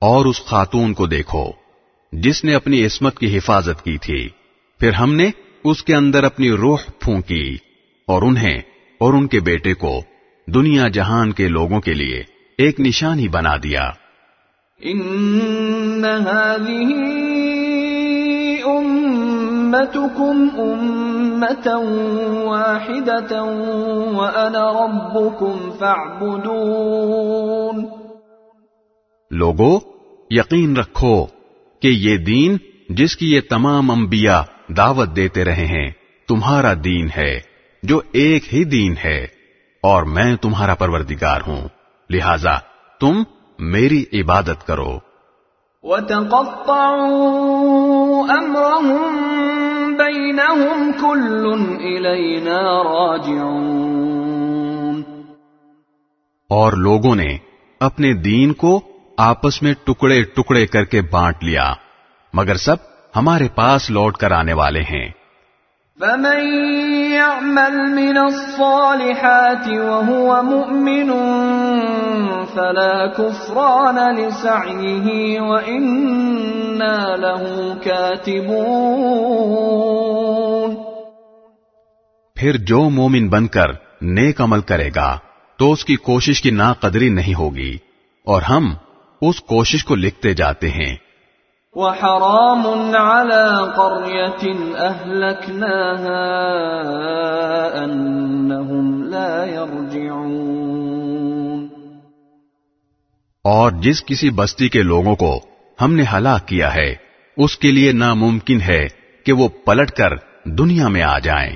اور 0.00 0.26
اس 0.26 0.44
خاتون 0.44 0.94
کو 0.94 1.06
دیکھو، 1.06 1.44
جس 2.12 2.44
نے 2.44 2.54
اپنی 2.54 2.86
عصمت 2.86 3.18
کی 3.18 3.38
حفاظت 3.38 3.84
کی 3.84 3.98
تھی۔ 3.98 4.28
پھر 4.80 4.92
ہم 4.92 5.14
نے 5.14 5.30
اس 5.64 5.84
کے 5.84 5.94
اندر 5.94 6.24
اپنی 6.24 6.50
روح 6.50 6.78
پھونکی 7.00 7.56
اور 8.06 8.22
انہیں 8.22 8.58
اور 9.00 9.14
ان 9.14 9.26
کے 9.26 9.40
بیٹے 9.40 9.74
کو 9.74 10.02
دنیا 10.46 10.88
جہان 10.88 11.32
کے 11.32 11.48
لوگوں 11.48 11.80
کے 11.80 11.94
لیے 11.94 12.22
ایک 12.60 12.80
نشانی 12.80 13.28
بنا 13.28 13.56
دیا۔ 13.56 13.90
إن 14.84 16.04
هذه 16.04 16.88
أمتكم 18.76 20.48
أمة 20.58 21.70
واحدة 22.44 23.36
وأنا 24.16 24.72
ربكم 24.72 25.70
فاعبدون۔ 25.78 27.86
لوگو 29.30 29.78
یقین 30.30 30.76
رکھو 30.76 31.26
کہ 31.82 31.88
یہ 31.88 32.16
دین 32.16 32.56
جس 32.88 33.16
کی 33.16 33.34
یہ 33.34 33.40
تمام 33.50 33.90
انبیاء 33.90 34.40
دعوت 34.68 35.16
دیتے 35.16 35.44
رہے 35.44 35.64
ہیں 35.66 35.90
تمہارا 36.28 36.72
دین 36.84 37.08
ہے 37.16 37.40
جو 37.82 38.00
ایک 38.12 38.54
ہی 38.54 38.64
دین 38.64 38.94
ہے 39.04 39.26
اور 39.82 40.02
میں 40.02 40.36
تمہارا 40.36 40.74
پروردگار 40.74 41.40
ہوں۔ 41.46 41.79
لہذا 42.10 42.58
تم 43.00 43.22
میری 43.58 44.04
عبادت 44.12 44.66
کرو۔ 44.66 44.98
وتقطعوا 45.82 48.38
أمرهم 48.38 49.96
بينهم 49.96 50.90
كل 51.00 51.78
إلينا 51.78 52.82
راجعون۔ 52.82 55.02
اور 56.48 56.72
لوگوں 56.72 57.14
نے 57.14 57.38
اپنے 57.80 58.12
دین 58.12 58.52
کو 58.52 58.80
آپس 59.18 59.62
میں 59.62 59.74
ٹکڑے 59.84 60.22
ٹکڑے 60.22 60.66
کر 60.66 60.84
کے 60.84 61.02
بانٹ 61.02 61.44
لیا 61.44 61.72
مگر 62.32 62.56
سب 62.56 62.76
ہمارے 63.16 63.48
پاس 63.54 63.90
لوٹ 63.90 64.16
کر 64.16 64.30
آنے 64.30 64.52
والے 64.52 64.80
ہیں۔ 64.80 65.19
فمن 66.00 66.40
يعمل 67.10 67.74
من 67.94 68.18
الصالحات 68.18 69.66
وهو 69.68 70.42
مؤمن 70.42 71.10
فلا 72.54 73.06
كفران 73.18 73.98
لسعيه 74.16 75.40
وإنا 75.40 77.16
له 77.16 77.50
كاتبون 77.82 78.70
پھر 82.36 82.56
جو 82.56 82.90
مومن 82.90 83.28
بن 83.28 83.46
کر 83.46 83.70
نیک 84.02 84.40
عمل 84.40 84.60
کرے 84.60 84.90
گا 84.94 85.18
تو 85.56 85.72
اس 85.72 85.84
کی 85.84 85.96
کوشش 85.96 86.42
کی 86.42 86.50
نا 86.50 86.72
قدری 86.72 87.08
نہیں 87.08 87.34
ہوگی 87.34 87.76
اور 88.24 88.42
ہم 88.42 88.74
اس 89.22 89.40
کوشش 89.40 89.84
کو 89.84 89.94
لکھتے 89.94 90.34
جاتے 90.34 90.70
ہیں۔ 90.70 90.96
وحرام 91.76 92.66
على 92.94 93.72
قرية 93.76 94.54
أهلكناها 94.88 95.62
أنهم 97.84 99.02
لا 99.04 99.44
يرجعون. 99.44 100.50
اور 103.44 103.72
جس 103.72 104.04
کسی 104.04 104.30
بستی 104.30 104.68
کے 104.68 104.82
لوگوں 104.82 105.16
کو 105.16 105.40
ہم 105.80 105.94
نے 105.94 106.04
ہلاک 106.12 106.46
کیا 106.46 106.74
ہے 106.74 106.94
اس 107.36 107.58
کے 107.58 107.70
لیے 107.70 107.92
ناممکن 107.92 108.60
ہے 108.60 108.88
کہ 109.24 109.32
وہ 109.32 109.48
پلٹ 109.48 109.90
کر 109.90 110.10
دنیا 110.44 110.88
میں 110.88 111.02
آ 111.02 111.18
جائیں۔ 111.18 111.54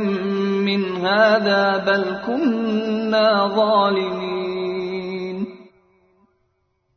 من 0.65 1.05
هذا 1.05 1.77
بل 1.85 2.03
كنا 2.25 3.47
ظالمين. 3.55 5.43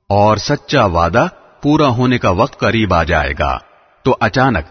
اور 0.08 0.36
سچا 0.36 0.84
وعدہ 0.84 1.26
پورا 1.62 1.88
ہونے 1.88 2.18
کا 2.18 2.30
وقت 2.30 2.60
قریب 2.60 2.94
آ 2.94 3.02
جائے 3.02 3.32
گا۔ 3.38 3.58
تو 4.02 4.16
اچانک 4.20 4.64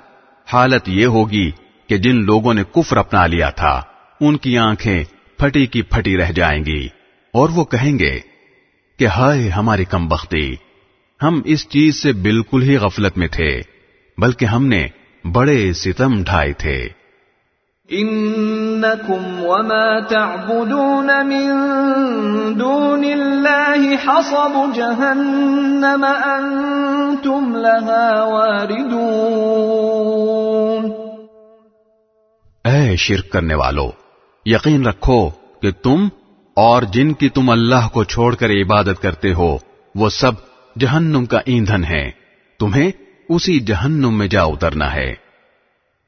حالت 0.53 0.89
یہ 0.89 1.05
ہوگی 1.05 1.51
کہ 1.87 1.97
جن 1.97 2.23
لوگوں 2.25 2.53
نے 2.53 2.63
کفر 2.63 2.97
اپنا 2.97 3.25
لیا 3.25 3.49
تھا 3.49 3.81
ان 4.21 4.37
کی 4.37 4.57
آنکھیں 4.57 5.03
پھٹی 5.39 5.65
کی 5.65 5.81
پھٹی 5.81 6.17
رہ 6.17 6.31
جائیں 6.31 6.65
گی 6.65 6.87
اور 7.33 7.49
وہ 7.49 7.63
کہیں 7.63 7.99
گے 7.99 8.19
کہ 8.97 9.07
ہائے 9.07 9.49
ہماری 9.49 9.85
کم 9.85 10.07
بختی 10.07 10.55
ہم 11.23 11.41
اس 11.45 11.69
چیز 11.69 11.95
سے 11.95 12.13
بالکل 12.13 12.61
ہی 12.61 12.77
غفلت 12.77 13.17
میں 13.17 13.27
تھے 13.27 13.61
بلکہ 14.17 14.45
ہم 14.45 14.65
نے 14.65 14.87
بڑے 15.31 15.73
ستم 15.73 16.23
ڈھائے 16.23 16.53
تھے۔ 16.53 16.89
انکم 17.89 19.39
وما 19.39 19.99
تعبدون 19.99 21.05
من 21.05 22.59
دون 22.59 23.03
اللہ 23.03 24.07
حصب 24.07 24.75
جہنم 24.75 26.05
انتم 26.23 27.55
لها 27.55 28.25
واردون۔ 28.25 30.91
اے 32.65 32.95
شرک 32.95 33.29
کرنے 33.29 33.55
والو 33.55 33.91
یقین 34.45 34.85
رکھو 34.85 35.29
کہ 35.61 35.71
تم 35.83 36.07
اور 36.55 36.83
جن 36.83 37.13
کی 37.13 37.29
تم 37.29 37.49
اللہ 37.49 37.93
کو 37.93 38.03
چھوڑ 38.03 38.35
کر 38.35 38.49
عبادت 38.49 39.01
کرتے 39.01 39.33
ہو 39.33 39.57
وہ 39.95 40.09
سب 40.09 40.31
جہنم 40.79 41.25
کا 41.25 41.39
ایندھن 41.45 41.83
ہے 41.83 42.11
تمہیں 42.59 42.91
اسی 43.29 43.59
جہنم 43.59 44.17
میں 44.17 44.27
جا 44.27 44.43
اترنا 44.43 44.93
ہے۔ 44.93 45.13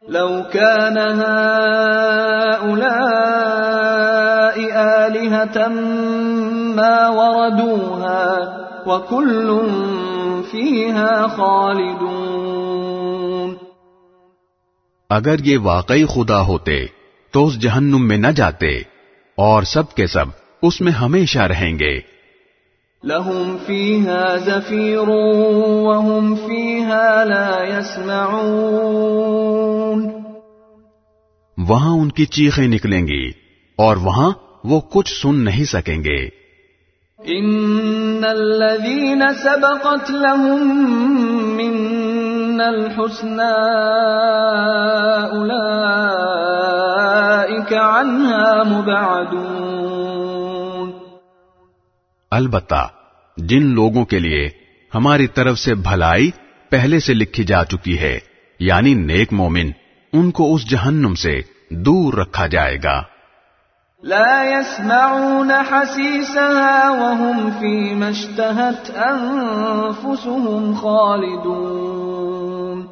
لو 0.08 0.42
كان 0.52 0.98
هؤلاء 2.64 4.76
آلهة 4.76 5.72
ما 6.76 7.08
وردوها 7.08 8.36
وكل 8.86 9.60
فيها 10.52 11.28
خالدون۔ 11.28 13.56
اگر 15.10 15.40
یہ 15.40 15.58
واقعی 15.58 16.06
خدا 16.06 16.42
ہوتے 16.42 16.86
تو 17.32 17.46
اس 17.46 17.60
جہنم 17.60 18.08
میں 18.08 18.18
نہ 18.18 18.28
جاتے 18.28 18.82
اور 19.36 19.64
سب 19.64 19.96
کے 19.96 20.08
سب 20.08 20.26
اس 20.62 20.82
میں 20.82 20.92
ہمیشہ 20.92 21.40
رہیں 21.40 21.80
گے۔ 21.80 22.00
لهم 23.04 23.58
فيها 23.66 24.38
زفير 24.38 25.10
وهم 25.88 26.36
فيها 26.36 27.24
لا 27.24 27.78
يسمعون۔ 27.78 30.10
وہاں 31.58 31.94
ان 31.94 32.12
کی 32.12 32.26
چیخیں 32.26 32.68
نکلیں 32.68 33.08
گی 33.08 33.32
اور 33.76 33.98
وہاں 33.98 34.32
وہ 34.64 34.80
کچھ 34.80 35.22
سن 35.22 35.36
نہیں 35.36 35.64
سکیں 35.64 36.04
گے۔ 36.04 36.30
ان 37.18 38.26
الذين 38.30 39.22
سبقت 39.44 40.12
لهم 40.12 41.56
منا 41.56 42.68
الحسنى 42.68 43.54
اولئك 45.38 46.11
عنها 47.70 48.64
مبعدون. 48.64 50.92
البتہ 52.32 52.88
جن 53.38 53.64
لوگوں 53.64 54.06
کے 54.06 54.20
لیے 54.20 54.50
ہماری 54.96 55.28
طرف 55.28 55.60
سے 55.60 55.76
بھلائی 55.76 56.32
پہلے 56.70 57.00
سے 57.00 57.14
لکھی 57.14 57.44
جا 57.44 57.66
چکی 57.66 58.00
ہے 58.00 58.20
یعنی 58.60 58.94
نیک 58.94 59.34
مومن 59.34 59.72
ان 60.14 60.32
کو 60.32 60.56
اس 60.56 60.70
جہنم 60.70 61.14
سے 61.14 61.42
دور 61.70 62.14
رکھا 62.14 62.48
جائے 62.48 62.78
گا۔ 62.84 63.04
لا 64.04 64.44
يسمعون 64.44 65.52
حسيسها 65.52 66.88
وهم 66.88 67.50
فيما 67.60 68.08
اشتهت 68.08 68.92
انفسهم 68.96 70.74
خالدون. 70.74 72.86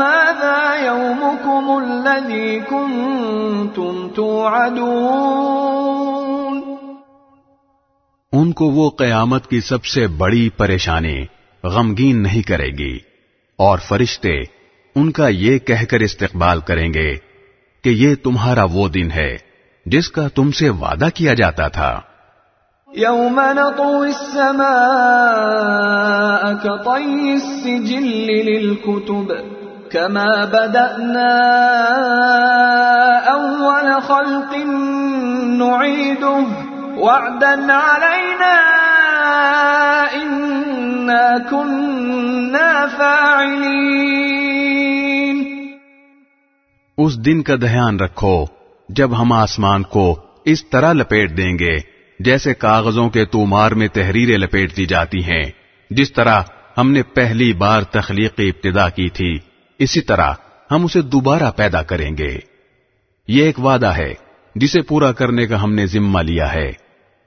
هذا 0.00 0.84
يومكم 0.84 1.70
الذي 1.70 2.58
كنتم 2.68 4.08
توعدون. 4.14 5.32
ان 8.32 8.52
کو 8.52 8.70
وہ 8.70 8.90
قیامت 8.90 9.46
کی 9.46 9.60
سب 9.60 9.84
سے 9.84 10.06
بڑی 10.06 10.50
پریشانی 10.50 11.24
غمگین 11.64 12.22
نہیں 12.22 12.42
کرے 12.42 12.68
گی 12.78 12.98
اور 13.56 13.78
فرشتے 13.78 14.61
ان 14.96 15.10
کا 15.12 15.28
یہ 15.28 15.58
کہہ 15.58 15.84
کر 15.84 16.00
استقبال 16.00 16.60
کریں 16.60 16.94
گے 16.94 17.16
کہ 17.84 17.88
یہ 17.88 18.14
تمہارا 18.14 18.64
وہ 18.72 18.88
دن 18.88 19.10
ہے 19.10 19.36
جس 19.86 20.10
کا 20.10 20.28
تم 20.28 20.50
سے 20.50 20.70
وعدہ 20.70 21.08
کیا 21.14 21.34
جاتا 21.34 21.68
تھا۔ 21.68 22.00
يوم 22.96 23.40
نطوي 23.52 24.08
السماء 24.08 24.68
كطي 26.54 27.32
السجل 27.32 28.32
للكتب 28.32 29.32
كما 29.90 30.44
بدأنا 30.44 31.32
أول 33.32 34.02
خلق 34.02 34.56
نعيده 35.62 36.44
وعدا 36.96 37.72
علينا 37.72 38.54
إنا 40.14 41.26
كنا 41.50 42.86
فاعلين 42.98 44.51
اس 46.98 47.24
دن 47.24 47.42
کا 47.42 47.56
دھیان 47.56 48.00
رکھو 48.00 48.44
جب 48.88 49.20
ہم 49.20 49.32
آسمان 49.32 49.82
کو 49.82 50.20
اس 50.44 50.68
طرح 50.68 50.92
لپیٹ 50.92 51.36
دیں 51.36 51.58
گے 51.58 51.78
جیسے 52.20 52.54
کاغذوں 52.54 53.10
کے 53.10 53.24
تومار 53.24 53.72
میں 53.72 53.88
تحریریں 53.88 54.38
لپیٹتی 54.38 54.86
جاتی 54.86 55.24
ہیں، 55.24 55.42
جس 55.90 56.12
طرح 56.12 56.42
ہم 56.78 56.90
نے 56.90 57.02
پہلی 57.02 57.52
بار 57.52 57.82
تخلیقی 57.82 58.48
ابتدا 58.48 58.88
کی 58.88 59.08
تھی۔ 59.08 59.38
اسی 59.78 60.00
طرح 60.00 60.32
ہم 60.70 60.84
اسے 60.84 61.00
دوبارہ 61.00 61.50
پیدا 61.56 61.82
کریں 61.82 62.16
گے۔ 62.18 62.38
یہ 63.28 63.44
ایک 63.44 63.60
وعدہ 63.60 63.86
ہے 63.86 64.14
جسے 64.54 64.80
پورا 64.80 65.12
کرنے 65.12 65.46
کا 65.46 65.62
ہم 65.62 65.74
نے 65.74 65.86
ذمہ 65.86 66.20
لیا 66.20 66.54
ہے۔ 66.54 66.72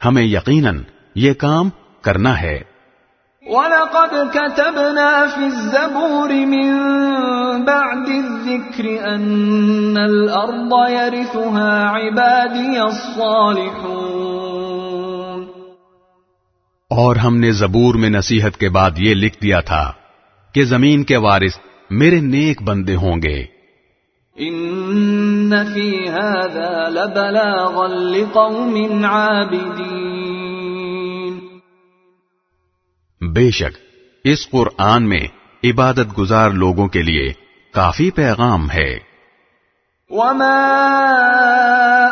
ہمیں 0.05 0.24
یقیناً 0.24 0.84
یہ 1.16 1.34
کام 1.34 1.70
کرنا 2.01 2.41
ہے۔ 2.41 2.74
ولقد 3.46 4.32
كتبنا 4.34 5.28
في 5.28 5.46
الزبور 5.46 6.30
من 6.30 6.72
بعد 7.66 8.10
الذكر 8.10 9.16
أن 9.16 9.98
الأرض 9.98 10.74
يرثها 10.89 11.89
عبادي 11.89 12.78
الصالحون 12.78 14.06
اور 16.89 17.16
ہم 17.16 17.38
نے 17.38 17.52
زبور 17.52 17.96
میں 17.96 18.10
نصیحت 18.10 18.58
کے 18.58 18.70
بعد 18.70 18.91
یہ 18.98 19.14
لکھ 19.14 19.43
دیا 19.43 19.60
تھا 19.60 19.91
کہ 20.54 20.66
زمین 20.66 21.04
کے 21.04 21.18
وارث 21.18 21.58
میرے 21.89 22.20
نیک 22.20 22.64
بندے 22.64 22.96
ہوں 22.96 23.22
گے۔ 23.22 23.46
ان 24.36 25.54
فِي 25.74 26.08
هذا 26.08 26.89
لبلاغا 26.89 27.88
لقوم 27.88 29.06
عَابِدِينَ 29.06 30.35
بے 33.34 33.51
شک 33.51 33.78
اس 34.23 34.49
قرآن 34.49 35.09
میں 35.09 35.28
عبادت 35.63 36.17
گزار 36.17 36.49
لوگوں 36.49 36.88
کے 36.88 37.01
لیے 37.01 37.34
کافی 37.73 38.11
پیغام 38.11 38.71
ہے۔ 38.71 38.97
وما 40.09 40.86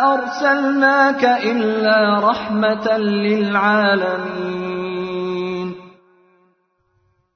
ارسلناك 0.02 1.26
الا 1.26 2.20
رحمتا 2.20 2.98
للعالمین 2.98 5.72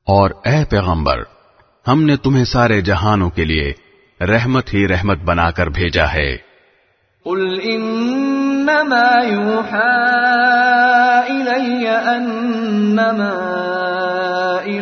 اور 0.06 0.30
اے 0.46 0.64
پیغمبر 0.70 1.24
ہم 1.88 2.04
نے 2.04 2.18
تمہیں 2.18 2.44
سارے 2.44 2.82
جہانوں 2.82 3.30
کے 3.30 3.46
لیے 3.46 3.74
رحمت 4.24 4.74
ہی 4.74 4.88
رحمت 4.88 5.18
بنا 5.18 5.52
کر 5.52 5.68
بھیجا 5.68 6.14
ہے۔ 6.14 6.38
قل 7.24 7.60
انما 7.64 9.24
يوحى 9.24 10.04
الي 11.30 11.88
انما 11.88 13.67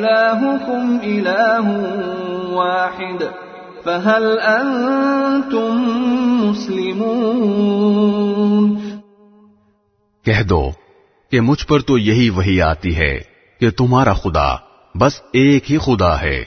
الهكم 0.05 0.99
اله 1.03 1.67
واحد 2.53 3.23
فهل 3.85 4.25
انتم 4.39 5.81
مسلمون 6.41 7.95
کہہ 10.25 10.43
دو 10.43 10.63
کہ 11.31 11.41
مجھ 11.41 11.63
پر 11.67 11.79
تو 11.79 11.97
یہی 11.97 12.29
وہی 12.29 12.61
آتی 12.61 12.93
ہے 12.95 13.13
کہ 13.61 13.69
تمہارا 13.77 14.13
خدا 14.13 14.49
بس 14.95 15.13
ایک 15.33 15.71
ہی 15.71 15.77
خدا 15.77 16.13
ہے 16.21 16.39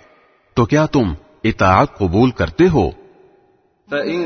تو 0.57 0.65
کیا 0.65 0.85
تم 0.87 1.07
اطاعت 1.45 1.99
قبول 1.99 2.31
کرتے 2.31 2.69
ہو؟ 2.69 2.87
فَإِن 3.89 4.23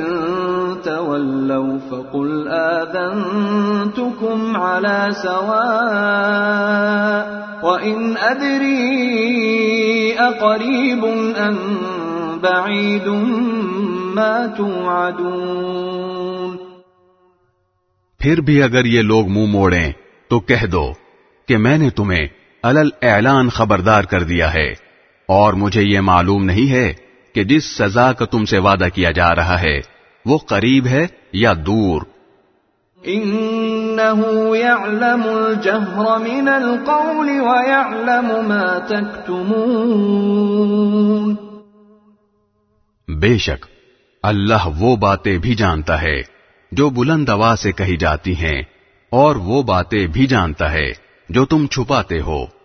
تَوَلَّوْا 0.85 1.79
فَقُلْ 1.91 2.49
آذَنْتُكُمْ 2.51 4.57
عَلَى 4.57 5.09
سَوَاءٍ 5.23 7.27
وَإِنْ 7.63 8.19
أَدْرِي 8.19 10.19
أَقَرِيبٌ 10.19 11.05
أَمْ 11.39 11.57
بَعِيدٌ 12.43 13.09
مَا 14.15 14.47
تُوعَدُونَ 14.57 16.57
پھر 18.21 18.41
بھی 18.41 18.63
اگر 18.63 18.85
یہ 18.85 19.03
لوگ 19.03 19.29
منہ 19.29 19.47
موڑیں 19.47 19.93
تو 20.31 20.41
کہہ 20.41 20.67
دو 20.67 20.93
کہ 21.49 21.59
میں 21.59 21.79
نے 21.79 21.91
تمہیں 21.91 22.27
الل 22.65 22.89
اعلان 23.03 23.49
خبردار 23.49 24.05
کر 24.05 24.23
دیا 24.23 24.55
ہے 24.55 24.75
اور 25.29 25.55
مجھے 25.55 25.83
یہ 25.83 26.01
معلوم 26.01 26.45
نہیں 26.45 26.71
ہے 26.71 26.93
کہ 27.35 27.45
جس 27.45 27.77
سزا 27.77 28.13
کا 28.13 28.25
تم 28.25 28.45
سے 28.45 28.59
وعدہ 28.59 28.89
کیا 28.95 29.11
جا 29.11 29.35
رہا 29.35 29.61
ہے 29.61 29.92
وہ 30.27 30.39
قریب 30.39 30.87
ہے 30.87 31.07
یا 31.33 31.53
دور؟ 31.67 32.03
إِنَّهُ 33.07 34.57
يَعْلَمُ 34.57 35.29
الْجَهْرَ 35.29 36.19
مِنَ 36.19 36.51
الْقَوْلِ 36.51 37.31
وَيَعْلَمُ 37.31 38.43
مَا 38.43 38.79
تَكْتُمُونَ 38.79 41.35
بے 43.09 43.39
شک 43.39 43.67
اللہ 44.23 44.69
وہ 44.79 44.97
باتیں 44.97 45.39
بھی 45.39 45.55
جانتا 45.55 46.03
ہے 46.03 46.23
جو 46.73 46.91
بلند 46.91 47.29
آواز 47.29 47.61
سے 47.61 47.73
کہی 47.73 47.97
جاتی 47.97 48.37
ہیں 48.37 48.63
اور 49.11 49.37
وہ 49.37 49.63
باتیں 49.63 50.07
بھی 50.07 50.27
جانتا 50.27 50.73
ہے 50.73 50.93
جو 51.29 51.45
تم 51.45 51.67
چھپاتے 51.67 52.21
ہو۔ 52.21 52.62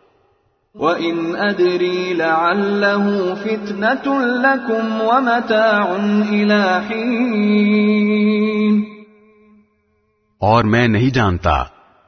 وَإِنْ 0.80 1.40
أَدْرِي 1.50 2.14
لَعَلَّهُ 2.14 3.34
فِتْنَةٌ 3.44 4.22
لَكُمْ 4.22 5.02
وَمَتَاعٌ 5.02 5.98
إِلَى 6.30 6.64
حِينٍ۔ 6.90 8.82
اور 10.40 10.64
میں 10.64 10.88
نہیں 10.88 11.10
جانتا 11.10 11.64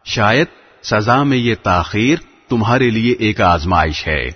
شاید 0.05 0.47
سزا 0.83 1.23
میں 1.23 1.37
یہ 1.37 1.55
تاخیر 1.63 2.15
تمہارے 2.49 2.89
لیے 2.89 3.15
ایک 3.19 3.41
آزمائش 3.41 4.07
ہے 4.07 4.27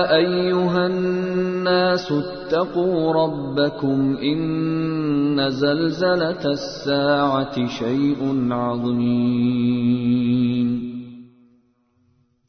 أيها 0.10 0.84
الناس 0.84 2.12
اتقوا 2.12 3.14
ربكم 3.14 4.14
إن 4.22 5.50
زلزلة 5.50 6.44
الساعة 6.44 7.66
شيء 7.80 8.52
عظيم 8.52 10.80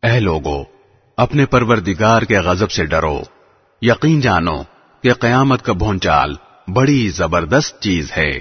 اے 0.03 0.21
لوگو 0.21 0.78
اپنے 1.19 1.47
پروردگار 1.47 2.23
کے 2.23 2.39
غضب 2.39 2.71
سے 2.71 2.85
ڈرو۔ 2.87 3.23
یقین 3.83 4.21
جانو 4.21 4.63
کہ 5.03 5.13
قیامت 5.13 5.63
کا 5.63 5.73
بھونچال 5.73 6.35
بڑی 6.73 7.09
زبردست 7.09 7.83
چیز 7.83 8.13
ہے۔ 8.17 8.41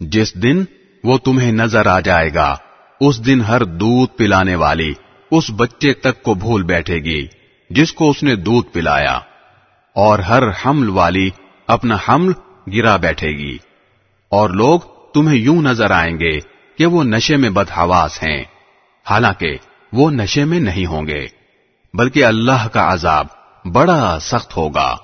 جس 0.00 0.34
دن 0.34 0.64
وہ 1.04 1.18
تمہیں 1.18 1.52
نظر 1.52 1.86
آ 1.86 2.00
جائے 2.00 2.34
گا، 2.34 2.56
اس 3.00 3.26
دن 3.26 3.40
ہر 3.40 3.64
دودھ 3.64 4.16
پلانے 4.16 4.54
والی 4.54 4.94
اس 5.30 5.44
بچے 5.56 5.92
تک 5.92 6.22
کو 6.22 6.34
بھول 6.34 6.62
بیٹھے 6.62 6.96
گی، 6.96 7.26
جس 7.70 7.92
کو 7.92 8.10
اس 8.10 8.22
نے 8.22 8.36
دودھ 8.36 8.68
پلایا، 8.68 9.20
اور 9.94 10.18
ہر 10.18 10.42
حمل 10.50 10.88
والی 10.88 11.30
اپنا 11.66 11.96
حمل 12.08 12.32
گرا 12.72 12.96
بیٹھے 12.96 13.28
گی۔ 13.28 13.56
اور 14.28 14.50
لوگ 14.50 14.80
تمہیں 15.14 15.38
یوں 15.38 15.62
نظر 15.62 15.90
آئیں 15.90 16.20
گے 16.20 16.38
کہ 16.78 16.86
وہ 16.86 17.04
نشے 17.04 17.36
میں 17.36 17.50
بدحواس 17.50 18.22
ہیں، 18.22 18.44
حالانکہ 19.10 19.56
وہ 19.92 20.10
نشے 20.10 20.44
میں 20.44 20.60
نہیں 20.60 20.86
ہوں 20.86 21.06
گے، 21.06 21.26
بلکہ 21.94 22.24
اللہ 22.24 22.68
کا 22.72 22.92
عذاب 22.92 23.26
بڑا 23.64 24.18
سخت 24.20 24.56
ہوگا۔ 24.56 24.96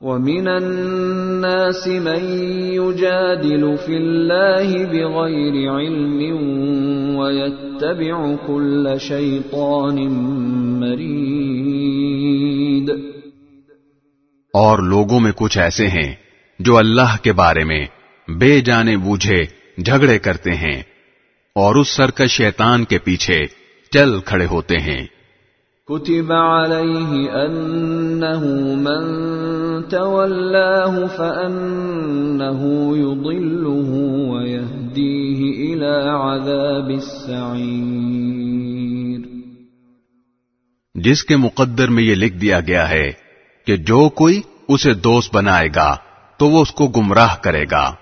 ومن 0.00 0.48
الناس 0.48 1.88
من 1.88 2.24
يجادل 2.72 3.76
في 3.76 3.96
الله 3.96 4.84
بغير 4.84 5.72
علم 5.72 6.36
ويتبع 7.16 8.36
كل 8.46 8.96
شيطان 9.00 9.94
مريد 10.80 12.90
اور 14.54 14.78
لوگوں 14.78 15.20
میں 15.20 15.32
کچھ 15.36 15.58
ایسے 15.58 15.88
ہیں 15.88 16.14
جو 16.58 16.76
اللہ 16.76 17.22
کے 17.22 17.32
بارے 17.32 17.64
میں 17.64 17.86
بے 18.28 18.60
جانے 18.60 18.96
بوجھے 18.96 19.44
جھگڑے 19.82 20.18
کرتے 20.18 20.50
ہیں 20.50 20.82
اور 21.54 21.74
اس 21.74 21.88
سرکش 21.88 22.30
شیطان 22.30 22.84
کے 22.84 22.98
پیچھے 22.98 23.46
چل 23.90 24.20
کھڑے 24.20 24.46
ہوتے 24.46 24.76
ہیں۔ 24.76 25.19
كتب 25.90 26.32
عليه 26.32 27.12
أنه 27.46 28.44
من 28.74 29.02
تولاه 29.88 31.06
فأنه 31.06 32.60
يضله 32.96 33.90
ويهديه 34.30 35.40
إلى 35.64 35.94
عذاب 36.10 36.90
السعير 36.90 38.20
جس 40.94 41.24
کے 41.24 41.36
مقدر 41.36 41.88
میں 41.88 42.02
یہ 42.02 42.14
لکھ 42.14 42.34
دیا 42.34 42.60
گیا 42.60 42.88
ہے 42.88 43.12
کہ 43.66 43.76
جو 43.76 44.08
کوئی 44.08 44.40
اسے 44.68 44.94
دوست 44.94 45.34
بنائے 45.34 45.68
گا 45.76 45.96
تو 46.36 46.46
وہ 46.48 46.62
اس 46.62 46.70
کو 46.70 46.86
گمراہ 46.86 47.36
کرے 47.42 47.64
گا 47.70 47.94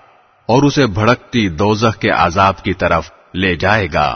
اور 0.45 0.63
اسے 0.63 0.85
بھڑکتی 0.85 1.49
دوزخ 1.49 1.97
کے 1.97 2.09
عذاب 2.09 2.63
کی 2.63 2.73
طرف 2.73 3.11
لے 3.33 3.55
جائے 3.55 3.87
گا۔ 3.93 4.15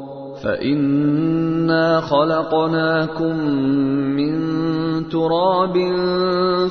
فإنا 0.43 2.01
خلقناكم 2.01 3.35
من 4.15 4.33
تراب 5.09 5.75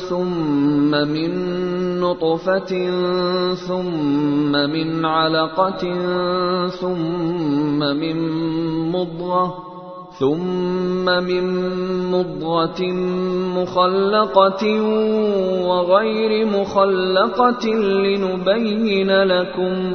ثم 0.09 0.91
من 0.91 1.31
نطفة 2.01 2.73
ثم 3.55 4.53
من 4.53 5.05
علقة 5.05 5.83
ثم 6.69 7.79
من 7.79 8.17
مضغة 8.93 9.55
ثم 10.19 11.05
من 11.05 11.45
مضغة 12.11 12.83
مخلقة 13.57 14.65
وغير 15.67 16.47
مخلقة 16.47 17.67
لنبين 17.75 19.11
لكم 19.23 19.95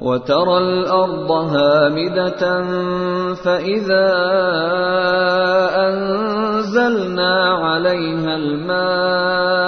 وترى 0.00 0.58
الأرض 0.58 1.30
هامدة 1.30 2.64
فإذا 3.34 4.08
أنزلنا 5.88 7.34
عليها 7.54 8.36
الماء 8.36 9.58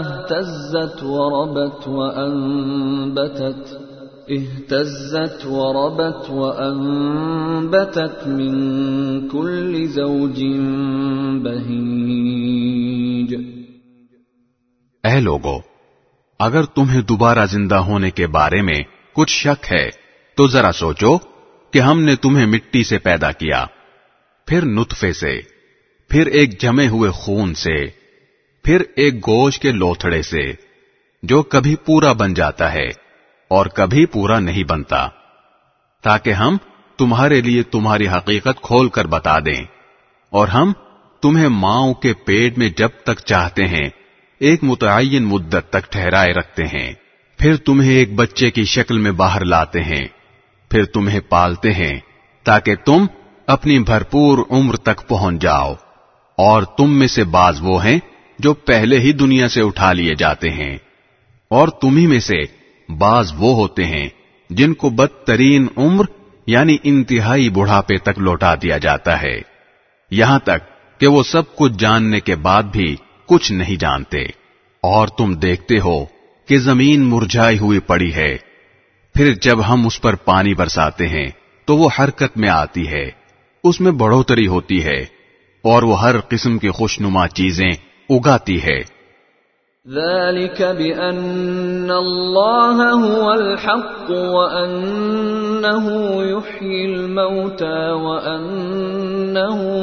اهتزت 0.00 1.04
وربت 1.04 1.88
وأنبتت 1.88 3.80
اهتزت 4.30 5.46
وربت 5.46 6.30
وأنبتت 6.30 8.26
من 8.26 8.54
كل 9.28 9.86
زوج 9.86 10.44
بهيج. 11.44 13.34
اے 15.04 15.20
لوگو 15.20 15.58
اگر 16.38 16.62
تمہیں 16.62 17.02
دوبارہ 17.02 17.46
زندہ 17.46 17.74
ہونے 17.74 18.10
کے 18.10 18.26
بارے 18.26 18.62
میں 18.62 18.82
کچھ 19.18 19.32
شک 19.32 19.72
ہے، 19.72 19.88
تو 20.36 20.48
ذرا 20.48 20.72
سوچو 20.72 21.18
کہ 21.70 21.78
ہم 21.78 22.02
نے 22.02 22.16
تمہیں 22.16 22.46
مٹی 22.46 22.84
سے 22.84 22.98
پیدا 22.98 23.32
کیا۔ 23.32 23.66
پھر 24.46 24.64
نطفے 24.64 25.12
سے، 25.12 25.40
پھر 26.08 26.26
ایک 26.26 26.60
جمے 26.60 26.88
ہوئے 26.88 27.10
خون 27.10 27.54
سے، 27.54 27.86
پھر 28.64 28.82
ایک 28.96 29.14
گوشت 29.14 29.62
کے 29.62 29.72
لوتھڑے 29.72 30.22
سے، 30.22 30.52
جو 31.22 31.42
کبھی 31.42 31.76
پورا 31.76 32.12
بن 32.12 32.34
جاتا 32.34 32.72
ہے 32.72 32.86
اور 33.48 33.66
کبھی 33.66 34.06
پورا 34.06 34.38
نہیں 34.38 34.64
بنتا۔ 34.64 35.08
تاکہ 36.02 36.32
ہم 36.32 36.56
تمہارے 36.98 37.40
لیے 37.40 37.62
تمہاری 37.62 38.08
حقیقت 38.08 38.62
کھول 38.62 38.88
کر 38.88 39.06
بتا 39.06 39.38
دیں۔ 39.38 39.64
اور 40.30 40.48
ہم 40.48 40.72
تمہیں 41.22 41.48
ماؤں 41.48 41.94
کے 41.94 42.12
پیٹ 42.14 42.58
میں 42.58 42.68
جب 42.76 42.88
تک 43.04 43.20
چاہتے 43.24 43.64
ہیں، 43.64 43.88
ایک 44.38 44.64
متعین 44.64 45.24
مدت 45.24 45.70
تک 45.70 45.92
ٹھہرائے 45.92 46.32
رکھتے 46.32 46.66
ہیں۔ 46.66 47.07
پھر 47.38 47.56
تمہیں 47.56 47.94
ایک 47.94 48.14
بچے 48.14 48.50
کی 48.50 48.64
شکل 48.64 48.98
میں 48.98 49.10
باہر 49.10 49.44
لاتے 49.44 49.84
ہیں، 49.84 50.06
پھر 50.70 50.84
تمہیں 50.84 51.20
پالتے 51.20 51.72
ہیں، 51.72 52.00
تاکہ 52.44 52.74
تم 52.84 53.06
اپنی 53.46 53.78
بھرپور 53.78 54.38
عمر 54.50 54.76
تک 54.76 55.08
پہنچ 55.08 55.42
جاؤ۔ 55.42 55.74
اور 56.38 56.62
تم 56.62 56.98
میں 56.98 57.06
سے 57.06 57.24
بعض 57.24 57.58
وہ 57.60 57.84
ہیں 57.84 57.98
جو 58.38 58.54
پہلے 58.54 58.98
ہی 58.98 59.12
دنیا 59.12 59.48
سے 59.48 59.60
اٹھا 59.62 59.92
لیے 59.92 60.14
جاتے 60.14 60.50
ہیں۔ 60.50 60.76
اور 61.48 61.68
تمہیں 61.68 62.06
میں 62.06 62.20
سے 62.20 62.42
بعض 62.98 63.32
وہ 63.36 63.54
ہوتے 63.54 63.84
ہیں 63.84 64.08
جن 64.50 64.74
کو 64.74 64.90
بدترین 64.90 65.66
عمر 65.76 66.04
یعنی 66.46 66.76
انتہائی 66.82 67.48
بڑھاپے 67.48 67.96
تک 67.96 68.18
لوٹا 68.18 68.54
دیا 68.54 68.78
جاتا 68.78 69.22
ہے۔ 69.22 69.40
یہاں 70.10 70.38
تک 70.38 71.00
کہ 71.00 71.06
وہ 71.06 71.22
سب 71.22 71.56
کچھ 71.56 71.72
جاننے 71.78 72.20
کے 72.20 72.36
بعد 72.36 72.62
بھی 72.62 72.96
کچھ 73.26 73.52
نہیں 73.52 73.76
جانتے۔ 73.76 74.22
اور 74.80 75.08
تم 75.08 75.34
دیکھتے 75.34 75.78
ہو 75.78 76.17
کہ 76.48 76.58
زمین 76.58 77.00
مرجھائی 77.00 77.58
ہوئی 77.58 77.78
پڑی 77.78 78.14
ہے۔ 78.14 78.36
پھر 79.14 79.32
جب 79.42 79.58
ہم 79.68 79.86
اس 79.86 80.00
پر 80.00 80.14
پانی 80.14 80.54
برساتے 80.54 81.08
ہیں، 81.08 81.28
تو 81.64 81.76
وہ 81.76 81.88
حرکت 81.98 82.38
میں 82.38 82.48
آتی 82.48 82.88
ہے۔ 82.88 83.10
اس 83.64 83.80
میں 83.80 83.92
بڑھوتری 83.92 84.46
ہوتی 84.46 84.84
ہے 84.84 85.02
اور 85.62 85.82
وہ 85.82 86.00
ہر 86.00 86.20
قسم 86.28 86.58
کی 86.58 86.68
خوشنما 86.68 87.28
چیزیں 87.28 87.70
اگاتی 88.10 88.62
ہے۔ 88.62 88.98
ذلك 89.88 90.62
بأن 90.62 91.90
الله 91.90 93.00
هو 93.00 93.30
الحق 93.30 94.10
وأنه 94.10 95.90
يحيي 96.24 96.94
الموتى 96.94 97.90
وأنه 97.90 98.50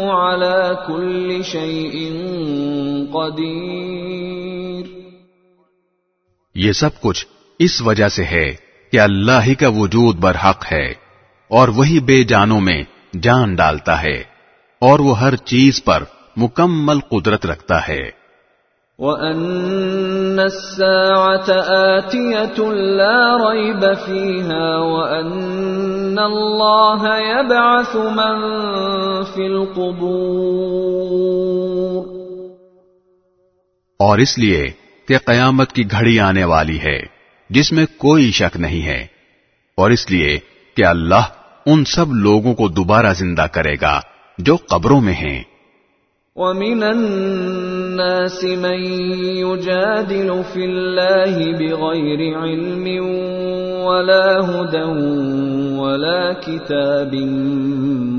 على 0.10 0.74
كل 0.88 1.42
شيء 1.44 2.12
قدير۔ 3.14 4.45
یہ 6.56 6.72
سب 6.72 6.90
کچھ 7.02 7.26
اس 7.60 7.82
وجہ 7.82 8.08
سے 8.08 8.24
ہے 8.24 8.56
کہ 8.92 9.00
اللہ 9.00 9.44
ہی 9.46 9.56
کا 9.56 9.68
وجود 9.68 10.16
برحق 10.16 10.66
ہے 10.72 10.86
اور 11.48 11.68
وہی 11.68 12.00
بے 12.00 12.24
جانوں 12.24 12.62
میں 12.62 12.84
جان 13.22 13.56
ڈالتا 13.56 14.04
ہے 14.04 14.24
اور 14.80 15.00
وہ 15.00 15.20
ہر 15.20 15.36
چیز 15.36 15.84
پر 15.84 16.04
مکمل 16.38 17.00
قدرت 17.00 17.46
رکھتا 17.46 17.88
ہے۔ 17.88 18.26
وَأَنَّ 19.00 20.42
السَّاعَةَ 20.42 21.52
آتِيَةٌ 21.68 22.74
لَا 22.74 23.52
رَيْبَ 23.52 23.94
فِيهَا 24.06 24.78
وَأَنَّ 24.78 26.22
اللَّهَ 26.22 27.20
يَبْعَثُ 27.22 27.98
مَن 27.98 28.42
فِي 29.24 29.46
الْقُبُورِ۔ 29.46 30.36
اور 34.00 34.18
اس 34.18 34.40
لیے 34.40 34.85
کہ 35.08 35.18
قیامت 35.26 35.72
کی 35.72 35.84
گھڑی 35.92 36.20
آنے 36.20 36.44
والی 36.44 36.80
ہے 36.80 37.00
جس 37.50 37.72
میں 37.72 37.86
کوئی 37.98 38.32
شک 38.32 38.58
نہیں 38.58 38.86
ہے۔ 38.86 39.08
اور 39.78 39.92
اس 39.92 40.12
لیے 40.12 40.40
کہ 40.76 40.86
اللہ 40.86 41.22
ان 41.66 41.86
سب 41.86 42.14
لوگوں 42.14 42.54
کو 42.54 42.68
دوبارہ 42.68 43.14
زندہ 43.14 43.46
کرے 43.52 43.76
گا 43.82 44.02
جو 44.38 44.56
قبروں 44.56 45.02
میں 45.02 45.14
ہیں۔ 45.14 45.44
وَمِنَ 46.36 46.86
النَّاسِ 46.86 48.56
مَن 48.56 48.84
يُجَادِلُ 49.24 50.34
فِي 50.54 50.64
اللَّهِ 50.64 51.54
بِغَيْرِ 51.58 52.36
عِلْمٍ 52.36 53.06
وَلَا 53.86 54.40
هُدًى 54.52 54.92
وَلَا 55.78 56.34
كِتَابٍ 56.34 57.22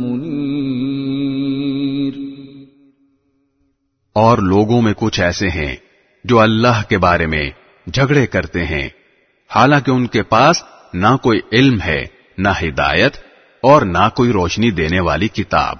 مُنِيرٍ۔ 0.02 0.26
اور 4.12 4.38
لوگوں 4.38 4.82
میں 4.82 4.92
کچھ 4.96 5.20
ایسے 5.20 5.48
ہیں 5.48 5.76
جو 6.28 6.40
اللہ 6.40 6.82
کے 6.88 6.98
بارے 6.98 7.26
میں 7.26 7.50
جھگڑے 7.94 8.26
کرتے 8.26 8.64
ہیں۔ 8.64 8.88
حالانکہ 9.54 9.90
ان 9.90 10.06
کے 10.06 10.22
پاس 10.22 10.64
نہ 10.94 11.06
کوئی 11.22 11.40
علم 11.52 11.80
ہے، 11.80 12.06
نہ 12.38 12.48
ہدایت 12.62 13.16
اور 13.62 13.82
نہ 13.82 14.08
کوئی 14.16 14.32
روشنی 14.32 14.70
دینے 14.70 15.00
والی 15.00 15.28
کتاب۔ 15.28 15.76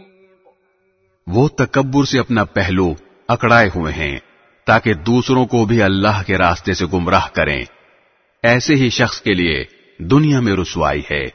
وہ 1.34 1.47
تکبر 1.47 2.03
سے 2.03 2.19
اپنا 2.19 2.43
پہلو 2.43 2.93
اکڑائے 3.27 3.69
ہوئے 3.75 3.93
ہیں 3.93 4.19
تاکہ 4.65 4.93
دوسروں 4.93 5.45
کو 5.45 5.65
بھی 5.65 5.82
اللہ 5.82 6.21
کے 6.27 6.38
راستے 6.38 6.73
سے 6.73 6.86
گمراہ 6.93 7.25
کریں۔ 7.34 7.65
ایسے 8.43 8.75
ہی 8.75 8.89
شخص 8.89 9.21
کے 9.21 9.34
لیے 9.34 9.63
دنیا 9.97 10.39
میں 10.39 10.55
رسوائی 10.55 11.01
ہے 11.11 11.27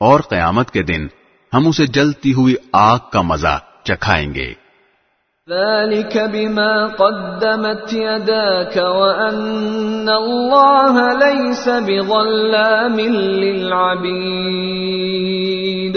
اور 0.00 0.20
قیامت 0.20 0.70
کے 0.70 0.82
دن 0.82 1.06
ہم 1.54 1.68
اسے 1.68 1.86
جلتی 1.86 2.32
ہوئی 2.32 2.54
آگ 2.72 2.98
کا 3.12 3.22
مزہ 3.22 3.58
چکھائیں 3.84 4.34
گے۔ 4.34 4.54
ذلك 5.50 6.16
بما 6.32 6.86
قدمت 6.86 7.94
يداك 7.94 8.76
وأن 8.76 10.08
الله 10.08 11.18
ليس 11.18 11.68
بظلام 11.86 12.98
للعبيد 12.98 15.96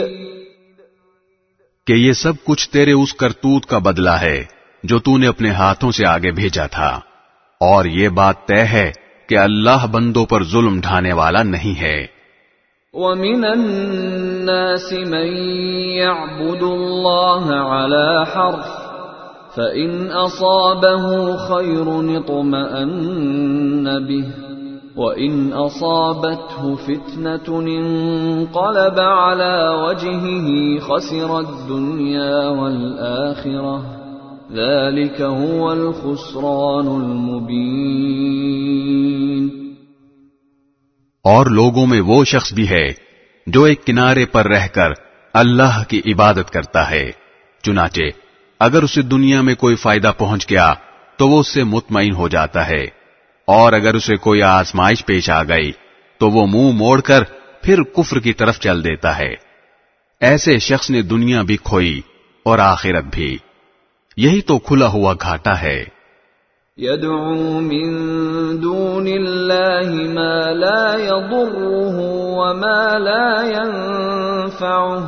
کہ 1.88 1.94
یہ 1.94 2.12
سب 2.12 2.34
کچھ 2.44 2.70
تیرے 2.70 2.92
اس 2.92 3.14
کرتوت 3.14 3.66
کا 3.66 3.78
بدلہ 3.78 4.10
ہے 4.10 4.44
جو 4.84 5.00
تو 5.00 5.18
نے 5.18 5.28
اپنے 5.28 5.50
ہاتھوں 5.50 5.92
سے 5.92 6.08
آگے 6.08 6.32
بھیجا 6.32 6.68
تھا۔ 6.68 7.00
اور 7.60 7.86
یہ 7.86 8.10
بات 8.10 8.46
طے 8.46 8.62
ہے 8.62 8.92
کہ 9.30 9.38
اللہ 9.38 9.86
بندوں 9.92 10.26
پر 10.26 10.44
ظلم 10.44 10.80
ڈھانے 10.82 11.14
والا 11.14 11.44
نہیں 11.44 11.82
ہے۔ 11.82 12.08
ومن 12.94 13.46
الناس 13.46 14.92
من 14.92 15.48
يعبد 15.78 16.64
الله 16.64 17.50
على 17.60 18.24
حرف 18.36 18.66
فإن 19.56 20.08
أصابه 20.26 21.26
خير 21.48 21.88
اطمأن 22.18 23.88
به۔ 24.08 24.53
وإن 24.96 25.50
أصابته 25.50 26.76
فتنة 26.86 27.54
انقلب 27.58 29.00
على 29.00 29.66
وجهه 29.72 30.50
خسر 30.80 31.30
الدنيا 31.30 32.50
والآخرة. 32.50 33.82
ذلك 34.52 35.22
هو 35.22 35.70
الخسران 35.70 36.88
المبين۔ 36.88 37.74
اور 41.24 41.46
لوگوں 41.46 41.88
میں 41.88 42.02
وہ 42.02 42.24
شخص 42.24 42.54
بھی 42.54 42.70
ہے 42.70 42.92
جو 43.48 43.64
ایک 43.64 43.86
کنارے 43.86 44.26
پر 44.26 44.48
رہ 44.48 44.68
کر 44.68 44.90
اللہ 45.34 45.84
کی 45.88 46.02
عبادت 46.06 46.52
کرتا 46.52 46.92
ہے۔ 46.92 47.12
چنانچہ 47.64 48.02
اگر 48.60 48.84
اسے 48.84 49.02
دنیا 49.02 49.42
میں 49.42 49.56
کوئی 49.56 49.76
فائدہ 49.76 50.12
پہنچ 50.18 50.50
گیا 50.50 50.74
تو 51.18 51.28
وہ 51.28 51.40
اس 51.40 51.48
سے 51.48 51.64
مطمئن 51.64 52.16
ہو 52.16 52.28
جاتا 52.28 52.68
ہے۔ 52.68 53.03
اور 53.46 53.74
اگر 53.74 53.94
اسے 53.94 54.16
کوئی 54.16 54.42
آزمائش 54.42 55.06
پیش 55.06 55.30
آ 55.30 55.44
گئی 55.44 55.72
تو 56.18 56.30
وہ 56.30 56.48
منہ 56.48 56.74
موڑ 56.74 57.02
کر 57.02 57.24
پھر 57.62 57.84
کفر 57.84 58.20
کی 58.20 58.34
طرف 58.34 58.60
چل 58.60 58.84
دیتا 58.84 59.18
ہے۔ 59.18 59.36
ایسے 60.20 60.60
شخص 60.60 60.90
نے 60.90 61.02
دنیا 61.02 61.42
بھی 61.42 61.58
کھوئی 61.58 62.02
اور 62.44 62.60
آخرت 62.60 63.04
بھی۔ 63.12 63.38
یہی 64.18 64.42
تو 64.42 64.60
کھلا 64.60 64.88
ہوا 64.88 65.14
گھاٹا 65.22 65.62
ہے۔ 65.62 65.86
يدعو 66.78 67.62
من 67.62 68.64
دون 68.64 69.08
الله 69.08 70.14
ما 70.14 70.52
لا 70.52 71.04
يضره 71.04 72.10
وما 72.10 72.98
لا 72.98 73.48
ينفعه 73.48 75.04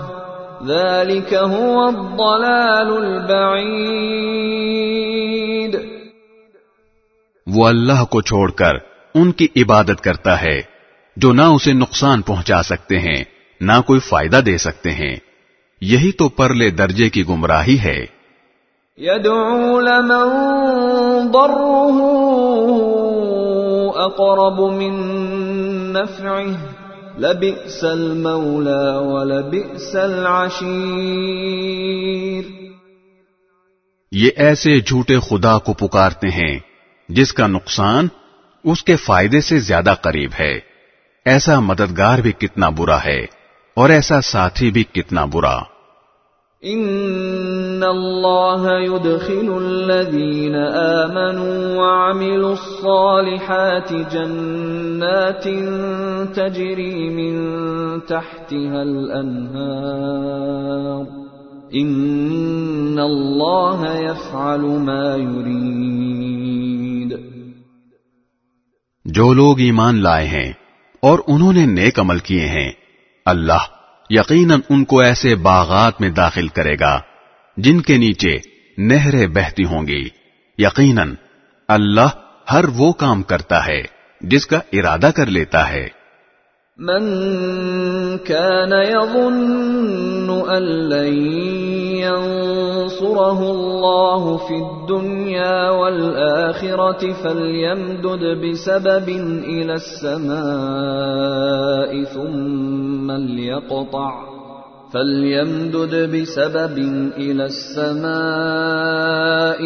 ذلك 0.68 1.34
هو 1.34 1.88
الضلال 1.88 2.98
البعيد 2.98 5.95
وہ 7.48 7.68
اللہ 7.68 8.06
کو 8.06 8.22
چھوڑ 8.22 8.52
کر 8.52 8.72
ان 9.16 9.32
کی 9.32 9.48
عبادت 9.56 10.02
کرتا 10.02 10.42
ہے 10.42 10.62
جو 11.18 11.34
نہ 11.34 11.42
اسے 11.42 11.74
نقصان 11.74 12.22
پہنچا 12.22 12.64
سکتے 12.64 13.00
ہیں 13.00 13.24
نہ 13.62 13.72
کوئی 13.86 14.00
فائدہ 14.00 14.38
دے 14.38 14.58
سکتے 14.58 14.92
ہیں۔ 14.92 15.16
یہی 15.82 16.12
تو 16.12 16.30
پرلے 16.30 16.70
درجے 16.70 17.10
کی 17.10 17.28
گمراہی 17.28 17.80
ہے۔ 17.80 18.06
يدعو 19.00 19.80
لمن 19.80 21.30
ضره 21.34 22.02
أقرب 24.06 24.74
من 24.74 25.94
نفعه 25.94 26.52
لبئس 27.18 27.84
المولى 27.84 28.96
ولبئس 28.96 29.96
العشير۔ 29.96 32.44
یہ 34.12 34.30
ایسے 34.36 34.80
جھوٹے 34.80 35.20
خدا 35.20 35.58
کو 35.58 35.74
پکارتے 35.74 36.28
ہیں 36.28 36.60
جس 37.10 37.34
کا 37.34 37.48
نقصان 37.48 38.08
اس 38.64 38.84
کے 38.84 38.96
فائدے 38.96 39.42
سے 39.42 39.60
زیادہ 39.60 39.94
قریب 40.02 40.32
ہے۔ 40.40 40.60
ایسا 41.26 41.60
مددگار 41.60 42.20
بھی 42.20 42.32
کتنا 42.32 42.70
برا 42.70 43.04
ہے 43.06 43.26
اور 43.76 43.90
ایسا 43.90 44.22
ساتھی 44.22 44.72
بھی 44.72 44.84
کتنا 44.84 45.26
برا۔ 45.26 45.60
ان 46.62 47.84
الله 47.84 48.68
يدخل 48.72 49.54
الذين 49.56 50.56
امنوا 50.56 51.76
وعملوا 51.76 52.52
الصالحات 52.52 53.90
جنات 53.90 55.44
تجري 56.36 57.10
من 57.10 57.50
تحتها 58.00 58.82
الانهار 58.82 59.46
ان 61.72 63.00
الله 63.00 63.96
يفعل 63.96 64.60
ما 64.60 65.16
يريد۔ 65.16 67.14
جو 69.06 69.34
لوگ 69.34 69.60
ایمان 69.60 70.04
لائے 70.04 70.28
ہیں 70.28 70.54
اور 71.00 71.20
انہوں 71.28 71.54
نے 71.54 71.66
نیک 71.66 72.00
عمل 72.00 72.20
کیے 72.20 72.48
ہیں، 72.48 72.72
اللہ 73.26 73.64
یقیناً 74.10 74.60
ان 74.70 74.86
کو 74.86 75.00
ایسے 75.00 75.36
باغات 75.36 76.02
میں 76.02 76.10
داخل 76.10 76.48
کرے 76.48 76.76
گا 76.80 77.00
جن 77.58 77.82
کے 77.82 77.98
نیچے 77.98 78.38
نہریں 78.78 79.28
بہتی 79.28 79.64
ہوں 79.64 79.88
گی۔ 79.88 80.10
یقیناً 80.58 81.14
اللہ 81.68 82.08
ہر 82.52 82.66
وہ 82.76 82.92
کام 82.92 83.24
کرتا 83.24 83.66
ہے 83.66 83.82
جس 84.22 84.48
کا 84.48 84.60
ارادہ 84.74 85.10
کر 85.16 85.26
لیتا 85.26 85.70
ہے۔ 85.70 86.05
من 86.78 87.04
كان 88.18 88.72
يظن 88.72 90.50
أن 90.50 90.64
لن 90.64 91.14
ينصره 92.04 93.52
الله 93.52 94.38
في 94.38 94.54
الدنيا 94.56 95.70
والآخرة 95.70 97.14
فليمدد 97.14 98.24
بسبب 98.44 99.10
إلى 99.48 99.74
السماء 99.74 100.36
ثم 102.04 103.12
ليقطع 103.12 104.35
فليمدد 104.94 105.94
بسبب 106.12 106.78
إلى 107.18 107.46
السماء 107.46 108.14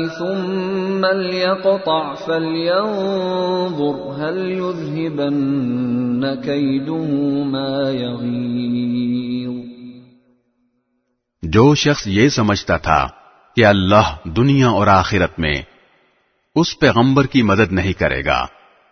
ثم 0.07 1.05
ليقطع 1.05 2.13
فلينظر 2.15 3.95
هل 4.19 4.37
يذهبن 4.51 6.35
كيده 6.43 7.09
ما 7.43 7.91
يغيظ 7.91 9.55
جو 11.43 11.65
شخص 11.75 12.03
یہ 12.07 12.25
سمجھتا 12.29 12.77
تھا 12.77 13.01
کہ 13.57 13.61
اللہ 13.65 14.07
دنیا 14.35 14.69
اور 14.69 14.87
آخرت 14.87 15.33
میں 15.39 15.57
اس 16.55 16.69
پیغمبر 16.79 17.25
کی 17.25 17.41
مدد 17.43 17.69
نہیں 17.71 17.95
کرے 17.99 18.21
گا، 18.25 18.41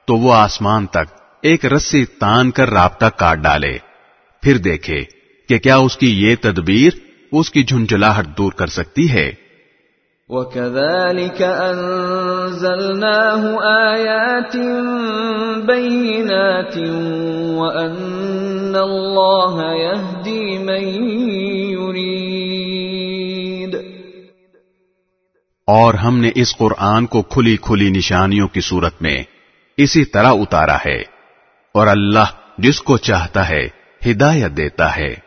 تو 0.07 0.11
وہ 0.15 0.31
آسمان 0.33 0.81
تک 0.87 1.07
ایک 1.43 1.61
رسی 1.65 2.01
تان 2.19 2.45
کر 2.51 2.67
رابطہ 2.69 3.09
کاٹ 3.17 3.37
ڈالے، 3.37 3.75
پھر 4.43 4.55
دیکھے 4.57 4.99
کہ 5.49 5.57
کیا 5.57 5.77
اس 5.77 5.97
کی 5.97 6.21
یہ 6.21 6.35
تدبیر 6.41 6.91
اس 7.31 7.51
کی 7.51 7.63
جھنجھلاہٹ 7.63 8.37
دور 8.37 8.51
کر 8.51 8.67
سکتی 8.67 9.11
ہے؟ 9.11 9.31
وكذلك 10.29 11.41
أنزلناه 11.41 13.65
آيات 13.65 14.55
بينات 15.65 16.77
وأن 17.57 18.75
الله 18.75 19.73
يهدي 19.73 20.57
من 20.57 21.09
يريد۔ 21.69 23.75
اور 25.67 25.93
ہم 25.93 26.19
نے 26.19 26.31
اس 26.35 26.57
قرآن 26.57 27.05
کو 27.05 27.21
کھلی 27.21 27.57
کھلی 27.57 27.89
نشانیوں 27.89 28.47
کی 28.47 28.61
صورت 28.61 29.01
میں 29.01 29.23
اسی 29.77 30.05
طرح 30.05 30.27
اتارا 30.27 30.77
ہے 30.85 31.01
اور 31.73 31.87
اللہ 31.87 32.25
جس 32.57 32.81
کو 32.81 32.97
چاہتا 32.97 33.49
ہے 33.49 33.67
ہدایت 34.11 34.57
دیتا 34.57 34.95
ہے۔ 34.95 35.26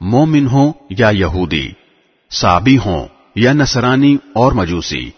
مومن 0.00 0.46
ہوں 0.46 0.72
یا 0.90 1.08
یہودی 1.08 1.70
سابی 2.30 2.78
ہوں 2.78 3.06
یا 3.36 3.52
نصرانی 3.52 4.16
اور 4.34 4.52
مجوسی، 4.52 5.10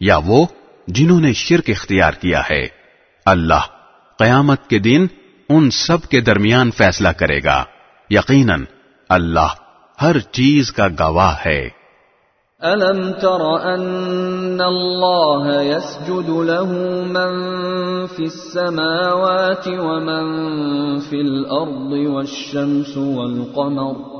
یا 0.00 0.18
وہ 0.26 0.46
جنہوں 0.86 1.20
نے 1.20 1.32
شرک 1.32 1.64
اختیار 1.68 2.12
کیا 2.12 2.42
ہے، 2.50 2.66
اللہ 3.26 3.66
قیامت 4.18 4.68
کے 4.68 4.78
دن 4.78 5.06
ان 5.48 5.70
سب 5.70 6.02
کے 6.02 6.20
درمیان 6.20 6.70
فیصلہ 6.70 7.08
کرے 7.08 7.40
گا۔ 7.44 7.64
یقیناً 8.10 8.64
اللہ 9.08 9.54
ہر 10.02 10.18
چیز 10.18 10.72
کا 10.72 10.88
گواہ 11.00 11.34
ہے۔ 11.46 11.68
الم 12.60 13.12
تر 13.12 13.40
ان 13.40 14.58
اللہ 14.60 15.62
يسجد 15.62 16.28
له 16.28 16.72
من 17.06 17.46
في 18.06 18.24
السماوات 18.24 19.68
ومن 19.68 20.40
في 21.00 21.20
الارض 21.20 22.14
والشمس 22.14 22.96
والقمر 22.96 24.19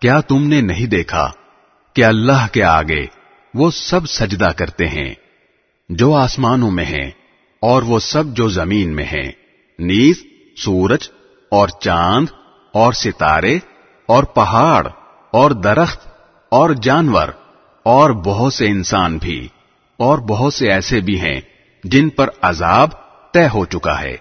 کیا 0.00 0.20
تم 0.20 0.48
نے 0.48 0.60
نہیں 0.60 0.86
دیکھا 0.86 1.30
کہ 1.94 2.04
اللہ 2.04 2.46
کے 2.52 2.64
آگے 2.64 3.06
وہ 3.54 3.70
سب 3.70 4.06
سجدہ 4.08 4.50
کرتے 4.56 4.88
ہیں، 4.88 5.14
جو 5.88 6.14
آسمانوں 6.14 6.70
میں 6.70 6.84
ہیں، 6.84 7.10
اور 7.60 7.82
وہ 7.82 7.98
سب 7.98 8.24
جو 8.26 8.48
زمین 8.48 8.96
میں 8.96 9.04
ہیں؟ 9.04 9.32
نیز 9.78 10.24
سورج 10.64 11.08
اور 11.50 11.68
چاند 11.68 12.26
اور 12.72 12.92
ستارے 12.92 13.58
اور 14.06 14.24
پہاڑ 14.24 14.86
اور 15.30 15.50
درخت 15.50 16.08
اور 16.50 16.70
جانور 16.70 17.28
اور 17.82 18.10
بہت 18.10 18.52
سے 18.52 18.66
انسان 18.66 19.18
بھی۔ 19.18 19.48
اور 19.98 20.18
بہت 20.18 20.54
سے 20.54 20.72
ایسے 20.72 21.00
بھی 21.00 21.20
ہیں 21.20 21.40
جن 21.84 22.08
پر 22.08 22.28
عذاب 22.42 22.88
طے 23.32 23.46
ہو 23.54 23.64
چکا 23.64 24.00
ہے 24.00 24.16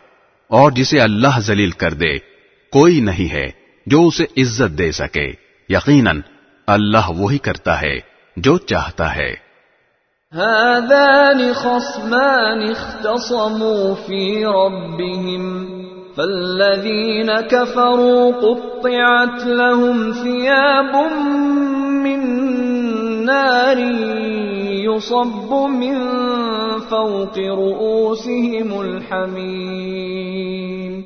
اور 0.48 0.72
جسے 0.72 1.00
اللہ 1.00 1.40
ذلیل 1.40 1.72
کر 1.72 1.94
دے، 1.94 2.18
کوئی 2.72 3.00
نہیں 3.00 3.32
ہے 3.32 3.52
جو 3.86 4.08
اسے 4.08 4.24
عزت 4.24 4.78
دے 4.78 4.92
سکے۔ 4.92 5.34
یقیناً 5.70 6.22
اللہ 6.68 7.10
وہی 7.10 7.38
کرتا 7.38 7.82
ہے 7.82 8.00
جو 8.38 8.58
چاہتا 8.58 9.16
ہے۔ 9.16 9.48
هذان 10.36 11.54
خصمان 11.54 12.70
اختصموا 12.70 13.94
في 14.06 14.44
ربهم 14.44 15.66
فالذين 16.16 17.30
كفروا 17.52 18.32
قطعت 18.42 19.48
لهم 19.48 20.12
ثياب 20.12 21.12
من 22.04 22.20
نار 23.26 23.78
يصب 24.88 25.70
من 25.70 25.94
فوق 26.90 27.38
رؤوسهم 27.38 28.80
الحميم 28.80 31.02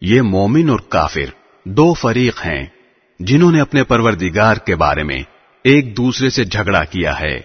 یہ 0.00 0.22
مومن 0.22 0.70
اور 0.70 0.78
کافر 0.88 1.24
دو 1.64 1.94
فریق 1.94 2.46
ہیں 2.46 2.66
جنہوں 3.20 3.52
نے 3.52 3.60
اپنے 3.60 3.84
پروردگار 3.84 4.56
کے 4.56 4.76
بارے 4.76 5.02
میں 5.02 5.22
ایک 5.64 5.96
دوسرے 5.96 6.30
سے 6.30 6.44
جھگڑا 6.44 6.84
کیا 6.84 7.20
ہے۔ 7.20 7.40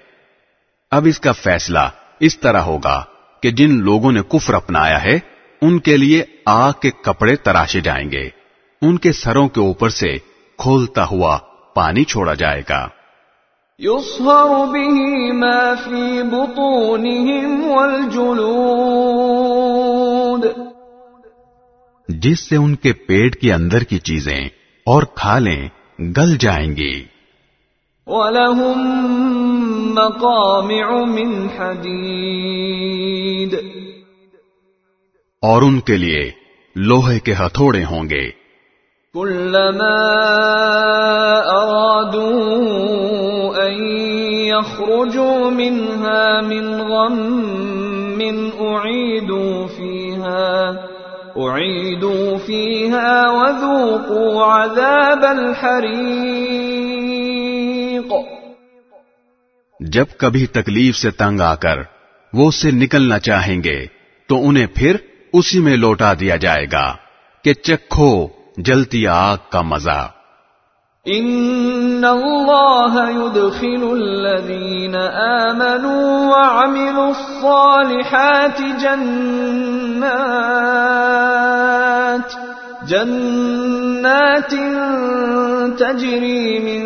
اب 0.91 1.05
اس 1.05 1.19
کا 1.19 1.31
فیصلہ 1.31 1.89
اس 2.19 2.39
طرح 2.39 2.57
ہوگا 2.57 3.03
کہ 3.41 3.51
جن 3.51 3.83
لوگوں 3.83 4.11
نے 4.11 4.21
کفر 4.21 4.53
اپنایا 4.53 5.03
ہے، 5.03 5.19
ان 5.61 5.79
کے 5.79 5.97
لیے 5.97 6.23
آگ 6.45 6.73
کے 6.81 6.91
کپڑے 6.91 7.35
تراشے 7.35 7.81
جائیں 7.81 8.11
گے۔ 8.11 8.29
ان 8.81 8.97
کے 8.97 9.11
سروں 9.11 9.47
کے 9.47 9.61
اوپر 9.61 9.89
سے 9.89 10.17
کھولتا 10.57 11.05
ہوا 11.05 11.37
پانی 11.73 12.03
چھوڑا 12.03 12.33
جائے 12.33 12.63
گا۔ 12.69 12.87
يصهر 13.79 14.65
به 14.65 15.33
ما 15.33 15.75
في 15.75 16.23
بطونهم 16.23 17.71
والجلود 17.71 20.45
جس 22.09 22.39
سے 22.39 22.55
ان 22.55 22.75
کے 22.75 22.93
پیٹ 22.93 23.41
کے 23.41 23.53
اندر 23.53 23.83
کی 23.83 23.99
چیزیں 23.99 24.49
اور 24.85 25.03
کھالیں 25.03 25.69
گل 25.99 26.37
جائیں 26.37 26.75
گی۔ 26.75 27.03
وَلَهُم 28.07 29.93
مَّقَامِعُ 29.93 31.07
مِنْ 31.07 31.47
حَدِيدٍ 31.59 33.57
اور 35.41 35.61
ان 35.61 35.79
کے 35.79 35.97
لیے 35.97 36.31
لوہے 36.75 37.19
کے 37.19 37.33
ہتھوڑے 37.33 37.83
ہوں 37.83 38.09
گے۔ 38.09 38.36
كلما 39.13 39.99
أرادوا 41.49 42.47
أن 43.67 43.73
يخرجوا 44.45 45.51
منها 45.51 46.41
من 46.41 46.81
غم 46.81 48.21
أعيدوا 48.61 49.67
فيها 49.67 50.75
أعيدوا 51.37 52.37
فيها 52.37 53.29
وذوقوا 53.29 54.45
عذاب 54.45 55.23
الحريق. 55.25 56.27
جب 59.79 60.07
کبھی 60.17 60.45
تکلیف 60.47 60.93
سے 60.95 61.09
تنگ 61.11 61.41
آ 61.41 61.55
کر 61.55 61.77
وہ 62.33 62.47
اس 62.47 62.55
سے 62.55 62.69
نکلنا 62.71 63.19
چاہیں 63.19 63.63
گے، 63.63 63.79
تو 64.29 64.33
انہیں 64.47 64.67
پھر 64.75 64.93
اسی 65.33 65.59
میں 65.59 65.77
لوٹا 65.77 66.13
دیا 66.13 66.35
جائے 66.35 66.65
گا 66.71 66.87
کہ 67.43 67.53
چکھو 67.53 68.11
جلتی 68.57 69.07
آگ 69.07 69.37
کا 69.49 69.61
مزہ۔ 69.61 70.07
ان 71.05 72.03
اللہ 72.03 72.95
يدخل 73.09 73.83
الذين 73.91 74.95
آمنوا 75.41 76.27
وعملوا 76.27 77.07
الصالحات 77.07 78.61
جنات 78.81 80.17
جنات 82.87 84.53
تجري 85.79 86.59
من 86.59 86.83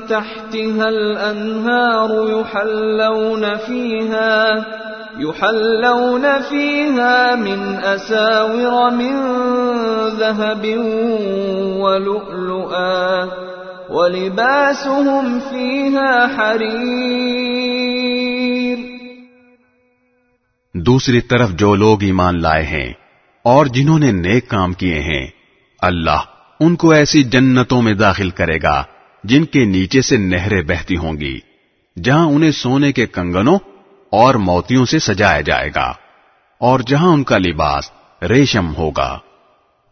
تحتها 0.00 0.88
الانهار 0.88 2.10
يحلون 2.28 3.44
فيها 3.66 4.64
يحلون 5.18 6.24
فيها 6.40 7.34
من 7.36 7.60
أساور 7.76 8.90
من 8.90 9.14
ذهب 10.18 10.64
ولؤلؤا 11.78 13.28
ولباسهم 13.90 15.26
فيها 15.40 16.12
حرير. 16.36 17.68
دوسری 20.74 21.20
طرف 21.20 21.48
جو 21.54 21.70
لوگ 21.74 22.02
ایمان 22.02 22.34
لائے 22.42 22.64
ہیں 22.64 22.90
اور 23.44 23.66
جنہوں 23.66 23.98
نے 23.98 24.10
نیک 24.12 24.44
کام 24.48 24.70
کیے 24.72 25.00
ہیں، 25.00 25.26
اللہ 25.82 26.22
ان 26.60 26.72
کو 26.76 26.86
ایسی 26.90 27.20
جنتوں 27.22 27.80
میں 27.82 27.94
داخل 27.94 28.30
کرے 28.30 28.58
گا 28.62 28.76
جن 29.24 29.42
کے 29.44 29.62
نیچے 29.64 30.00
سے 30.02 30.16
نہریں 30.16 30.62
بہتی 30.62 30.96
ہوں 30.96 31.14
گی، 31.20 31.36
جہاں 31.96 32.26
انہیں 32.26 32.50
سونے 32.50 32.90
کے 32.92 33.06
کنگنوں 33.06 33.58
اور 34.14 34.34
موتیوں 34.34 34.84
سے 34.84 34.98
سجایا 34.98 35.40
جائے 35.40 35.70
گا 35.74 35.92
اور 36.58 36.80
جہاں 36.80 37.12
ان 37.12 37.24
کا 37.24 37.38
لباس 37.38 37.90
ریشم 38.22 38.76
ہوگا۔ 38.76 39.18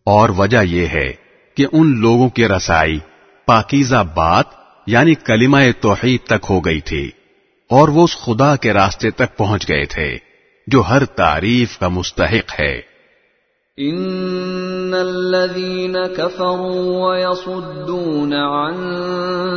اور 0.04 0.28
وجہ 0.28 0.62
یہ 0.62 0.86
ہے 0.86 1.12
کہ 1.54 1.66
ان 1.72 2.00
لوگوں 2.00 2.28
کی 2.28 2.48
رسائی 2.48 2.98
پاکیزہ 3.46 4.04
بات 4.14 4.44
یعنی 4.86 5.14
کلمہ 5.14 5.58
توحید 5.80 6.26
تک 6.26 6.46
ہو 6.50 6.60
گئی 6.60 6.80
تھی۔ 6.80 7.10
اور 7.70 7.88
وہ 7.88 8.04
اس 8.04 8.16
خدا 8.16 8.56
کے 8.56 8.72
راستے 8.72 9.10
تک 9.10 9.36
پہنچ 9.36 9.68
گئے 9.68 9.84
تھے، 9.84 10.18
جو 10.66 10.80
ہر 10.80 11.04
تعریف 11.04 11.78
کا 11.78 11.88
مستحق 11.88 12.60
ہے۔ 12.60 12.96
ان 13.78 14.94
الذين 14.94 15.96
كفروا 16.16 17.10
ويصدون 17.10 18.32
عن 18.32 18.74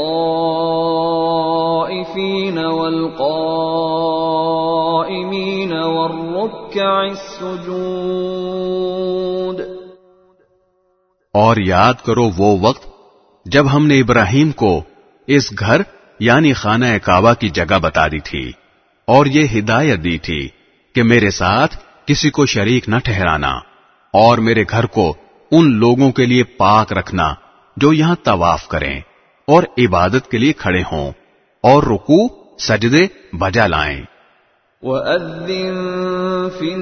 وَالْقَائِمِينَ 2.57 3.33
وَالرُّكَّعِ 5.73 7.07
السُّجُودِ 7.11 7.73
اور 11.33 11.57
یاد 11.57 11.93
کرو 12.05 12.25
وہ 12.37 12.57
وقت 12.61 12.83
جب 13.45 13.65
ہم 13.73 13.87
نے 13.87 13.99
ابراہیم 13.99 14.51
کو 14.51 14.81
اس 15.27 15.59
گھر 15.59 15.81
یعنی 16.23 16.53
خانہ 16.53 16.85
کعبہ 17.03 17.33
کی 17.33 17.49
جگہ 17.49 17.79
بتا 17.79 18.07
دی 18.07 18.19
تھی 18.19 18.51
اور 19.07 19.25
یہ 19.25 19.59
ہدایت 19.59 20.03
دی 20.03 20.17
تھی 20.17 20.49
کہ 20.95 21.03
میرے 21.03 21.29
ساتھ 21.29 21.77
کسی 22.05 22.29
کو 22.29 22.45
شریک 22.45 22.89
نہ 22.89 22.95
ٹھہرانا 23.03 23.51
اور 24.13 24.37
میرے 24.37 24.63
گھر 24.69 24.85
کو 24.85 25.15
ان 25.51 25.71
لوگوں 25.71 26.11
کے 26.11 26.25
لیے 26.25 26.43
پاک 26.43 26.93
رکھنا 26.93 27.33
جو 27.77 27.93
یہاں 27.93 28.15
طواف 28.23 28.67
کریں 28.67 28.99
اور 29.47 29.63
عبادت 29.77 30.31
کے 30.31 30.37
لیے 30.37 30.53
کھڑے 30.53 30.83
ہوں 30.91 31.11
اور 31.63 31.83
رکو 31.83 32.43
سجدے، 32.57 33.07
بجا 33.33 33.67
لائیں۔ 33.67 34.01
وَأَذِّن 34.81 35.75
فِي 36.59 36.75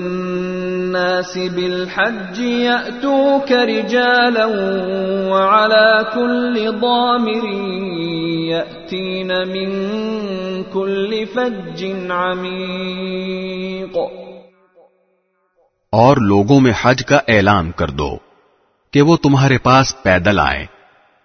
النَّاسِ 0.96 1.50
بِالْحَجِّ 1.50 2.44
يَأْتُوكَ 2.44 3.54
رِجَالًا 3.54 4.46
وَعَلَى 5.32 6.04
كُلِّ 6.14 6.72
ضَامِرٍ 6.82 7.46
يَأْتِينَ 8.50 9.34
مِن 9.34 9.70
كُلِّ 10.64 11.26
فَجٍّ 11.34 12.12
عَمِيقٍ. 12.12 14.10
اور 15.92 16.18
لوگوں 16.18 16.60
میں 16.60 16.72
حج 16.82 17.06
کا 17.06 17.20
اعلان 17.28 17.72
کر 17.72 17.90
دو 17.90 18.18
کہ 18.92 19.02
وہ 19.02 19.18
تمہارے 19.18 19.58
پاس 19.58 20.04
پیدل 20.04 20.40
آئیں 20.40 20.66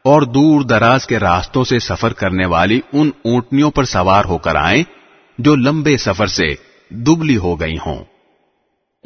اور 0.04 0.22
دور 0.22 0.60
دراز 0.60 1.06
کے 1.06 1.18
راستوں 1.18 1.64
سے 1.64 1.78
سفر 1.78 2.12
کرنے 2.12 2.46
والی 2.46 2.80
ان 2.92 3.10
اونٹنیوں 3.24 3.70
پر 3.70 3.84
سوار 3.84 4.24
ہو 4.24 4.38
کر 4.38 4.54
آئیں 4.54 4.82
جو 5.38 5.56
لمبے 5.56 5.96
سفر 5.96 6.26
سے 6.26 6.54
دبلی 6.90 7.36
ہو 7.36 7.60
گئی 7.60 7.76
ہوں۔ 7.86 8.15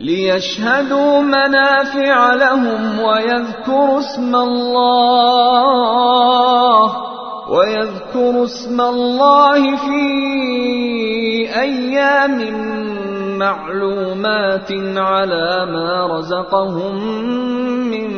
لِيَشْهَدُوا 0.01 1.21
مَنَافِعَ 1.21 2.35
لَهُمْ 2.35 3.01
وَيَذْكُرُوا 3.01 3.99
اسْمَ 3.99 4.37
اللَّهِ 4.37 5.61
وَيَذْكُرُوا 7.53 8.45
اسْمَ 8.45 8.81
اللَّهِ 8.81 9.77
فِي 9.77 10.01
أَيَّامٍ 11.61 12.39
مَّعْلُومَاتٍ 13.39 14.73
عَلَى 14.97 15.67
مَا 15.69 16.07
رَزَقَهُم 16.17 16.97
مِّن 17.93 18.11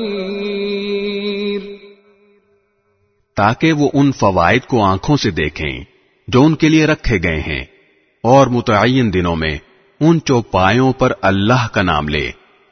تاکہ 3.38 3.70
وہ 3.74 3.88
ان 3.94 4.12
فوائد 4.12 4.64
کو 4.68 4.78
آنکھوں 4.84 5.18
سے 5.18 5.30
دیکھیں 5.32 5.76
جو 6.28 6.40
ان 6.46 6.56
کے 6.56 6.68
لیے 6.70 6.86
رکھے 6.86 7.18
گئے 7.24 7.40
ہیں، 7.40 7.64
اور 8.24 8.48
متعین 8.48 9.06
دنوں 9.14 9.36
میں 9.36 9.56
ان 10.02 10.16
چوپایوں 10.26 10.90
پر 10.94 11.10
اللہ 11.22 11.68
کا 11.72 11.82
نام 11.82 12.06
لے، 12.10 12.26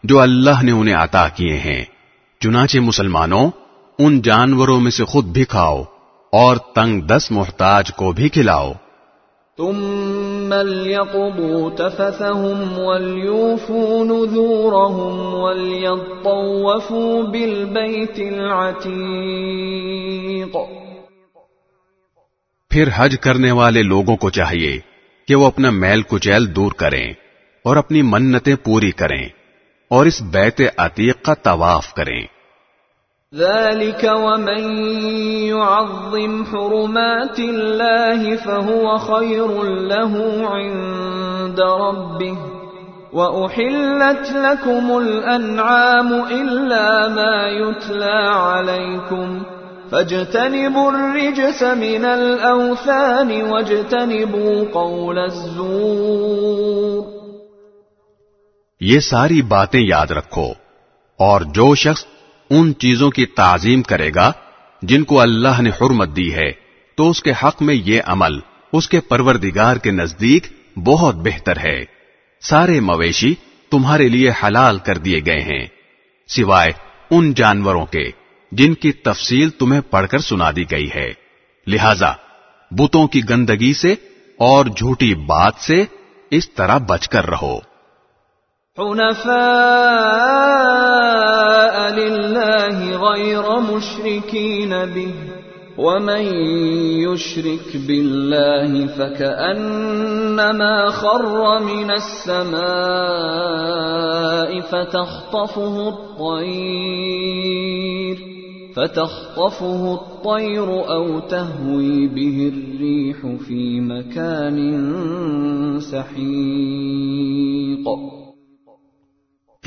جو 0.03 0.15
اللہ 0.19 0.57
نے 0.63 0.71
انہیں 0.71 0.95
عطا 0.95 1.27
کیے 1.27 1.57
ہیں۔ 1.57 1.83
چنانچہ 2.41 2.79
مسلمانوں، 2.79 3.45
ان 3.99 4.21
جانوروں 4.21 4.79
میں 4.79 4.91
سے 4.91 5.03
خود 5.03 5.25
بھی 5.25 5.43
کھاؤ، 5.43 5.79
اور 6.33 6.57
تنگ 6.75 6.93
دس 7.01 7.31
محتاج 7.31 7.85
کو 7.93 8.11
بھی 8.11 8.29
کھلاؤ۔ 8.29 8.71
ثم 9.57 10.53
ليقضوا 10.53 11.69
تفثهم 11.69 12.79
وليوفوا 12.79 14.05
نذورهم 14.05 15.33
وليطوفوا 15.33 17.23
بالبيت 17.23 18.19
العتيق 18.19 18.93
پھر 22.71 22.89
حج 22.93 23.17
کرنے 23.21 23.51
والے 23.51 23.83
لوگوں 23.83 24.15
کو 24.15 24.29
چاہیے 24.29 24.79
کہ 25.27 25.35
وہ 25.35 25.45
اپنا 25.45 25.69
میل 25.69 26.01
کچیل 26.07 26.55
دور 26.55 26.71
کریں 26.71 27.07
اور 27.65 27.75
اپنی 27.75 28.01
منتیں 28.01 28.55
پوری 28.55 28.91
کریں 28.91 29.25
اور 29.91 30.05
اس 30.05 30.21
بیت 30.21 30.61
عتیق 30.77 31.21
کا 31.21 31.33
طواف 31.33 31.93
کریں۔ 31.93 32.21
ذلك 33.35 34.11
ومن 34.15 34.63
يعظم 35.51 36.45
حرمات 36.45 37.39
الله 37.39 38.35
فهو 38.35 38.97
خير 38.97 39.63
له 39.63 40.13
عند 40.47 41.59
ربه 41.59 42.37
وأحلت 43.13 44.31
لكم 44.31 44.97
الأنعام 44.97 46.13
إلا 46.13 47.07
ما 47.07 47.47
يتلى 47.47 48.29
عليكم 48.29 49.43
فاجتنبوا 49.91 50.91
الرجس 50.91 51.63
من 51.63 52.05
الأوثان 52.05 53.41
واجتنبوا 53.43 54.65
قول 54.73 55.19
الزور 55.19 57.03
یہ 58.81 58.99
ساری 58.99 59.41
باتیں 59.41 59.81
یاد 59.81 60.11
رکھو 60.11 60.53
اور 61.19 61.41
جو 61.41 61.75
شخص 61.75 62.05
ان 62.49 62.73
چیزوں 62.75 63.09
کی 63.11 63.25
تعظیم 63.25 63.81
کرے 63.81 64.11
گا 64.15 64.31
جن 64.81 65.03
کو 65.03 65.19
اللہ 65.19 65.61
نے 65.61 65.69
حرمت 65.69 66.15
دی 66.15 66.33
ہے، 66.33 66.51
تو 66.95 67.09
اس 67.09 67.23
کے 67.23 67.31
حق 67.43 67.61
میں 67.61 67.75
یہ 67.75 68.01
عمل 68.05 68.39
اس 68.73 68.89
کے 68.89 68.99
پروردگار 68.99 69.75
کے 69.75 69.91
نزدیک 69.91 70.47
بہت 70.85 71.15
بہتر 71.15 71.57
ہے۔ 71.57 71.83
سارے 72.41 72.79
مویشی 72.79 73.35
تمہارے 73.69 74.07
لیے 74.07 74.29
حلال 74.43 74.77
کر 74.77 74.97
دیے 74.97 75.19
گئے 75.25 75.41
ہیں، 75.41 75.65
سوائے 76.27 76.71
ان 77.09 77.33
جانوروں 77.33 77.85
کے 77.85 78.09
جن 78.51 78.73
کی 78.73 78.91
تفصیل 78.91 79.49
تمہیں 79.49 79.81
پڑھ 79.81 80.07
کر 80.07 80.19
سنا 80.19 80.51
دی 80.55 80.63
گئی 80.71 80.89
ہے۔ 80.95 81.13
لہذا 81.67 82.13
بتوں 82.71 83.07
کی 83.07 83.21
گندگی 83.29 83.73
سے 83.73 83.91
اور 84.37 84.65
جھوٹی 84.65 85.13
بات 85.13 85.53
سے 85.57 85.85
اس 86.31 86.49
طرح 86.49 86.77
بچ 86.77 87.09
کر 87.09 87.29
رہو۔ 87.29 87.59
حنفاء 88.77 89.27
لله 91.93 92.97
غير 93.11 93.59
مشركين 93.59 94.69
به. 94.69 95.13
ومن 95.77 96.25
يشرك 97.05 97.77
بالله 97.87 98.87
فكأنما 98.87 100.75
خر 100.89 101.59
من 101.59 101.91
السماء 101.91 102.61
فتخطفه 104.61 105.89
الطير 105.89 106.97
فتخطفه 108.75 109.93
الطير 109.93 110.69
أو 110.89 111.19
تهوي 111.19 112.07
به 112.07 112.51
الريح 112.53 113.17
في 113.47 113.81
مكان 113.81 114.57
سحيق. 115.79 117.47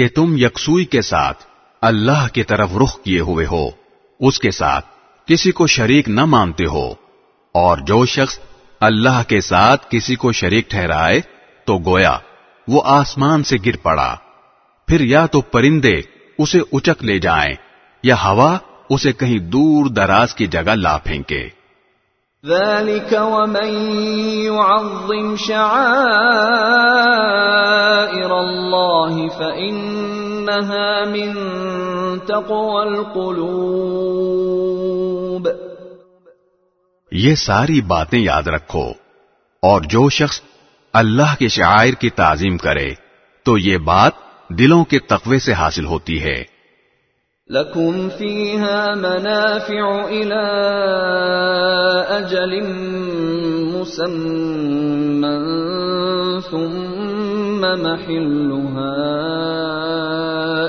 کہ 0.00 0.06
تم 0.08 0.34
یکسوئی 0.36 0.84
کے 0.84 1.00
ساتھ 1.02 1.42
اللہ 1.82 2.26
کی 2.32 2.42
طرف 2.42 2.76
رخ 2.82 2.96
کیے 3.02 3.20
ہوئے 3.20 3.46
ہو، 3.46 3.66
اس 4.20 4.38
کے 4.40 4.50
ساتھ 4.50 4.86
کسی 5.28 5.50
کو 5.50 5.66
شریک 5.66 6.08
نہ 6.08 6.24
مانتے 6.24 6.66
ہو، 6.66 6.86
اور 7.54 7.78
جو 7.78 8.04
شخص 8.04 8.38
اللہ 8.80 9.20
کے 9.28 9.40
ساتھ 9.40 9.86
کسی 9.90 10.14
کو 10.14 10.32
شریک 10.32 10.70
ٹھہرائے 10.70 11.20
تو 11.66 11.78
گویا 11.78 12.16
وہ 12.68 12.82
آسمان 12.84 13.42
سے 13.42 13.56
گر 13.66 13.76
پڑا۔ 13.76 14.14
پھر 14.88 15.00
یا 15.00 15.26
تو 15.26 15.40
پرندے 15.40 16.00
اسے 16.38 16.60
اچک 16.72 17.04
لے 17.04 17.18
جائیں، 17.18 17.54
یا 18.04 18.16
ہوا 18.24 18.56
اسے 18.90 19.12
کہیں 19.12 19.38
دور 19.38 19.86
دراز 19.86 20.34
کی 20.34 20.46
جگہ 20.46 20.74
لا 20.76 20.96
پھینکے۔ 20.98 21.48
ذلك 22.46 23.12
ومن 23.12 23.92
يعظم 24.44 25.36
شعائر 25.36 25.68
الله 28.38 29.28
فإنها 29.28 31.04
من 31.04 31.34
تقوى 32.26 32.82
القلوب 32.82 35.48
یہ 37.12 37.34
ساری 37.34 37.80
باتیں 37.80 38.18
یاد 38.18 38.46
رکھو 38.46 38.92
اور 39.62 39.80
جو 39.80 40.08
شخص 40.08 40.40
اللہ 40.92 41.34
کے 41.38 41.48
شاعر 41.48 41.92
کی 41.92 42.10
تعظیم 42.10 42.56
کرے 42.56 42.94
تو 43.42 43.58
یہ 43.58 43.78
بات 43.78 44.12
دلوں 44.48 44.84
کے 44.84 44.98
تقوی 44.98 45.38
سے 45.38 45.52
حاصل 45.52 45.84
ہوتی 45.84 46.22
ہے۔ 46.22 46.59
لكم 47.50 48.08
فيها 48.08 48.94
منافع 48.94 50.08
إلى 50.08 50.42
أجل 52.08 52.52
مسمى 53.72 55.38
ثم 56.50 57.60
محلها 57.60 58.94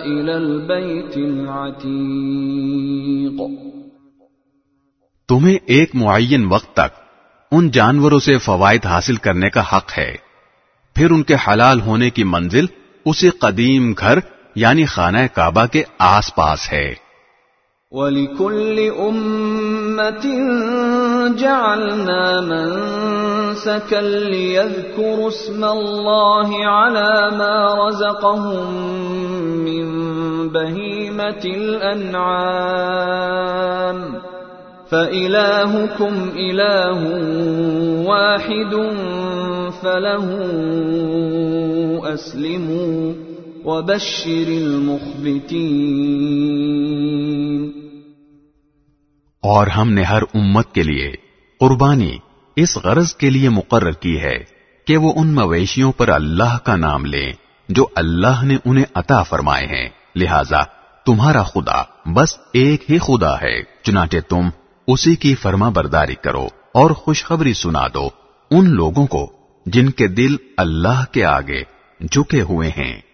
إلى 0.05 0.33
البيت 0.33 1.17
العتيق 1.17 2.21
تمہیں 5.27 5.57
ایک 5.65 5.95
معین 5.95 6.45
وقت 6.45 6.73
تک 6.73 6.99
ان 7.51 7.71
جانوروں 7.71 8.19
سے 8.19 8.37
فوائد 8.37 8.85
حاصل 8.85 9.15
کرنے 9.15 9.49
کا 9.49 9.61
حق 9.61 9.97
ہے۔ 9.97 10.15
پھر 10.95 11.11
ان 11.11 11.23
کے 11.23 11.35
حلال 11.47 11.81
ہونے 11.81 12.09
کی 12.09 12.23
منزل 12.23 12.65
اسی 13.05 13.29
قدیم 13.29 13.93
گھر 13.99 14.19
یعنی 14.55 14.85
خانہ 14.85 15.17
کعبہ 15.35 15.65
کے 15.65 15.83
آس 15.99 16.35
پاس 16.35 16.73
ہے۔ 16.73 16.93
وَلِكُلِّ 17.91 18.89
أُمَّةٍ 18.89 20.39
جَعَلْنَا 21.37 22.39
مَنْسَكًا 22.41 24.01
لِيَذْكُرُوا 24.01 25.27
اسْمَ 25.27 25.65
اللَّهِ 25.65 26.63
عَلَى 26.63 27.37
مَا 27.37 27.87
رَزَقَهُم 27.87 28.73
مِّن 29.43 29.87
بَهِيمَةِ 30.47 31.55
الْأَنْعَامِ. 31.55 32.21
فَإِلَٰهُكُمْ 34.89 36.13
إِلَٰهٌ 36.35 36.99
وَاحِدٌ 38.05 38.93
فَلَهُ 39.81 40.39
أَسْلِمُوا. 42.13 43.30
وبشر 43.65 44.47
المخبتين. 44.47 45.71
اور 49.41 49.67
ہم 49.67 49.91
نے 49.91 50.03
ہر 50.03 50.21
امت 50.33 50.73
کے 50.73 50.83
لیے 50.83 51.11
قربانی 51.59 52.17
اس 52.55 52.77
غرض 52.77 53.15
کے 53.15 53.29
لیے 53.29 53.49
مقرر 53.49 53.91
کی 53.91 54.19
ہے 54.19 54.37
کہ 54.87 54.97
وہ 54.97 55.13
ان 55.15 55.27
مویشیوں 55.27 55.91
پر 55.91 56.09
اللہ 56.09 56.57
کا 56.63 56.75
نام 56.75 57.05
لیں 57.05 57.31
جو 57.69 57.87
اللہ 57.95 58.43
نے 58.43 58.57
انہیں 58.65 58.85
عطا 58.93 59.23
فرمائے 59.23 59.65
ہیں۔ 59.65 59.89
لہذا 60.15 60.61
تمہارا 61.05 61.43
خدا 61.43 62.11
بس 62.13 62.37
ایک 62.53 62.91
ہی 62.91 62.97
خدا 62.97 63.41
ہے، 63.41 63.61
چنانچہ 63.83 64.17
تم 64.29 64.49
اسی 64.87 65.15
کی 65.15 65.35
فرما 65.35 65.69
برداری 65.69 66.15
کرو 66.15 66.47
اور 66.73 66.91
خوشخبری 66.91 67.53
سنا 67.53 67.87
دو 67.93 68.09
ان 68.51 68.69
لوگوں 68.69 69.07
کو 69.07 69.31
جن 69.65 69.89
کے 69.89 70.07
دل 70.07 70.35
اللہ 70.57 71.03
کے 71.11 71.25
آگے 71.25 71.61
جھکے 72.11 72.41
ہوئے 72.41 72.69
ہیں۔ 72.69 73.10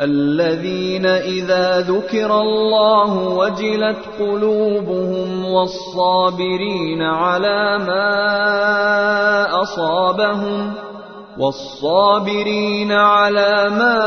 الذين 0.00 1.06
إذا 1.06 1.80
ذكر 1.80 2.40
الله 2.40 3.28
وجلت 3.28 3.98
قلوبهم 4.18 5.44
والصابرين 5.44 7.02
على 7.02 7.78
ما 7.78 8.10
أصابهم 9.62 10.74
والصابرين 11.38 12.92
على 12.92 13.70
ما 13.70 13.98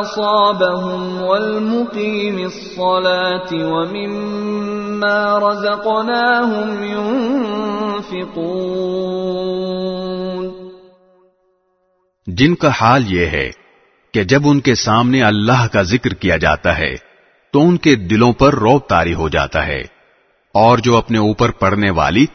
أصابهم 0.00 1.22
والمقيم 1.22 2.38
الصلاة 2.38 3.52
ومما 3.52 5.38
رزقناهم 5.38 6.84
ينفقون. 6.84 8.36
جن 12.26 12.54
کا 12.54 12.68
حال 12.68 13.02
یہ 13.08 13.26
ہے 13.26 13.65
کہ 14.16 14.24
جب 14.24 14.42
ان 14.44 14.60
کے 14.60 14.74
سامنے 14.74 15.22
اللہ 15.22 15.66
کا 15.72 15.82
ذکر 15.82 16.14
کیا 16.14 16.36
جاتا 16.36 16.78
ہے، 16.78 16.94
تو 17.50 17.68
ان 17.68 17.76
کے 17.76 17.94
دلوں 17.94 18.32
پر 18.32 18.54
روب 18.54 18.80
تاری 18.88 19.14
ہو 19.14 19.28
جاتا 19.28 19.66
ہے۔ 19.66 19.80
اور 20.54 20.78
جو 20.78 20.96
اپنے 20.96 21.18
اوپر 21.18 21.50
پڑنے 21.50 21.90
والی 21.90 22.26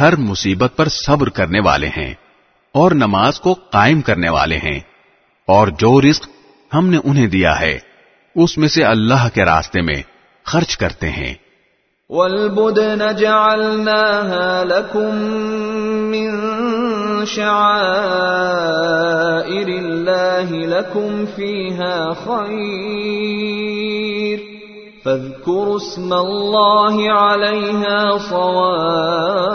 ہر 0.00 0.16
مصیبت 0.16 0.72
پر 0.76 0.88
صبر 0.88 1.28
کرنے 1.28 1.60
والے 1.60 1.88
ہیں، 1.88 2.14
اور 2.72 2.90
نماز 2.90 3.40
کو 3.40 3.54
قائم 3.54 4.00
کرنے 4.00 4.28
والے 4.28 4.56
ہیں۔ 4.56 4.80
اور 5.46 5.68
جو 5.68 6.00
رزق 6.00 6.28
ہم 6.74 6.88
نے 6.88 6.98
انہیں 7.04 7.26
دیا 7.26 7.60
ہے، 7.60 7.78
اس 8.36 8.58
میں 8.58 8.68
سے 8.68 8.84
اللہ 8.84 9.28
کے 9.34 9.44
راستے 9.44 9.80
میں 9.80 10.02
خرچ 10.44 10.76
کرتے 10.76 11.10
ہیں۔ 11.10 11.34
والبدن 12.10 13.16
جعلناها 13.16 14.62
لكم 14.64 15.16
من 16.10 16.53
شعائر 17.24 17.64
الله 19.68 20.50
لكم 20.50 21.26
فيها 21.26 22.14
خير. 22.14 23.54
فاذكروا 25.04 25.76
اسم 25.76 26.12
الله 26.12 27.10
عليها 27.10 28.18
صواف. 28.18 29.54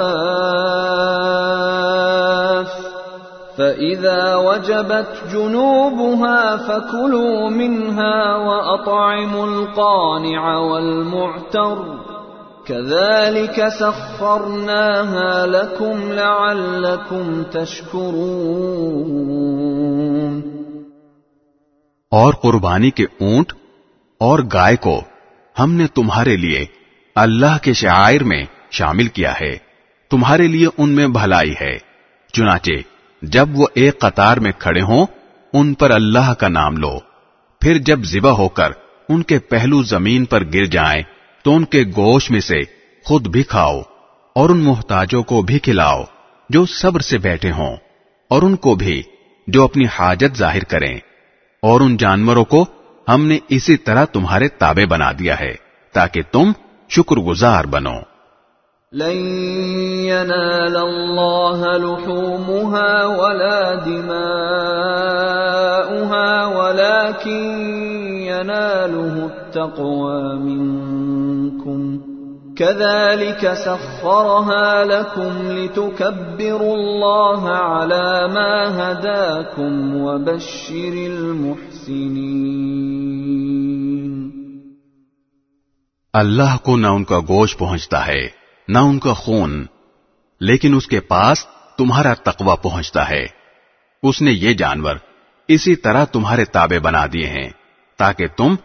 فإذا 3.57 4.35
وجبت 4.35 5.07
جنوبها 5.33 6.57
فكلوا 6.57 7.49
منها 7.49 8.35
وأطعموا 8.35 9.45
القانع 9.45 10.57
والمعتر. 10.57 12.08
كذلك 12.69 13.59
سخرناها 13.79 15.45
لكم 15.45 16.11
لعلكم 16.11 17.43
تشكرون۔ 17.43 20.41
اور 22.11 22.33
قربانی 22.33 22.91
کے 22.91 23.03
اونٹ 23.03 23.53
اور 24.19 24.39
گائے 24.53 24.75
کو 24.75 25.01
ہم 25.59 25.73
نے 25.73 25.87
تمہارے 25.87 26.35
لیے 26.35 26.65
اللہ 27.15 27.57
کے 27.61 27.73
شاعر 27.73 28.23
میں 28.23 28.45
شامل 28.71 29.07
کیا 29.07 29.33
ہے۔ 29.41 29.57
تمہارے 30.09 30.47
لیے 30.47 30.67
ان 30.77 30.89
میں 30.89 31.07
بھلائی 31.07 31.53
ہے۔ 31.61 31.77
چنانچہ 32.33 32.71
جب 33.21 33.47
وہ 33.53 33.67
ایک 33.73 33.99
قطار 33.99 34.37
میں 34.37 34.51
کھڑے 34.59 34.81
ہوں، 34.81 35.05
ان 35.53 35.73
پر 35.73 35.91
اللہ 35.91 36.33
کا 36.33 36.47
نام 36.47 36.77
لو۔ 36.77 36.99
پھر 37.61 37.77
جب 37.77 38.03
ذبح 38.03 38.31
ہو 38.31 38.49
کر 38.49 38.71
ان 39.09 39.23
کے 39.23 39.39
پہلو 39.39 39.83
زمین 39.83 40.25
پر 40.25 40.43
گر 40.53 40.65
جائیں 40.65 41.03
تو 41.43 41.55
ان 41.55 41.65
کے 41.65 41.83
گوشت 41.83 42.31
میں 42.31 42.39
سے 42.39 42.61
خود 43.03 43.27
بھی 43.27 43.43
کھاؤ 43.43 43.81
اور 44.35 44.49
ان 44.49 44.57
محتاجوں 44.57 45.23
کو 45.23 45.41
بھی 45.41 45.59
کھلاؤ 45.59 46.03
جو 46.49 46.65
صبر 46.65 46.99
سے 46.99 47.17
بیٹھے 47.17 47.51
ہوں 47.51 47.77
اور 48.29 48.41
ان 48.41 48.55
کو 48.55 48.75
بھی 48.75 49.03
جو 49.47 49.63
اپنی 49.63 49.85
حاجت 49.85 50.37
ظاہر 50.37 50.63
کریں 50.63 50.97
اور 51.61 51.81
ان 51.81 51.97
جانوروں 51.97 52.45
کو 52.45 52.65
ہم 53.09 53.25
نے 53.25 53.37
اسی 53.49 53.77
طرح 53.77 54.05
تمہارے 54.05 54.47
تابع 54.47 54.85
بنا 54.89 55.11
دیا 55.11 55.39
ہے 55.39 55.55
تاکہ 55.93 56.21
تم 56.31 56.51
شکر 56.89 57.15
گزار 57.15 57.65
بنو۔ 57.65 57.95
لن 58.93 59.17
ينال 60.05 60.73
لحومها 61.81 63.05
ولا 63.17 63.73
دماؤها، 63.85 64.39
ولكن 66.57 68.08
يناله 68.29 69.25
التقوى 69.25 70.39
منكم 70.39 72.09
كذلك 72.55 73.53
سخرها 73.53 74.83
لكم 74.83 75.51
لتكبروا 75.51 76.75
الله 76.75 77.47
على 77.55 78.27
ما 78.33 78.69
هداكم 78.73 80.01
وبشر 80.01 80.93
المحسنين. 80.93 82.29
اللہ 86.13 86.57
کو 86.63 86.77
نہ 86.77 86.87
ان 86.87 87.03
کا 87.03 87.19
گوشت 87.19 87.59
پہنچتا 87.59 88.07
ہے، 88.07 88.27
نہ 88.67 88.77
ان 88.77 88.99
کا 88.99 89.13
خون، 89.13 89.65
لیکن 90.39 90.75
اس 90.75 90.87
کے 90.87 90.99
پاس 90.99 91.45
تمہارا 91.77 92.13
تقوی 92.13 92.55
پہنچتا 92.61 93.09
ہے۔ 93.09 93.25
اس 94.03 94.21
نے 94.21 94.31
یہ 94.31 94.53
جانور 94.53 94.95
اسی 95.47 95.75
طرح 95.75 96.05
تمہارے 96.05 96.45
تابع 96.45 96.77
بنا 96.83 97.05
دیے 97.13 97.27
ہیں۔ 97.27 97.58
تاکہ 97.99 98.27
تم 98.37 98.55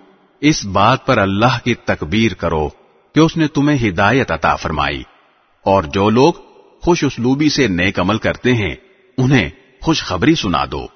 اس 0.41 0.67
بات 0.67 1.07
پر 1.07 1.19
اللہ 1.19 1.65
کی 1.65 1.75
تکبیر 1.75 2.35
کرو 2.35 2.69
کہ 3.15 3.21
اس 3.21 3.37
نے 3.37 3.49
تمہیں 3.49 3.89
ہدایت 3.89 4.33
عطا 4.33 4.57
فرمائی۔ 4.57 5.03
اور 5.65 5.83
جو 5.83 6.11
لوگ 6.11 6.33
خوش 6.83 7.05
اسلوبی 7.05 7.49
سے 7.49 7.69
نیک 7.69 8.01
عمل 8.01 8.19
کرتے 8.19 8.55
ہیں 8.55 8.75
انہیں 9.19 9.51
خوشخبری 9.83 10.35
سنا 10.35 10.65
دو۔ 10.71 10.87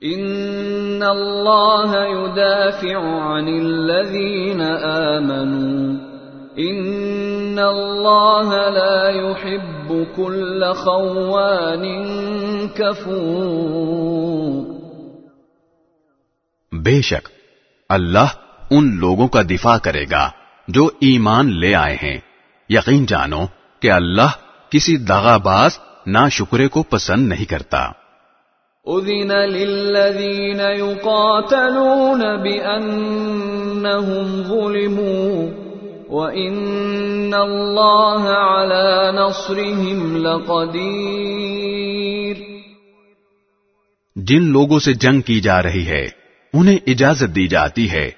ان 0.00 1.02
اللہ 1.02 1.94
يدافع 1.94 3.38
عن 3.38 3.46
الذین 3.46 4.62
آمنوا۔ 4.82 6.14
ان 6.56 7.58
اللہ 7.58 8.68
لا 8.68 9.10
يحب 9.10 9.94
كل 10.16 10.72
خوان 10.72 11.84
کفور۔ 12.68 14.74
بے 16.72 17.00
شک 17.00 17.43
اللہ 17.88 18.26
ان 18.70 18.96
لوگوں 18.96 19.28
کا 19.28 19.42
دفاع 19.42 19.78
کرے 19.78 20.04
گا 20.10 20.30
جو 20.68 20.90
ایمان 21.00 21.60
لے 21.60 21.74
آئے 21.74 21.96
ہیں۔ 22.02 22.20
یقین 22.68 23.06
جانو 23.06 23.44
کہ 23.80 23.90
اللہ 23.90 24.30
کسی 24.70 24.96
دغا 24.96 25.36
باز 25.36 25.78
نہ 26.06 26.18
شکرے 26.30 26.68
کو 26.68 26.82
پسند 26.82 27.28
نہیں 27.28 27.44
کرتا۔ 27.44 27.88
اذن 28.84 29.28
للذین 29.28 30.60
یقاتلون 30.60 32.42
بأنهم 32.42 34.42
ظلموا 34.42 35.64
وَإِنَّ 36.08 37.36
اللَّهَ 37.36 38.30
عَلَى 38.30 39.12
نَصْرِهِمْ 39.12 40.16
لَقَدِيرٌ 40.16 42.36
جن 44.16 44.42
لوگوں 44.42 44.78
سے 44.78 44.92
جنگ 44.92 45.20
کی 45.20 45.40
جا 45.40 45.62
رہی 45.62 45.86
ہے 45.86 46.23
انہیں 46.54 46.78
اجازت 46.86 47.36
دی 47.36 47.46
جاتی 47.46 47.90
ہے 47.90 48.10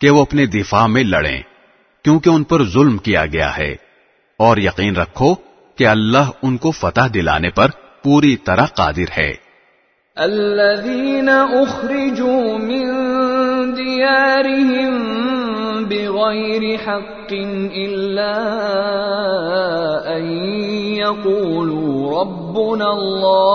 کہ 0.00 0.10
وہ 0.10 0.22
اپنے 0.22 0.46
دفاع 0.46 0.86
میں 0.86 1.04
لڑیں، 1.04 1.42
کیونکہ 2.04 2.28
ان 2.28 2.42
پر 2.44 2.64
ظلم 2.64 2.98
کیا 2.98 3.26
گیا 3.26 3.56
ہے۔ 3.56 3.76
اور 4.38 4.56
یقین 4.56 4.96
رکھو 4.96 5.34
کہ 5.76 5.86
اللہ 5.86 6.30
ان 6.42 6.56
کو 6.56 6.70
فتح 6.70 7.00
دلانے 7.14 7.50
پر 7.50 7.66
پوری 8.02 8.36
طرح 8.36 8.66
قادر 8.66 9.18
ہے۔ 9.18 9.32
الذين 10.16 11.28
اخرجوا 11.28 12.58
من 12.58 12.86
ديارهم 13.76 14.94
بغير 15.84 16.76
حق 16.86 17.32
الا 17.76 18.34
ان 20.06 20.30
يقولوا 20.94 22.22
ربنا 22.22 22.90
الله 22.90 23.54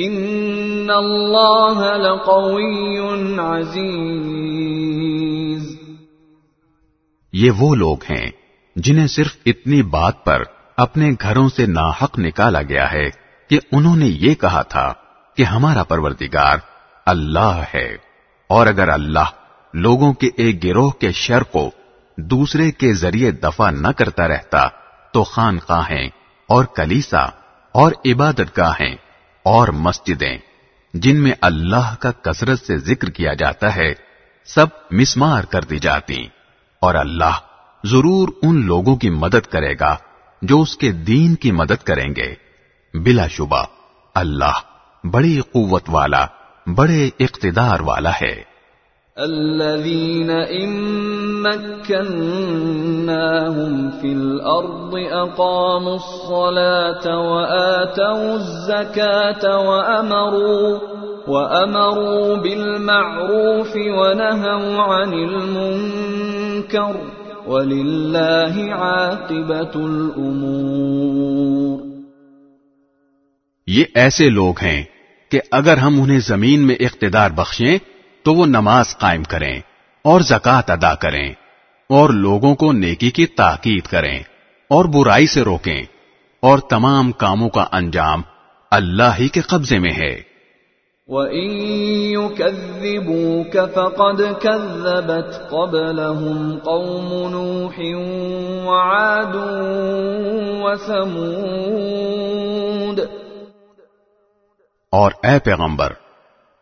ان 0.00 0.90
اللہ 0.90 1.96
لقوی 1.96 2.98
عزیز 3.38 5.78
یہ 7.32 7.50
وہ 7.50 7.74
لوگ 7.74 8.02
ہیں 8.02 8.30
جنہیں 8.76 9.06
صرف 9.06 9.36
اتنی 9.46 9.82
بات 9.82 10.24
پر 10.24 10.42
اپنے 10.76 11.10
گھروں 11.22 11.48
سے 11.48 11.66
ناحق 11.66 12.18
نکالا 12.18 12.62
گیا 12.62 12.92
ہے 12.92 13.10
کہ 13.50 13.58
انہوں 13.72 13.96
نے 13.96 14.06
یہ 14.06 14.34
کہا 14.34 14.62
تھا 14.62 14.92
کہ 15.36 15.42
ہمارا 15.42 15.82
پروردگار 15.82 16.56
اللہ 17.06 17.62
ہے۔ 17.74 17.96
اور 18.48 18.66
اگر 18.66 18.88
اللہ 18.88 19.30
لوگوں 19.74 20.12
کے 20.12 20.30
ایک 20.36 20.64
گروہ 20.64 20.90
کے 20.90 21.12
شر 21.12 21.42
کو 21.42 21.70
دوسرے 22.16 22.70
کے 22.70 22.92
ذریعے 22.92 23.30
دفع 23.30 23.70
نہ 23.70 23.88
کرتا 23.88 24.28
رہتا 24.28 24.66
تو 25.12 25.24
خانقاہیں 25.24 26.08
اور 26.48 26.64
کلیسا 26.64 27.26
اور 27.72 27.92
عبادت 28.06 28.56
گاہیں 28.56 28.96
اور 29.48 29.68
مسجدیں 29.68 30.38
جن 30.94 31.22
میں 31.22 31.32
اللہ 31.40 31.94
کا 32.00 32.10
کثرت 32.12 32.60
سے 32.60 32.78
ذکر 32.78 33.10
کیا 33.10 33.34
جاتا 33.34 33.76
ہے، 33.76 33.94
سب 34.44 34.66
مسمار 34.90 35.44
کر 35.44 35.60
دی 35.62 35.78
جاتی۔ 35.78 36.16
اور 36.80 36.94
اللہ 36.94 37.38
ضرور 37.84 38.28
ان 38.42 38.66
لوگوں 38.66 38.96
کی 38.96 39.10
مدد 39.10 39.46
کرے 39.46 39.74
گا 39.80 39.96
جو 40.42 40.60
اس 40.60 40.76
کے 40.76 40.92
دین 40.92 41.34
کی 41.34 41.52
مدد 41.52 41.82
کریں 41.84 42.08
گے۔ 42.16 42.34
بلا 42.94 43.26
شبہ، 43.26 43.64
اللہ 44.14 44.58
بڑی 45.06 45.40
قوت 45.40 45.84
والا، 45.88 46.26
بڑے 46.74 47.10
اقتدار 47.20 47.80
والا 47.80 48.12
ہے۔ 48.22 48.47
الذين 49.18 50.30
إن 50.30 51.42
مكناهم 51.42 53.90
في 53.90 54.12
الأرض 54.12 54.94
أقاموا 55.12 55.94
الصلاة 55.94 57.18
وآتوا 57.18 58.34
الزكاة 58.34 59.68
وأمروا 59.68 60.78
وأمروا 61.28 62.36
بالمعروف 62.36 63.76
ونهوا 63.76 64.82
عن 64.82 65.12
المنكر 65.12 66.96
ولله 67.46 68.74
عاقبة 68.74 69.74
الأمور. 69.74 71.78
یہ 73.66 73.84
ایسے 73.94 74.30
لوگ 74.30 74.54
ہیں 74.62 74.84
کہ 75.30 75.40
اگر 75.50 75.76
ہم 75.76 76.02
انہیں 76.02 76.18
زمین 76.18 76.66
میں 76.66 76.76
اقتدار 76.80 77.30
بخشیں 77.30 77.78
تو 78.28 78.34
وہ 78.34 78.46
نماز 78.46 78.98
قائم 78.98 79.22
کریں 79.22 79.60
اور 80.04 80.20
زکوٰۃ 80.20 80.62
ادا 80.68 80.94
کریں 80.94 81.32
اور 81.88 82.10
لوگوں 82.10 82.54
کو 82.54 82.72
نیکی 82.72 83.10
کی 83.10 83.26
تاکید 83.26 83.86
کریں 83.86 84.22
اور 84.68 84.84
برائی 84.84 85.26
سے 85.26 85.42
روکیں 85.42 85.82
اور 86.40 86.58
تمام 86.58 87.12
کاموں 87.12 87.48
کا 87.48 87.64
انجام 87.72 88.22
اللہ 88.70 89.18
ہی 89.18 89.28
کے 89.28 89.40
قبضے 89.40 89.78
میں 89.78 89.90
ہے۔ 89.90 90.22
وَإِن 91.06 92.20
يُكَذِّبُوكَ 92.20 93.58
فَقَدْ 93.74 94.22
كَذَّبَتْ 94.42 95.50
قَبْلَهُمْ 95.50 96.64
قَوْمُ 96.64 97.30
نُوحٍ 97.30 97.78
وَعَادٌ 98.66 99.36
وَثَمُودَ۔ 100.62 103.00
اور 104.90 105.12
اے 105.22 105.38
پیغمبر 105.38 105.92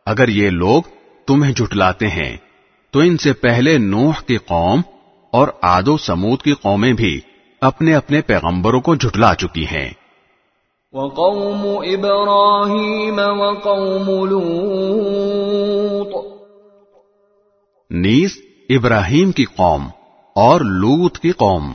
اگر 0.07 0.29
یہ 0.29 0.51
لوگ 0.51 0.83
تمہیں 1.27 1.53
جھٹلاتے 1.53 2.09
ہیں 2.09 2.37
تو 2.91 2.99
ان 2.99 3.17
سے 3.17 3.33
پہلے 3.33 3.79
نوح 3.79 4.13
کی 4.27 4.37
قوم 4.37 4.81
اور 5.33 5.49
آد 5.63 5.89
و 5.89 5.97
سمود 5.97 6.43
کی 6.43 6.53
قومیں 6.53 6.93
بھی 6.93 7.21
اپنے 7.61 7.95
اپنے 7.95 8.21
پیغمبروں 8.21 8.81
کو 8.81 8.95
جھٹلا 8.95 9.35
چکی 9.35 9.65
ہیں۔ 9.65 9.91
وقوم 10.93 11.67
ابراہیم 11.67 13.19
وقوم 13.19 14.25
لوط۔ 14.25 16.27
نیز 17.91 18.39
ابراہیم 18.69 19.33
کی 19.33 19.45
قوم 19.45 19.87
اور 20.35 20.61
لوت 20.61 21.19
کی 21.19 21.31
قوم۔ 21.31 21.75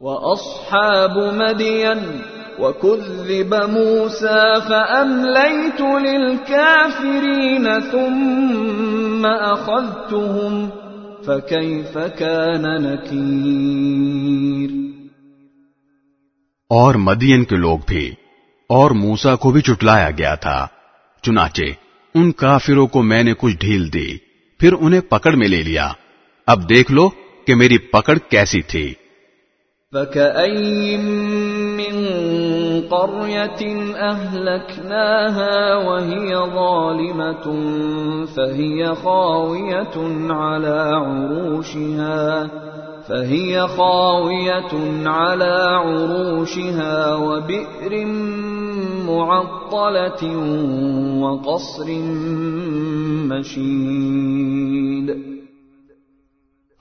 واصحاب 0.00 1.16
مدین۔ 1.16 2.22
وكذب 2.60 3.54
موسى 3.54 4.60
فأمليت 4.68 5.80
للكافرين 5.80 7.66
ثم 7.90 9.26
أخذتهم 9.26 10.68
فكيف 11.24 11.98
كان 12.18 12.64
نكير 12.82 14.70
اور 16.70 16.94
مدین 16.94 17.44
کے 17.44 17.56
لوگ 17.56 17.78
بھی 17.86 18.10
اور 18.68 18.90
موسا 18.90 19.36
کو 19.36 19.50
بھی 19.50 19.60
چٹلایا 19.60 20.10
گیا 20.10 20.34
تھا 20.34 20.66
چنانچہ 21.22 21.62
ان 22.14 22.32
کافروں 22.32 22.86
کو 22.86 23.02
میں 23.02 23.22
نے 23.22 23.34
کچھ 23.38 23.56
ڈھیل 23.60 23.92
دی 23.92 24.16
پھر 24.58 24.72
انہیں 24.80 25.00
پکڑ 25.00 25.32
میں 25.32 25.48
لے 25.48 25.62
لیا۔ 25.62 25.92
اب 26.46 26.68
دیکھ 26.68 26.92
لو 26.92 27.08
کہ 27.46 27.54
میری 27.54 27.78
پکڑ 27.78 28.18
کیسی 28.28 28.62
تھی۔ 28.62 28.94
فكأين 29.92 31.00
من 31.76 32.49
قرية 32.80 33.92
أهلكناها 33.94 35.76
وهي 35.76 36.36
ظالمة 36.36 37.46
فهي 38.24 38.94
خاوية 38.94 39.96
على 40.30 40.78
عروشها 41.04 42.50
فهي 43.08 43.68
خاوية 43.68 44.72
على 45.08 45.54
عروشها 45.84 47.14
وبئر 47.14 48.06
معطلة 49.06 50.22
وقصر 51.22 51.88
مشيد. 53.30 55.10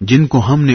جن 0.00 0.26
کو 0.26 0.40
ہم 0.48 0.64
نے 0.64 0.74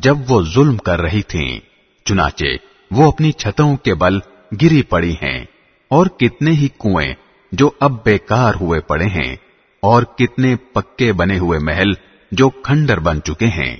جب 0.00 0.16
وہ 0.28 0.42
ظلم 0.54 0.76
کر 0.76 1.00
رہی 1.00 1.22
تھیں، 1.22 1.60
چنانچہ 2.04 2.44
وہ 2.90 3.06
اپنی 3.08 3.32
چھتوں 3.32 3.76
کے 3.76 3.94
بل 3.94 4.18
گری 4.62 4.82
پڑی 4.82 5.12
ہیں، 5.12 5.44
اور 5.90 6.06
کتنے 6.06 6.50
ہی 6.50 6.68
کنویں 6.78 7.14
جو 7.52 7.70
اب 7.80 7.92
بیکار 8.04 8.54
ہوئے 8.60 8.80
پڑے 8.80 9.06
ہیں، 9.06 9.36
اور 9.82 10.02
کتنے 10.02 10.56
پکے 10.72 11.12
بنے 11.12 11.38
ہوئے 11.38 11.58
محل 11.58 11.92
جو 12.32 12.50
کھنڈر 12.50 12.98
بن 12.98 13.22
چکے 13.22 13.46
ہیں۔ 13.46 13.76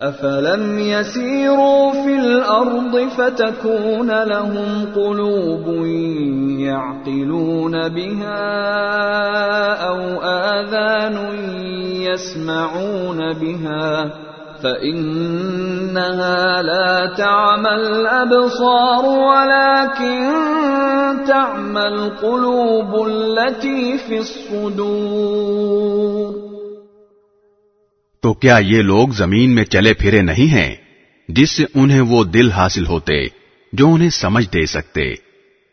أفلم 0.00 0.78
يسيروا 0.78 1.92
في 1.92 2.14
الأرض 2.16 2.94
فتكون 3.16 4.10
لهم 4.10 4.84
قلوب 4.94 5.66
يعقلون 6.60 7.88
بها 7.88 8.40
أو 9.88 9.98
آذان 10.22 11.16
يسمعون 12.02 13.32
بها 13.32 14.29
فإنها 14.62 16.62
لا 16.62 17.14
تعمى 17.18 17.70
الأبصار 17.70 19.04
ولكن 19.04 20.30
تعمى 21.26 21.82
القلوب 21.82 23.06
التي 23.06 23.98
في 23.98 24.18
الصدور 24.18 26.50
تو 28.22 28.34
کیا 28.34 28.56
یہ 28.60 28.82
لوگ 28.82 29.08
زمین 29.08 29.54
میں 29.54 29.64
چلے 29.64 29.94
پھرے 29.94 30.22
نہیں 30.22 30.52
ہیں 30.52 30.74
جس 31.28 31.50
سے 31.50 31.64
انہیں 31.74 32.00
وہ 32.00 32.24
دل 32.24 32.50
حاصل 32.50 32.86
ہوتے 32.86 33.26
جو 33.72 33.94
انہیں 33.94 34.10
سمجھ 34.10 34.46
دے 34.46 34.66
سکتے 34.66 35.14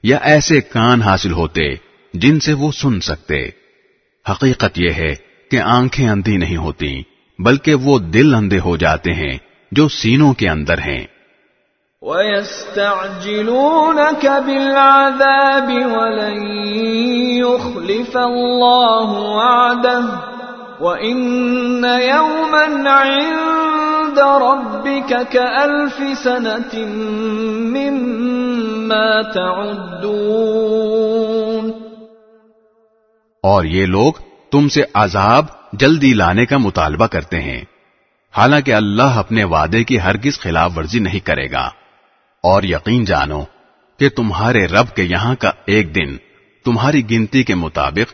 یا 0.04 0.18
ایسے 0.18 0.62
کان 0.62 1.02
حاصل 1.02 1.32
ہوتے 1.32 1.62
جن 2.14 2.40
سے 2.40 2.54
وہ 2.54 2.72
سن 2.72 3.00
سکتے؟ 3.00 3.50
حقیقت 4.26 4.72
یہ 4.76 4.92
ہے 4.92 5.16
کہ 5.52 5.62
آنکھیں 5.62 6.10
اندھی 6.10 6.38
نہیں 6.38 6.58
ہوتی 6.58 7.02
بلکہ 7.40 7.76
وہ 7.76 8.00
دل 8.00 8.36
اندھے 8.36 8.60
ہو 8.60 8.78
جاتے 8.78 9.14
ہیں 9.14 9.38
جو 9.72 9.88
سینوں 9.88 10.34
کے 10.34 10.50
اندر 10.50 10.78
ہیں۔ 10.78 11.06
وَيَسْتَعْجِلُونَكَ 12.02 14.28
بِالْعَذَابِ 14.28 15.72
وَلَن 15.72 16.48
يُخْلِفَ 17.28 18.18
اللَّهُ 18.18 19.16
وَعْدَهُ 19.16 20.08
وَإِنَّ 20.80 22.00
يَوْمًا 22.00 23.04
عِندَ 23.04 24.20
رَبِّكَ 24.20 25.16
كَأَلْفِ 25.30 26.04
سَنَةٍ 26.24 26.88
مِّمَّا 27.72 29.22
تَعُدُّونَ۔ 29.22 31.72
اور 33.44 33.64
یہ 33.64 33.86
لوگ 33.86 34.14
تم 34.52 34.68
سے 34.68 34.84
عذاب 34.94 35.57
جلدی 35.74 36.14
لانے 36.14 36.46
کا 36.46 36.58
مطالبہ 36.58 37.08
کرتے 37.08 37.42
ہیں۔ 37.42 37.62
حالانکہ 38.38 38.74
اللہ 38.74 39.18
اپنے 39.18 39.44
وعدے 39.44 39.84
کی 39.84 40.00
ہرگز 40.00 40.40
خلاف 40.40 40.72
ورزی 40.78 41.00
نہیں 41.00 41.20
کرے 41.20 41.52
گا۔ 41.52 41.70
اور 42.44 42.64
یقین 42.64 43.06
جانو 43.06 43.44
کہ 44.00 44.10
تمہارے 44.10 44.66
رب 44.66 44.96
کے 44.96 45.04
یہاں 45.04 45.36
کا 45.36 45.52
ایک 45.66 45.96
دن 45.96 46.18
تمہاری 46.66 47.12
گنتی 47.12 47.44
کے 47.44 47.56
مطابق 47.56 48.14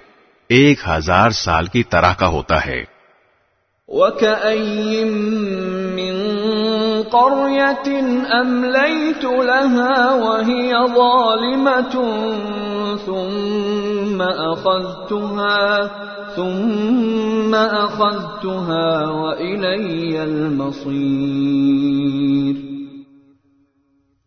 ایک 0.50 0.80
ہزار 0.88 1.30
سال 1.30 1.66
کی 1.66 1.84
طرح 1.84 2.14
کا 2.14 2.28
ہوتا 2.28 2.66
ہے۔ 2.66 2.84
وَكَأَيِّن 3.88 5.08
مِّن 5.96 6.14
قَرْيَةٍ 7.12 8.02
أَمْلَيْتُ 8.42 9.28
لَهَا 9.28 10.14
وَهِيَ 10.14 10.72
ظَالِمَةٌ 10.96 11.92
ثُمَّ 13.06 14.24
أَخَذْتُهَا 14.24 15.78
ثُمَّ 16.36 17.56
أَخَذْتُهَا 17.56 19.10
وَإِلَيَّ 19.10 20.20
الْمَصِيرُ 20.20 20.94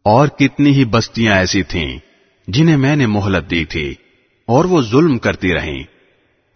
اور 0.05 0.29
کتنی 0.29 0.71
ہی 0.71 0.85
بستیاں 0.85 1.35
ایسی 1.35 1.63
تھیں 1.63 1.99
جنہیں 2.49 2.77
میں 2.77 2.97
نے 2.97 3.07
مہلت 3.07 3.51
دی 3.51 3.65
تھی 3.65 3.95
اور 4.47 4.65
وہ 4.65 4.83
ظلم 4.83 5.19
کرتی 5.19 5.55
رہیں۔ 5.55 5.83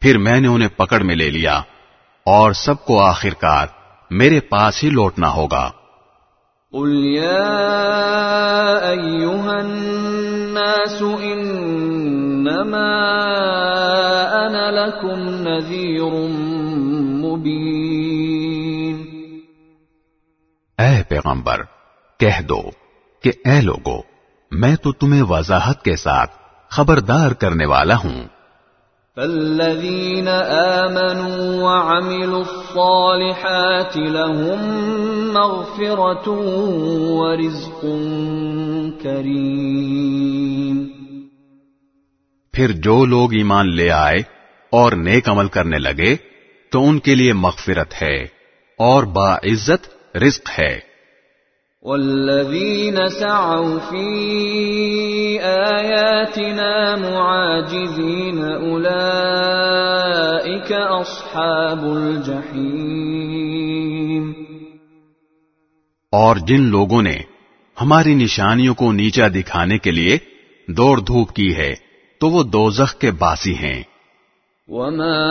پھر 0.00 0.18
میں 0.18 0.40
نے 0.40 0.48
انہیں 0.48 0.68
پکڑ 0.68 1.00
میں 1.00 1.16
لے 1.16 1.30
لیا 1.30 1.62
اور 2.26 2.52
سب 2.52 2.84
کو 2.84 3.02
آخرکار 3.02 3.66
میرے 4.10 4.40
پاس 4.40 4.84
ہی 4.84 4.90
لوٹنا 4.90 5.30
ہوگا۔ 5.30 5.70
قل 6.72 7.04
يا 7.04 7.50
أيها 8.90 9.60
الناس 9.60 11.02
إنما 11.02 12.92
أنا 14.46 14.70
لكم 14.70 15.24
نذير 15.48 16.12
مبين 17.26 19.02
اے 20.78 21.02
پیغمبر، 21.08 21.62
کہہ 22.18 22.42
دو 22.42 22.62
کہ 23.22 23.32
اے 23.44 23.60
لوگو، 23.60 23.98
میں 24.50 24.76
تو 24.76 24.92
تمہیں 24.92 25.22
وضاحت 25.22 25.82
کے 25.82 25.96
ساتھ 25.96 26.30
خبردار 26.68 27.30
کرنے 27.30 27.66
والا 27.66 27.96
ہوں۔ 27.96 28.39
فالذين 29.20 30.28
آمنوا 30.28 31.62
وعملوا 31.62 32.44
الصالحات 32.44 33.96
لهم 33.96 34.62
مغفرة 35.32 36.36
ورزق 37.18 37.82
كريم 39.02 40.78
پھر 42.52 42.72
جو 42.72 43.04
لوگ 43.04 43.32
ایمان 43.32 43.76
لے 43.76 43.90
آئے 43.90 44.22
اور 44.70 44.92
نیک 44.92 45.28
عمل 45.28 45.48
کرنے 45.48 45.78
لگے 45.78 46.16
تو 46.72 46.88
ان 46.88 46.98
کے 46.98 47.14
لیے 47.14 47.32
مغفرت 47.32 48.02
ہے 48.02 48.16
اور 48.78 49.02
باعزت 49.02 50.16
رزق 50.16 50.50
ہے۔ 50.58 50.89
والذين 51.82 53.08
سعوا 53.08 53.78
في 53.78 55.42
آياتنا 55.42 56.96
معاجزين 56.96 58.62
أولئك 58.62 60.72
أصحاب 61.00 61.84
الجحيم 61.84 64.32
اور 66.12 66.36
جن 66.36 66.60
لوگوں 66.60 67.02
نے 67.02 67.18
ہماری 67.80 68.14
نشانیوں 68.14 68.74
کو 68.74 68.92
نیچا 68.92 69.28
دکھانے 69.28 69.78
کے 69.78 69.90
لیے 69.90 70.18
دوڑ 70.68 71.00
دھوپ 71.00 71.32
کی 71.32 71.56
ہے، 71.56 71.74
تو 72.20 72.30
وہ 72.30 72.42
دوزخ 72.42 72.94
کے 72.94 73.10
باسی 73.10 73.54
ہیں۔ 73.54 73.82
وما 74.70 75.26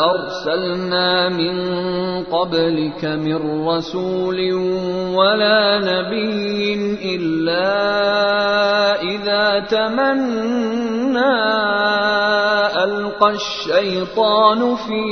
أرسلنا 0.00 1.28
من 1.28 1.56
قبلك 2.24 3.04
من 3.04 3.68
رسول 3.68 4.52
ولا 5.12 5.78
نبي 5.78 6.74
إلا 7.14 7.68
إذا 9.02 9.60
تمنى 9.68 11.34
ألقى 12.84 13.30
الشيطان 13.30 14.76
في 14.76 15.04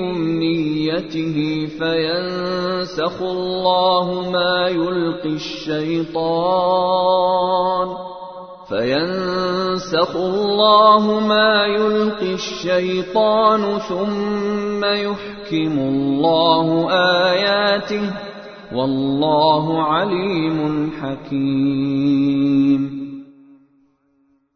أمنيته 0.00 1.66
فينسخ 1.78 3.22
الله 3.22 4.30
ما 4.30 4.68
يلقي 4.68 5.34
الشيطان 5.40 6.96
فينسخ 8.68 10.16
الله 10.16 11.20
ما 11.20 11.66
يلقي 11.66 12.32
الشيطان 12.32 13.78
ثم 13.88 14.84
يحكم 14.84 15.78
الله 15.78 16.88
آياته 17.28 18.08
والله 18.72 19.84
عليم 19.84 20.88
حكيم۔ 21.02 22.86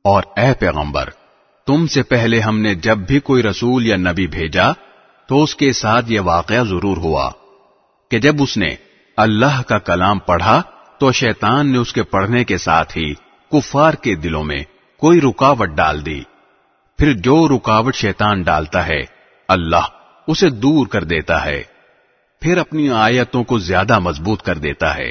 اور 0.04 0.22
اے 0.36 0.54
پیغمبر، 0.58 1.04
تم 1.66 1.86
سے 1.86 2.02
پہلے 2.02 2.40
ہم 2.40 2.60
نے 2.60 2.74
جب 2.74 2.98
بھی 2.98 3.20
کوئی 3.20 3.42
رسول 3.42 3.86
یا 3.86 3.96
نبی 3.96 4.26
بھیجا، 4.26 4.72
تو 5.26 5.42
اس 5.42 5.56
کے 5.56 5.72
ساتھ 5.72 6.12
یہ 6.12 6.20
واقعہ 6.20 6.62
ضرور 6.62 6.96
ہوا 6.96 7.30
کہ 8.10 8.18
جب 8.18 8.42
اس 8.42 8.56
نے 8.56 8.74
اللہ 9.16 9.62
کا 9.66 9.78
کلام 9.78 10.18
پڑھا، 10.18 10.62
تو 10.98 11.12
شیطان 11.12 11.72
نے 11.72 11.78
اس 11.78 11.92
کے 11.92 12.02
پڑھنے 12.02 12.44
کے 12.44 12.58
ساتھ 12.58 12.98
ہی 12.98 13.14
کفار 13.52 13.94
کے 13.94 14.14
دلوں 14.14 14.44
میں 14.44 14.58
کوئی 14.96 15.20
رکاوٹ 15.20 15.68
ڈال 15.68 16.06
دی۔ 16.06 16.20
پھر 16.98 17.12
جو 17.12 17.48
رکاوٹ 17.48 17.94
شیطان 17.94 18.42
ڈالتا 18.42 18.86
ہے، 18.86 19.00
اللہ 19.48 19.86
اسے 20.26 20.50
دور 20.50 20.86
کر 20.86 21.04
دیتا 21.04 21.44
ہے۔ 21.44 21.62
پھر 22.40 22.58
اپنی 22.58 22.90
آیتوں 22.90 23.44
کو 23.44 23.58
زیادہ 23.58 23.98
مضبوط 23.98 24.42
کر 24.42 24.58
دیتا 24.58 24.96
ہے۔ 24.96 25.10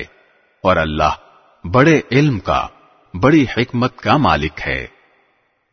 اور 0.64 0.78
اللہ 0.78 1.10
بڑے 1.68 2.02
علم 2.12 2.40
کا، 2.40 2.68
بڑی 3.14 3.46
حکمت 3.58 3.98
کا 3.98 4.18
مالک 4.18 4.62
ہے۔ 4.68 4.88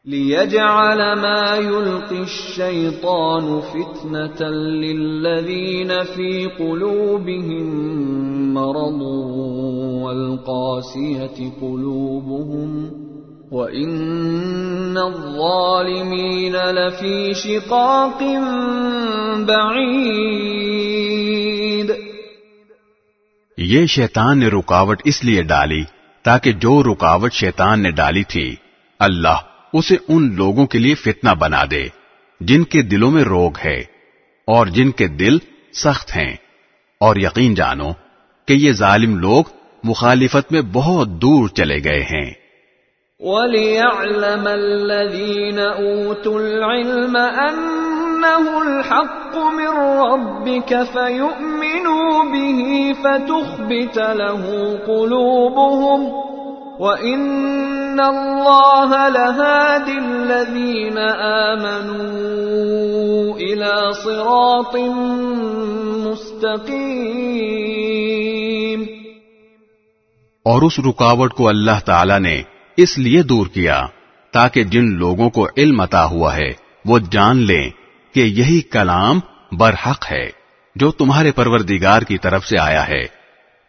ليجعل 0.06 1.00
ما 1.20 1.56
يلقي 1.56 2.18
الشيطان 2.22 3.60
فتنة 3.60 4.48
للذين 4.50 6.04
في 6.04 6.46
قلوبهم 6.58 7.72
مرض 8.54 9.00
والقاسية 10.02 11.50
قلوبهم 11.60 12.90
وإن 13.52 14.98
الظالمين 14.98 16.56
لفي 16.56 17.34
شقاق 17.34 18.22
بعيد. 19.46 20.66
یہ 23.58 23.86
شیطان 23.86 24.38
نے 24.38 24.48
رکاوٹ 24.48 25.02
اس 25.04 25.18
لیے 25.24 25.42
ڈالی 25.42 25.82
تاکہ 26.24 26.50
جو 26.52 26.82
رکاوٹ 26.82 27.32
شیطان 27.32 27.76
نے 27.82 27.90
ڈالی 27.90 28.24
تھی 28.28 28.48
اللہ 29.00 29.38
اسے 29.72 29.96
ان 30.08 30.34
لوگوں 30.34 30.66
کے 30.66 30.78
لیے 30.78 30.94
فتنہ 30.94 31.34
بنا 31.34 31.64
دے، 31.70 31.84
جن 32.40 32.64
کے 32.64 32.82
دلوں 32.82 33.10
میں 33.10 33.24
روگ 33.24 33.50
ہے 33.64 33.80
اور 34.46 34.66
جن 34.66 34.90
کے 34.90 35.06
دل 35.06 35.38
سخت 35.72 36.16
ہیں۔ 36.16 36.36
اور 37.00 37.16
یقین 37.16 37.54
جانو 37.54 37.88
کہ 38.46 38.52
یہ 38.52 38.72
ظالم 38.72 39.18
لوگ 39.18 39.44
مخالفت 39.84 40.52
میں 40.52 40.62
بہت 40.72 41.08
دور 41.08 41.48
چلے 41.48 41.84
گئے 41.84 42.02
ہیں۔ 42.02 42.30
وليعلم 43.20 44.46
الذين 44.46 45.58
اوتوا 45.58 46.40
العلم 46.40 47.16
انه 47.16 48.56
الحق 48.60 49.36
من 49.36 49.78
ربك 49.78 50.74
فيؤمنوا 50.92 52.22
به 52.22 52.92
فتخبت 53.02 53.98
له 53.98 54.44
قلوبهم 54.86 56.06
وان 57.96 58.14
الله 58.14 59.08
لهادي 59.08 59.98
الذين 59.98 60.98
امنوا 61.48 63.36
الى 63.36 63.92
صراط 64.04 64.76
مستقيم 66.06 68.84
اور 70.46 70.62
اس 70.62 70.78
رکاوٹ 70.78 71.34
کو 71.34 71.48
اللہ 71.48 71.78
تعالی 71.84 72.18
نے 72.18 72.42
اس 72.76 72.98
لیے 72.98 73.22
دور 73.22 73.46
کیا 73.46 73.86
تاکہ 74.32 74.64
جن 74.64 74.98
لوگوں 74.98 75.30
کو 75.30 75.48
علم 75.56 75.80
عطا 75.80 76.04
ہوا 76.04 76.36
ہے، 76.36 76.52
وہ 76.84 76.98
جان 77.10 77.36
لیں 77.36 77.70
کہ 78.14 78.20
یہی 78.20 78.60
کلام 78.60 79.20
برحق 79.52 80.10
ہے، 80.10 80.30
جو 80.76 80.92
تمہارے 80.92 81.32
پروردگار 81.32 82.02
کی 82.02 82.18
طرف 82.18 82.46
سے 82.46 82.58
آیا 82.58 82.88
ہے۔ 82.88 83.06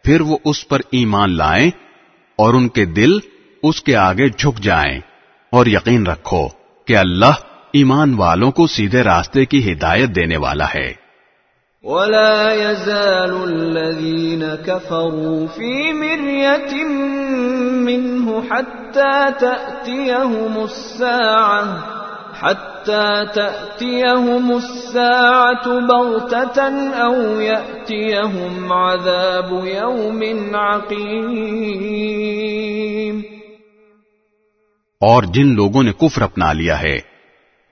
پھر 0.04 0.20
وہ 0.20 0.38
اس 0.44 0.68
پر 0.68 0.80
ایمان 0.90 1.36
لائیں 1.36 1.70
اور 2.38 2.54
ان 2.54 2.68
کے 2.68 2.84
دل 2.84 3.18
اس 3.62 3.82
کے 3.82 3.96
آگے 3.96 4.28
جھک 4.28 4.58
جائیں 4.58 5.00
اور 5.52 5.66
یقین 5.66 6.06
رکھو 6.06 6.48
کہ 6.84 6.96
اللہ 6.96 7.32
ایمان 7.72 8.14
والوں 8.14 8.50
کو 8.50 8.66
سیدھے 8.66 9.02
راستے 9.02 9.44
کی 9.44 9.72
ہدایت 9.72 10.08
دینے 10.08 10.36
والا 10.36 10.66
ہے۔ 10.74 10.92
ولا 11.82 12.52
يزال 12.52 13.42
الذين 13.42 14.42
كفروا 14.66 15.46
في 15.54 15.92
مرية 15.92 16.86
منه 17.88 18.40
حتى 18.50 19.26
تأتيهم 19.40 20.56
الساعة، 20.56 21.64
حتى 22.40 23.10
تأتيهم 23.34 24.50
الساعة 24.50 25.80
بغتة 25.80 26.60
أو 27.00 27.40
يأتيهم 27.40 28.72
عذاب 28.72 29.66
يوم 29.66 30.56
عقيم 30.56 33.37
اور 35.00 35.22
جن 35.22 35.54
لوگوں 35.54 35.82
نے 35.82 35.92
کفر 35.92 36.22
اپنا 36.22 36.52
لیا 36.52 36.82
ہے، 36.82 36.98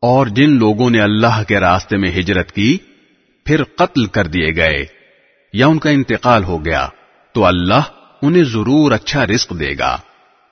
اور 0.00 0.26
جن 0.26 0.50
لوگوں 0.50 0.90
نے 0.90 1.00
اللہ 1.00 1.42
کے 1.48 1.60
راستے 1.60 1.96
میں 1.96 2.10
ہجرت 2.10 2.52
کی، 2.52 2.78
پھر 3.44 3.64
قتل 3.64 4.06
کر 4.06 4.26
دیے 4.26 4.56
گئے، 4.56 4.84
یا 5.52 5.66
ان 5.66 5.78
کا 5.78 5.90
انتقال 5.90 6.44
ہو 6.44 6.64
گیا، 6.64 6.88
تو 7.32 7.44
اللہ 7.44 7.82
انہیں 8.22 8.44
ضرور 8.44 8.92
اچھا 8.92 9.26
رزق 9.26 9.60
دے 9.60 9.78
گا۔ 9.78 9.98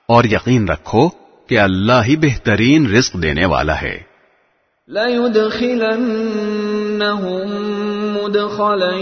اور 0.07 0.23
یقین 0.23 0.69
رکھو 0.69 1.09
کہ 1.49 1.59
اللہ 1.59 2.05
ہی 2.07 2.15
بہترین 2.15 2.95
رزق 2.95 3.13
دینے 3.13 3.45
والا 3.45 3.81
ہے۔ 3.81 4.01
لَيُدْخِلَنَّهُمْ 4.87 5.87
مُدْخَلًا 8.23 8.97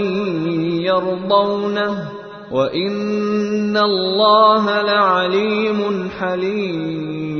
يَرْضَوْنَهُ 0.82 1.94
وَإِنَّ 2.52 3.80
اللَّهَ 3.80 4.84
لَعَلِيمٌ 4.84 6.08
حَلِيمٌ 6.22 7.35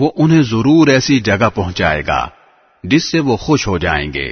وہ 0.00 0.10
انہیں 0.16 0.42
ضرور 0.42 0.88
ایسی 0.88 1.20
جگہ 1.20 1.48
پہنچائے 1.54 2.02
گا 2.06 2.28
جس 2.84 3.12
سے 3.12 3.20
وہ 3.20 3.36
خوش 3.36 3.68
ہو 3.68 3.78
جائیں 3.78 4.12
گے 4.12 4.28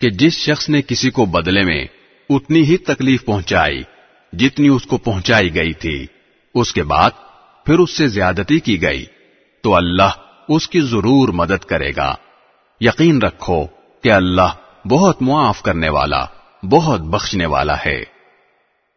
کہ 0.01 0.11
جس 0.11 0.39
شخص 0.39 0.69
نے 0.69 0.83
کسی 0.83 1.11
کو 1.11 1.25
بدلے 1.25 1.65
میں 1.65 1.87
اتنی 2.31 2.63
ہی 2.63 2.77
تکلیف 2.77 3.25
پہنچائی 3.25 3.83
جتنی 4.33 4.69
اس 4.69 4.87
کو 4.87 4.99
پہنچائی 4.99 5.55
گئی 5.55 5.73
تھی، 5.73 6.07
اس 6.55 6.73
کے 6.73 6.83
بعد 6.83 7.11
پھر 7.67 7.79
اس 7.79 7.97
سے 7.97 8.09
زیادتی 8.09 8.61
کی 8.61 8.83
گئی، 8.83 9.05
تو 9.65 9.75
اللہ 9.75 10.11
اس 10.49 10.69
کی 10.69 10.81
ضرور 10.81 11.29
مدد 11.35 11.65
کرے 11.65 11.91
گا۔ 11.97 12.15
یقین 12.81 13.23
رکھو 13.23 13.67
کہ 14.05 14.13
اللہ 14.13 14.49
بہت 14.89 15.23
معاف 15.23 15.63
کرنے 15.63 15.89
والا، 15.89 16.25
بہت 16.63 17.01
بخشنے 17.01 17.47
والا 17.47 17.75
ہے۔ 17.87 18.14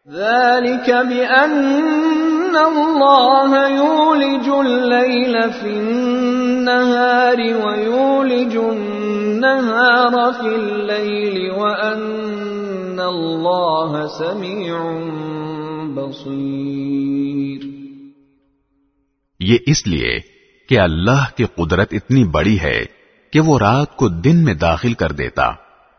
ذلك 0.08 0.90
بأن 0.90 2.56
الله 2.56 3.68
يولج 3.68 4.48
الليل 4.48 5.52
في 5.52 5.66
النهار 5.70 7.36
ويولج 7.36 8.56
النهار 8.56 10.32
في 10.32 10.46
الليل 10.46 11.50
وأن 11.52 13.00
الله 13.00 14.06
سميع 14.08 14.80
بصير 15.94 17.60
یہ 19.40 19.58
اس 19.66 19.86
لیے 19.86 20.18
کہ 20.68 20.78
اللہ 20.80 21.30
کی 21.36 21.44
قدرت 21.56 21.92
اتنی 21.92 22.24
بڑی 22.32 22.58
ہے 22.60 22.78
کہ 23.32 23.40
وہ 23.40 23.58
رات 23.58 23.96
کو 23.96 24.08
دن 24.24 24.44
میں 24.44 24.54
داخل 24.60 24.94
کر 24.94 25.12
دیتا 25.14 25.44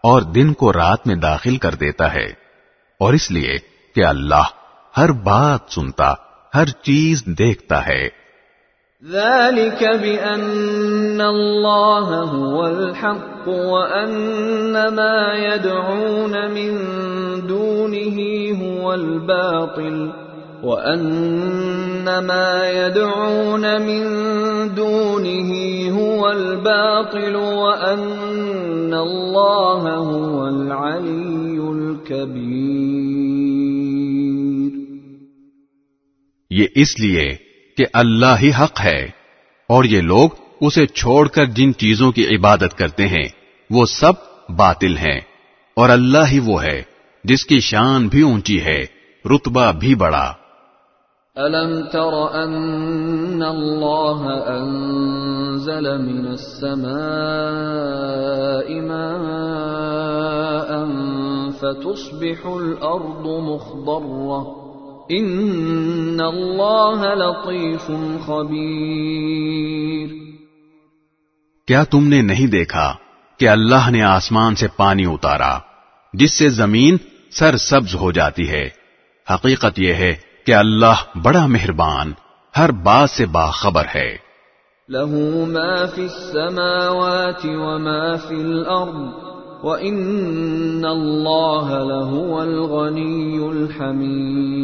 اور 0.03 0.21
دن 0.35 0.53
کو 0.53 0.73
رات 0.73 1.07
میں 1.07 1.15
داخل 1.23 1.57
کر 1.57 1.75
دیتا 1.75 2.13
ہے 2.13 2.27
اور 2.99 3.13
اس 3.13 3.31
لیے 3.31 3.57
کہ 3.95 4.05
اللہ 4.05 4.55
ہر 4.97 5.11
بات 5.23 5.71
سنتا 5.71 6.13
ہر 6.55 6.69
چیز 6.83 7.23
دیکھتا 7.39 7.85
ہے 7.85 8.07
ذلك 9.03 9.83
بأن 10.01 11.21
الله 11.21 12.23
هو 12.23 12.65
الحق 12.65 13.47
وأن 13.47 14.95
ما 14.95 15.35
يدعون 15.35 16.51
من 16.51 16.77
دونه 17.47 18.17
هو 18.59 18.93
الباطل 18.93 20.11
وأن 20.63 22.19
ما 22.19 22.69
يدعون 22.69 23.81
من 23.81 24.03
دونه 24.75 25.51
هو 25.91 26.31
الباطل 26.31 27.35
وأن 27.35 28.93
الله 28.93 29.95
هو 29.95 30.47
العلي 30.47 31.71
الكبير 31.71 33.78
یہ 36.49 36.67
اس 36.75 36.99
لیے 36.99 37.35
کہ 37.77 37.85
اللہ 37.93 38.39
ہی 38.41 38.51
حق 38.59 38.81
ہے، 38.83 39.09
اور 39.69 39.83
یہ 39.83 40.01
لوگ 40.01 40.29
اسے 40.61 40.85
چھوڑ 40.85 41.27
کر 41.27 41.45
جن 41.45 41.73
چیزوں 41.73 42.11
کی 42.11 42.35
عبادت 42.35 42.77
کرتے 42.77 43.07
ہیں، 43.07 43.27
وہ 43.69 43.85
سب 43.85 44.13
باطل 44.55 44.97
ہیں، 44.97 45.19
اور 45.75 45.89
اللہ 45.89 46.31
ہی 46.31 46.39
وہ 46.39 46.63
ہے، 46.63 46.81
جس 47.23 47.45
کی 47.45 47.59
شان 47.59 48.07
بھی 48.07 48.21
اونچی 48.21 48.61
ہے، 48.61 48.85
رتبہ 49.25 49.71
بھی 49.71 49.95
بڑا۔ 49.95 50.33
ألم 51.35 51.81
تر 51.91 52.15
أن 52.43 53.43
الله 53.43 54.21
أنزل 54.47 55.97
من 55.97 56.27
السماء 56.27 56.87
ماء 58.81 60.71
فتصبح 61.51 62.41
الأرض 62.45 63.25
مخضرة 63.43 64.58
إن 65.09 66.21
الله 66.21 67.13
لطيف 67.13 67.91
خبير 68.25 70.09
کیا 71.67 71.83
تم 71.83 72.07
نے 72.07 72.21
نہیں 72.21 72.47
دیکھا 72.47 72.95
کہ 73.39 73.49
اللہ 73.49 73.89
نے 73.89 74.03
آسمان 74.03 74.55
سے 74.55 74.67
پانی 74.77 75.05
اتارا 75.05 75.59
جس 76.13 76.31
سے 76.33 76.49
زمین 76.49 76.97
سر 77.31 77.57
سبز 77.57 77.95
ہو 77.95 78.11
جاتی 78.11 78.49
ہے؟ 78.49 78.69
حقیقت 79.33 79.79
یہ 79.79 79.93
ہے 79.93 80.15
کہ 80.45 80.55
اللہ 80.55 81.17
بڑا 81.23 81.45
مہربان 81.45 82.13
ہر 82.57 82.71
بات 82.71 83.09
سے 83.09 83.25
باخبر 83.25 83.85
ہے۔ 83.95 84.17
له 84.89 85.17
ما 85.45 85.85
في 85.85 86.01
السماوات 86.01 87.45
وما 87.45 88.15
في 88.15 88.35
الأرض 88.35 89.28
وإن 89.63 90.85
الله 90.85 91.69
لهو 91.83 92.41
الغني 92.41 93.47
الحميد 93.47 94.59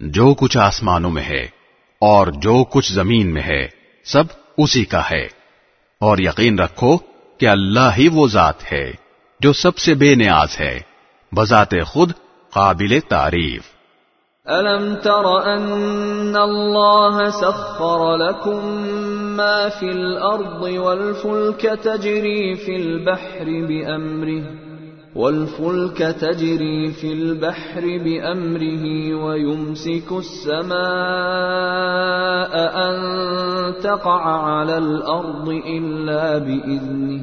جو 0.00 0.34
کچھ 0.34 0.58
آسمانوں 0.58 1.10
میں 1.10 1.22
ہے 1.22 1.48
اور 2.00 2.26
جو 2.26 2.64
کچھ 2.64 2.92
زمین 2.92 3.34
میں 3.34 3.42
ہے 3.42 3.68
سب 4.04 4.24
اسی 4.58 4.84
کا 4.84 5.10
ہے۔ 5.10 5.28
اور 6.00 6.18
یقین 6.18 6.58
رکھو 6.58 6.96
کہ 7.38 7.48
اللہ 7.48 7.90
ہی 7.98 8.08
وہ 8.08 8.28
ذات 8.28 8.72
ہے 8.72 8.92
جو 9.40 9.52
سب 9.52 9.78
سے 9.78 9.94
بے 9.94 10.14
نیاز 10.14 10.60
ہے 10.60 10.80
بذات 11.32 11.70
خود 11.86 12.12
قابل 12.50 12.98
تعریف۔ 13.08 13.62
ألم 14.48 14.94
تر 14.94 15.56
أن 15.56 16.36
الله 16.36 17.30
سخر 17.30 18.16
لكم 18.16 18.86
ما 19.36 19.68
في 19.68 19.90
الأرض 19.90 20.62
والفلك 20.62 21.60
تجري 21.60 22.54
في 22.54 22.76
البحر 22.76 23.44
بأمره 23.44 24.66
والفلك 25.16 25.98
تجري 25.98 26.92
في 26.92 27.12
البحر 27.12 27.80
بأمره 27.80 29.14
ويمسك 29.24 30.12
السماء 30.12 30.76
أن 32.88 32.96
تقع 33.82 34.22
على 34.26 34.78
الأرض 34.78 35.48
إلا 35.48 36.38
بإذنه. 36.38 37.20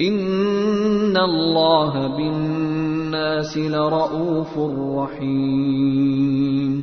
إن 0.00 1.16
الله 1.16 2.16
بالناس 2.16 3.58
لرؤوف 3.58 4.58
رحيم. 4.98 6.82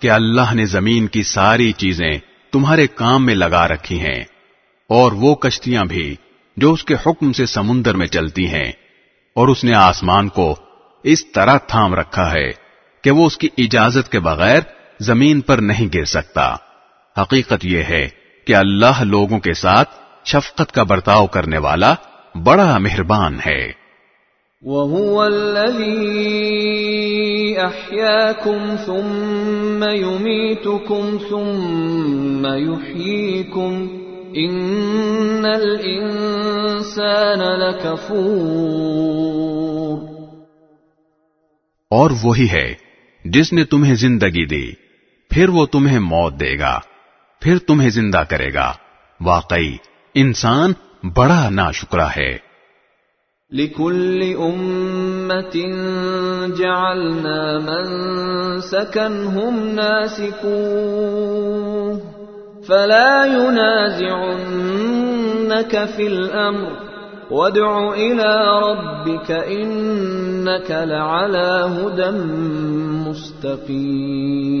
کہ 0.00 0.10
اللہ 0.10 0.54
نے 0.54 0.64
زمین 0.66 1.06
کی 1.06 1.22
ساری 1.22 1.70
چیزیں 1.72 2.12
تمہارے 2.52 2.86
کام 2.86 3.26
میں 3.26 3.34
لگا 3.34 3.66
رکھی 3.68 4.00
ہیں، 4.00 4.22
اور 4.90 5.12
وہ 5.12 5.34
کشتیاں 5.34 5.84
بھی 5.84 6.14
جو 6.56 6.72
اس 6.72 6.84
کے 6.84 6.94
حکم 7.06 7.32
سے 7.32 7.46
سمندر 7.46 7.94
میں 7.94 8.06
چلتی 8.06 8.46
ہیں، 8.48 8.70
اور 9.36 9.48
اس 9.48 9.64
نے 9.64 9.74
آسمان 9.74 10.28
کو 10.28 10.54
اس 11.04 11.24
طرح 11.32 11.56
تھام 11.66 11.94
رکھا 11.94 12.30
ہے 12.32 12.48
کہ 13.04 13.10
وہ 13.10 13.26
اس 13.26 13.36
کی 13.38 13.48
اجازت 13.58 14.10
کے 14.12 14.20
بغیر 14.20 14.60
زمین 15.00 15.40
پر 15.40 15.58
نہیں 15.58 15.88
گر 15.94 16.04
سکتا۔ 16.04 16.46
حقیقت 17.16 17.64
یہ 17.64 17.82
ہے 17.82 18.06
کہ 18.46 18.54
اللہ 18.56 19.02
لوگوں 19.04 19.38
کے 19.38 19.54
ساتھ 19.54 19.90
شفقت 20.24 20.72
کا 20.72 20.82
برتاؤ 20.82 21.26
کرنے 21.26 21.58
والا 21.58 21.94
بڑا 22.34 22.76
مہربان 22.78 23.38
ہے۔ 23.46 23.62
وهو 24.62 25.22
الذي 27.50 27.66
أحياكم 27.66 28.76
ثم 28.86 29.84
يميتكم 29.84 31.18
ثم 31.28 32.46
يحييكم 32.46 33.88
إن 34.36 35.44
الإنسان 35.44 37.38
لكفور 37.38 39.98
اور 41.90 42.10
وہی 42.22 42.46
ہے 42.52 42.74
جس 43.24 43.52
نے 43.52 43.64
تمہیں 43.64 43.94
زندگی 43.94 44.46
دی، 44.46 44.72
پھر 45.30 45.48
وہ 45.48 45.66
تمہیں 45.66 45.98
موت 45.98 46.40
دے 46.40 46.58
گا، 46.58 46.80
پھر 47.40 47.58
تمہیں 47.58 47.90
زندہ 47.90 48.22
کرے 48.28 48.54
گا۔ 48.54 48.72
واقعی 49.20 49.76
انسان 50.14 50.72
بڑا 51.16 51.48
ناشکرا 51.48 52.08
ہے۔ 52.16 52.49
لكل 53.52 54.22
أمة 54.22 55.56
جعلنا 56.58 57.58
من 57.58 57.84
سكنهم 58.60 59.68
ناسكوه 59.68 60.50
فلا 62.68 63.24
ينازعنك 63.24 63.84
في 65.96 66.06
الأمر. 66.06 66.90
وادع 67.30 67.92
إلى 67.92 68.60
ربك 68.62 69.30
إنك 69.30 70.70
لعلى 70.70 71.70
هدى 71.76 72.10
مستقيم. 73.10 74.60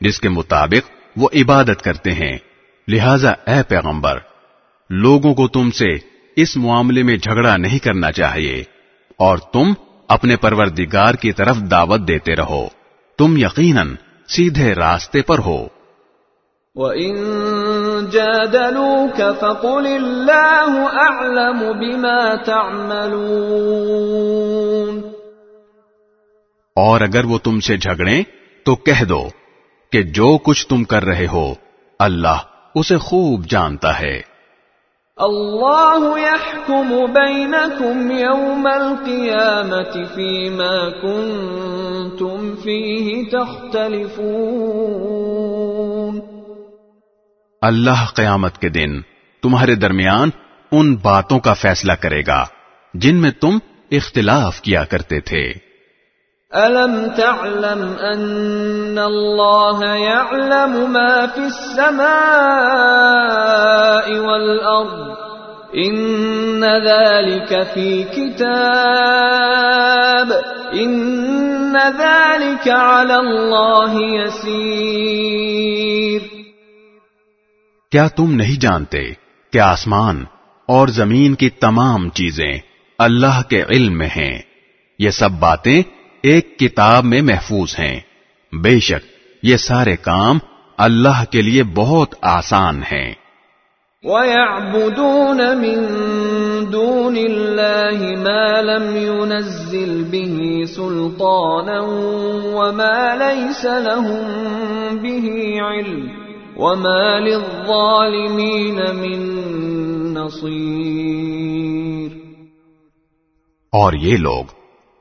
جس 0.00 0.20
کے 0.20 0.28
مطابق 0.28 0.97
وہ 1.16 1.28
عبادت 1.34 1.82
کرتے 1.82 2.12
ہیں۔ 2.12 2.38
لہذا 2.88 3.30
اے 3.30 3.62
پیغمبر 3.68 4.18
لوگوں 4.90 5.34
کو 5.34 5.48
تم 5.48 5.70
سے 5.70 5.96
اس 6.36 6.56
معاملے 6.56 7.02
میں 7.02 7.16
جھگڑا 7.16 7.56
نہیں 7.56 7.78
کرنا 7.78 8.12
چاہیے 8.12 8.64
اور 9.16 9.38
تم 9.38 9.72
اپنے 10.08 10.36
پروردگار 10.36 11.14
کی 11.14 11.32
طرف 11.32 11.56
دعوت 11.56 12.08
دیتے 12.08 12.36
رہو۔ 12.36 12.68
تم 13.18 13.36
یقیناً 13.36 13.94
سیدھے 14.28 14.74
راستے 14.74 15.22
پر 15.22 15.38
ہو۔ 15.38 15.68
وَإِن 16.74 17.16
جَادَلُوكَ 18.10 19.22
فَقُلِ 19.40 19.94
اللَّهُ 19.94 20.92
أَعْلَمُ 20.92 21.74
بِمَا 21.74 22.34
تَعْمَلُونَ۔ 22.34 25.08
اور 26.74 27.00
اگر 27.00 27.24
وہ 27.24 27.38
تم 27.38 27.60
سے 27.60 27.76
جھگڑیں 27.76 28.22
تو 28.64 28.74
کہہ 28.74 29.04
دو۔ 29.04 29.28
کہ 29.92 30.02
جو 30.02 30.38
کچھ 30.38 30.66
تم 30.66 30.84
کر 30.84 31.04
رہے 31.04 31.26
ہو 31.32 31.54
اللہ 31.98 32.36
اسے 32.74 32.96
خوب 32.96 33.46
جانتا 33.46 34.00
ہے۔ 34.00 34.20
الله 35.16 36.18
يحكم 36.18 37.12
بينكم 37.12 38.10
يوم 38.10 38.66
القيامة 38.66 40.14
فيما 40.14 40.88
كنتم 40.88 42.54
فيه 42.62 43.22
تختلفون۔ 43.32 46.20
اللہ 47.62 48.06
قیامت 48.14 48.58
کے 48.58 48.68
دن 48.68 49.00
تمہارے 49.42 49.74
درمیان 49.74 50.30
ان 50.72 50.96
باتوں 50.96 51.38
کا 51.38 51.52
فیصلہ 51.52 51.92
کرے 51.92 52.22
گا 52.26 52.44
جن 52.94 53.16
میں 53.16 53.30
تم 53.30 53.58
اختلاف 53.90 54.60
کیا 54.60 54.84
کرتے 54.84 55.20
تھے۔ 55.20 55.67
ألم 56.54 57.12
تعلم 57.16 57.92
أن 57.92 58.98
الله 58.98 59.84
يعلم 59.84 60.92
ما 60.92 61.26
في 61.26 61.40
السماء 61.40 61.98
والأرض 64.18 65.16
إن 65.76 66.64
ذلك 66.64 67.66
في 67.74 68.04
كتاب 68.04 68.42
إن 70.74 71.76
ذلك 71.76 72.68
على 72.68 73.14
الله 73.14 74.02
يسير 74.02 76.20
کیا 77.92 78.08
تم 78.08 78.32
نہیں 78.32 78.60
جانتے 78.60 79.12
کہ 79.52 79.60
آسمان 79.60 80.24
اور 80.68 80.88
زمین 80.88 81.34
کی 81.34 81.50
تمام 81.50 82.10
چیزیں 82.10 82.58
اللہ 82.98 83.42
کے 83.48 83.64
علم 83.68 83.98
میں 83.98 84.08
ہیں؟ 84.16 84.38
یہ 84.98 85.10
سب 85.10 85.30
باتیں 85.38 85.97
ایک 86.22 86.58
کتاب 86.58 87.04
میں 87.04 87.22
محفوظ 87.22 87.78
ہیں۔ 87.78 88.00
بے 88.52 88.80
شک 88.80 89.06
یہ 89.42 89.56
سارے 89.56 89.96
کام 89.96 90.38
اللہ 90.78 91.24
کے 91.30 91.42
لیے 91.42 91.62
بہت 91.62 92.14
آسان 92.20 92.82
ہیں۔ 92.92 93.14
ويعبدون 94.02 95.36
من 95.36 95.84
دون 96.72 97.16
الله 97.16 98.04
ما 98.18 98.60
لم 98.60 98.96
ينزل 98.96 100.04
به 100.04 100.64
سلطانا 100.64 101.80
وما 102.54 103.14
ليس 103.14 103.64
لهم 103.64 104.22
به 104.96 105.28
علم 105.66 106.08
وما 106.56 107.18
للظالمين 107.18 108.74
من 108.74 109.20
نصير۔ 110.14 112.10
اور 113.72 113.92
یہ 113.92 114.16
لوگ 114.16 114.57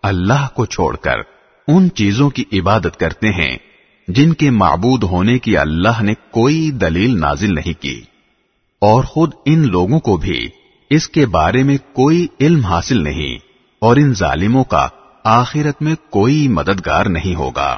اللہ 0.07 0.47
کو 0.53 0.65
چھوڑ 0.65 0.95
کر 0.95 1.19
ان 1.67 1.89
چیزوں 1.89 2.29
کی 2.29 2.43
عبادت 2.59 2.97
کرتے 2.97 3.29
ہیں 3.29 3.57
جن 4.07 4.34
کے 4.34 4.49
معبود 4.49 5.03
ہونے 5.03 5.39
کی 5.39 5.57
اللہ 5.57 6.01
نے 6.01 6.13
کوئی 6.31 6.71
دلیل 6.71 7.19
نازل 7.19 7.53
نہیں 7.55 7.81
کی۔ 7.81 8.01
اور 8.81 9.03
خود 9.03 9.31
ان 9.45 9.67
لوگوں 9.67 9.99
کو 9.99 10.17
بھی 10.17 10.47
اس 10.89 11.09
کے 11.09 11.25
بارے 11.25 11.63
میں 11.63 11.77
کوئی 11.93 12.27
علم 12.39 12.59
حاصل 12.59 13.03
نہیں 13.03 13.38
اور 13.79 13.95
ان 13.95 14.13
ظالموں 14.13 14.63
کا 14.63 14.88
آخرت 15.23 15.81
میں 15.81 15.95
کوئی 16.09 16.47
مددگار 16.47 17.05
نہیں 17.05 17.35
ہوگا۔ 17.35 17.77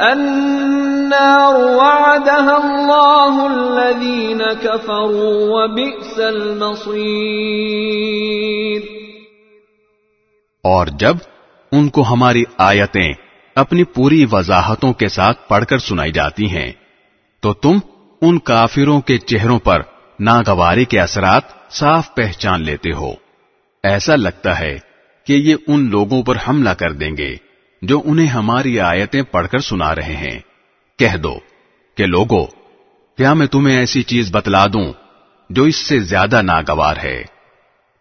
النار 0.00 1.54
وعدها 1.54 2.64
الله 2.64 3.44
الذين 3.44 4.42
كفروا 4.62 5.30
وبئس 5.30 6.18
المصير. 6.18 8.82
اور 10.62 10.86
جب 10.86 11.16
ان 11.72 11.88
کو 11.88 12.02
ہماری 12.02 12.44
آیتیں 12.58 13.12
اپنی 13.56 13.84
پوری 13.84 14.26
وضاحتوں 14.32 14.92
کے 14.92 15.08
ساتھ 15.08 15.48
پڑھ 15.48 15.64
کر 15.64 15.78
سنائی 15.78 16.12
جاتی 16.12 16.50
ہیں، 16.50 16.72
تو 17.40 17.52
تم 17.52 17.78
ان 18.22 18.38
کافروں 18.38 19.00
کے 19.00 19.18
چہروں 19.18 19.58
پر 19.58 19.82
ناگواری 20.20 20.84
کے 20.84 21.00
اثرات 21.00 21.42
صاف 21.70 22.14
پہچان 22.14 22.62
لیتے 22.62 22.92
ہو۔ 22.92 23.12
ایسا 23.82 24.16
لگتا 24.16 24.58
ہے 24.58 24.78
کہ 25.26 25.32
یہ 25.32 25.56
ان 25.66 25.90
لوگوں 25.90 26.22
پر 26.22 26.36
حملہ 26.48 26.70
کر 26.70 26.92
دیں 26.92 27.16
گے۔ 27.16 27.47
جو 27.82 28.02
انہیں 28.04 28.26
ہماری 28.26 28.80
آیتیں 28.80 29.22
پڑھ 29.22 29.48
کر 29.48 29.58
سنا 29.58 29.94
رہے 29.94 30.16
ہیں۔ 30.16 30.38
کہہ 30.98 31.16
دو 31.16 31.38
کہ 31.96 32.06
لوگو، 32.06 32.46
کیا 33.16 33.32
میں 33.32 33.46
تمہیں 33.46 33.78
ایسی 33.78 34.02
چیز 34.02 34.28
بتلا 34.32 34.66
دوں 34.66 34.92
جو 35.50 35.62
اس 35.62 35.76
سے 35.76 36.00
زیادہ 36.00 36.42
ناگوار 36.42 36.96
ہے؟ 37.02 37.22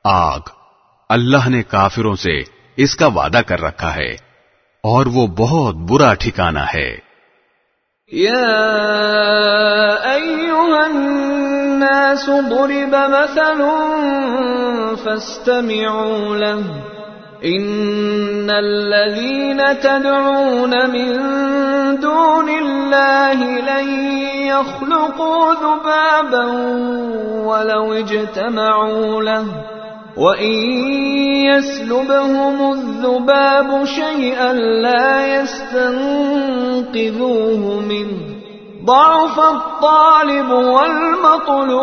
آگ۔ 0.03 0.39
اللہ 1.09 1.49
نے 1.49 1.63
کافروں 1.63 2.15
سے 2.15 2.43
اس 2.77 2.95
کا 2.95 3.07
وعدہ 3.07 3.41
کر 3.47 3.61
رکھا 3.61 3.95
ہے 3.95 4.11
اور 4.83 5.05
وہ 5.05 5.27
بہت 5.27 5.75
برا 5.75 6.13
ٹھکانہ 6.13 6.59
ہے۔ 6.73 6.97
يا 8.13 8.55
أيها 10.19 10.77
الناس 10.83 12.25
ضرب 12.25 12.95
مثل 12.95 13.61
فاستمعوا 15.03 16.37
له۔ 16.37 16.96
إن 17.45 18.49
الذين 18.49 19.79
تدعون 19.79 20.89
من 20.89 21.13
دون 21.99 22.49
الله 22.49 23.43
لن 23.43 23.89
يخلقوا 24.47 25.53
ذبابا 25.53 26.45
ولو 27.45 27.93
اجتمعوا 27.93 29.21
له 29.23 29.45
وإن 30.17 30.53
يسلبهم 31.45 32.71
الذباب 32.73 33.85
شيئا 33.85 34.53
لا 34.53 35.41
يستنقذوه 35.41 36.41
منه 37.79 38.17
ضعف 38.85 39.39
الطالب 39.39 40.51
والمطلوب 40.51 41.77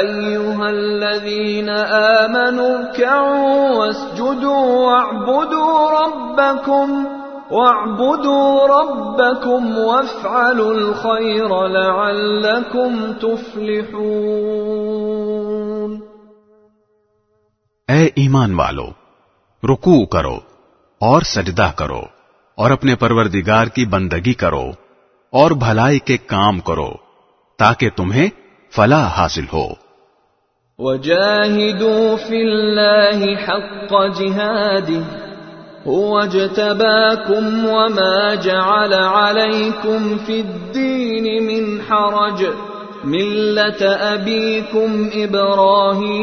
أيها 0.00 0.70
الذين 0.70 1.68
آمنوا 1.98 2.78
اركعوا 2.78 3.76
واسجدوا 3.76 4.86
واعبدوا 4.86 6.00
ربكم 6.00 7.06
واعبدوا 7.50 8.66
ربكم 8.66 9.78
وافعلوا 9.78 10.72
الخير 10.72 11.66
لعلكم 11.66 13.12
تفلحون 13.12 16.00
اے 17.88 18.08
ایمان 18.14 18.54
والو، 18.54 18.86
رکوع 19.72 20.06
کرو 20.06 20.38
اور 21.00 21.22
سجدہ 21.22 21.70
کرو 21.76 22.02
اور 22.54 22.70
اپنے 22.70 22.94
پروردگار 22.94 23.66
کی 23.66 23.86
بندگی 23.86 24.34
کرو 24.34 24.70
اور 25.32 25.50
بھلائی 25.50 25.98
کے 25.98 26.16
کام 26.16 26.60
کرو۔ 26.60 27.01
تاکہ 27.62 27.90
تمہیں 27.96 28.28
فلاح 28.76 29.08
حاصل 29.08 29.44
ہو۔ 29.52 29.68
وجاهدوا 30.78 32.16
في 32.28 32.42
الله 32.42 33.24
حق 33.44 33.94
جهاده 34.20 35.02
هو 35.86 36.18
اجتباكم 36.18 37.68
وما 37.68 38.34
جعل 38.34 38.92
عليكم 38.94 40.16
في 40.26 40.40
الدين 40.40 41.42
من 41.42 41.80
حرج 41.88 42.44
ملة 43.04 43.86
أبيكم 44.12 45.08
إبراهيم۔ 45.14 46.22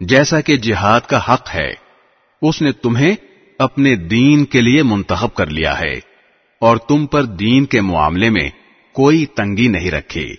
جیسا 0.00 0.40
کہ 0.40 0.56
جہاد 0.56 1.00
کا 1.00 1.34
حق 1.34 1.54
ہے۔ 1.54 1.74
اس 2.42 2.62
نے 2.62 2.72
تمہیں 2.72 3.16
اپنے 3.58 3.96
دین 3.96 4.44
کے 4.44 4.60
لیے 4.60 4.82
منتخب 4.82 5.34
کر 5.34 5.46
لیا 5.46 5.80
ہے۔ 5.80 6.15
اور 6.60 6.76
تم 6.76 7.06
پر 7.06 7.24
دین 7.24 7.64
کے 7.64 7.80
معاملے 7.80 8.30
میں 8.30 8.50
کوئی 8.92 9.26
تنگی 9.26 9.68
نہیں 9.68 9.90
رکھی 9.90 10.34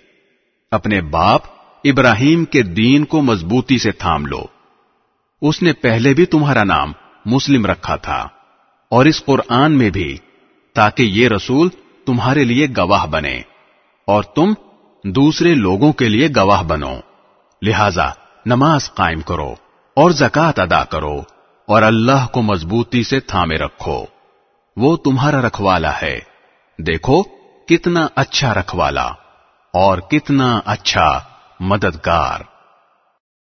اپنے 0.72 1.02
باپ 1.02 1.42
ابراہیم 1.84 2.46
کے 2.46 2.62
دین 2.62 3.06
کو 3.06 3.22
مضبوطی 3.22 3.78
سے 3.78 3.92
تھام 3.92 4.26
لو۔ 4.26 4.44
اس 5.42 5.62
نے 5.62 5.74
پہلے 5.74 6.14
بھی 6.14 6.26
تمہارا 6.26 6.64
نام 6.64 6.92
مسلم 7.26 7.66
رکھا 7.66 7.96
تھا۔ 7.96 8.28
اور 8.90 9.06
اس 9.06 9.26
قرآن 9.26 9.72
میں 9.72 9.90
بھی، 9.90 10.18
تاکہ 10.74 11.04
یہ 11.04 11.28
رسول 11.28 11.70
تمہارے 12.06 12.44
لیے 12.44 12.68
گواہ 12.78 13.06
بنے 13.06 13.42
اور 14.08 14.24
تم 14.24 14.54
دوسرے 15.04 15.54
لوگوں 15.56 15.94
کے 15.94 16.10
لیے 16.10 16.28
گواہ 16.36 16.64
بنو۔ 16.64 16.96
لہذا 17.62 18.10
نماز 18.46 18.94
قائم 18.94 19.22
کرو 19.22 19.56
اور 19.94 20.12
زکات 20.12 20.60
ادا 20.60 20.84
کرو 20.84 21.22
اور 21.66 21.82
اللہ 21.82 22.28
کو 22.32 22.42
مضبوطی 22.42 23.04
سے 23.04 23.20
تھامے 23.20 23.56
رکھو۔ 23.56 24.06
وہ 24.78 24.98
تمہارا 24.98 25.42
رکھوالا 25.42 26.02
ہے۔ 26.02 26.20
دیکھو 26.78 27.24
کتنا 27.68 28.08
اچھا 28.16 28.54
رکھوالا 28.54 29.08
اور 29.74 29.98
کتنا 29.98 30.60
اچھا 30.66 31.20
مددگار۔ 31.60 32.57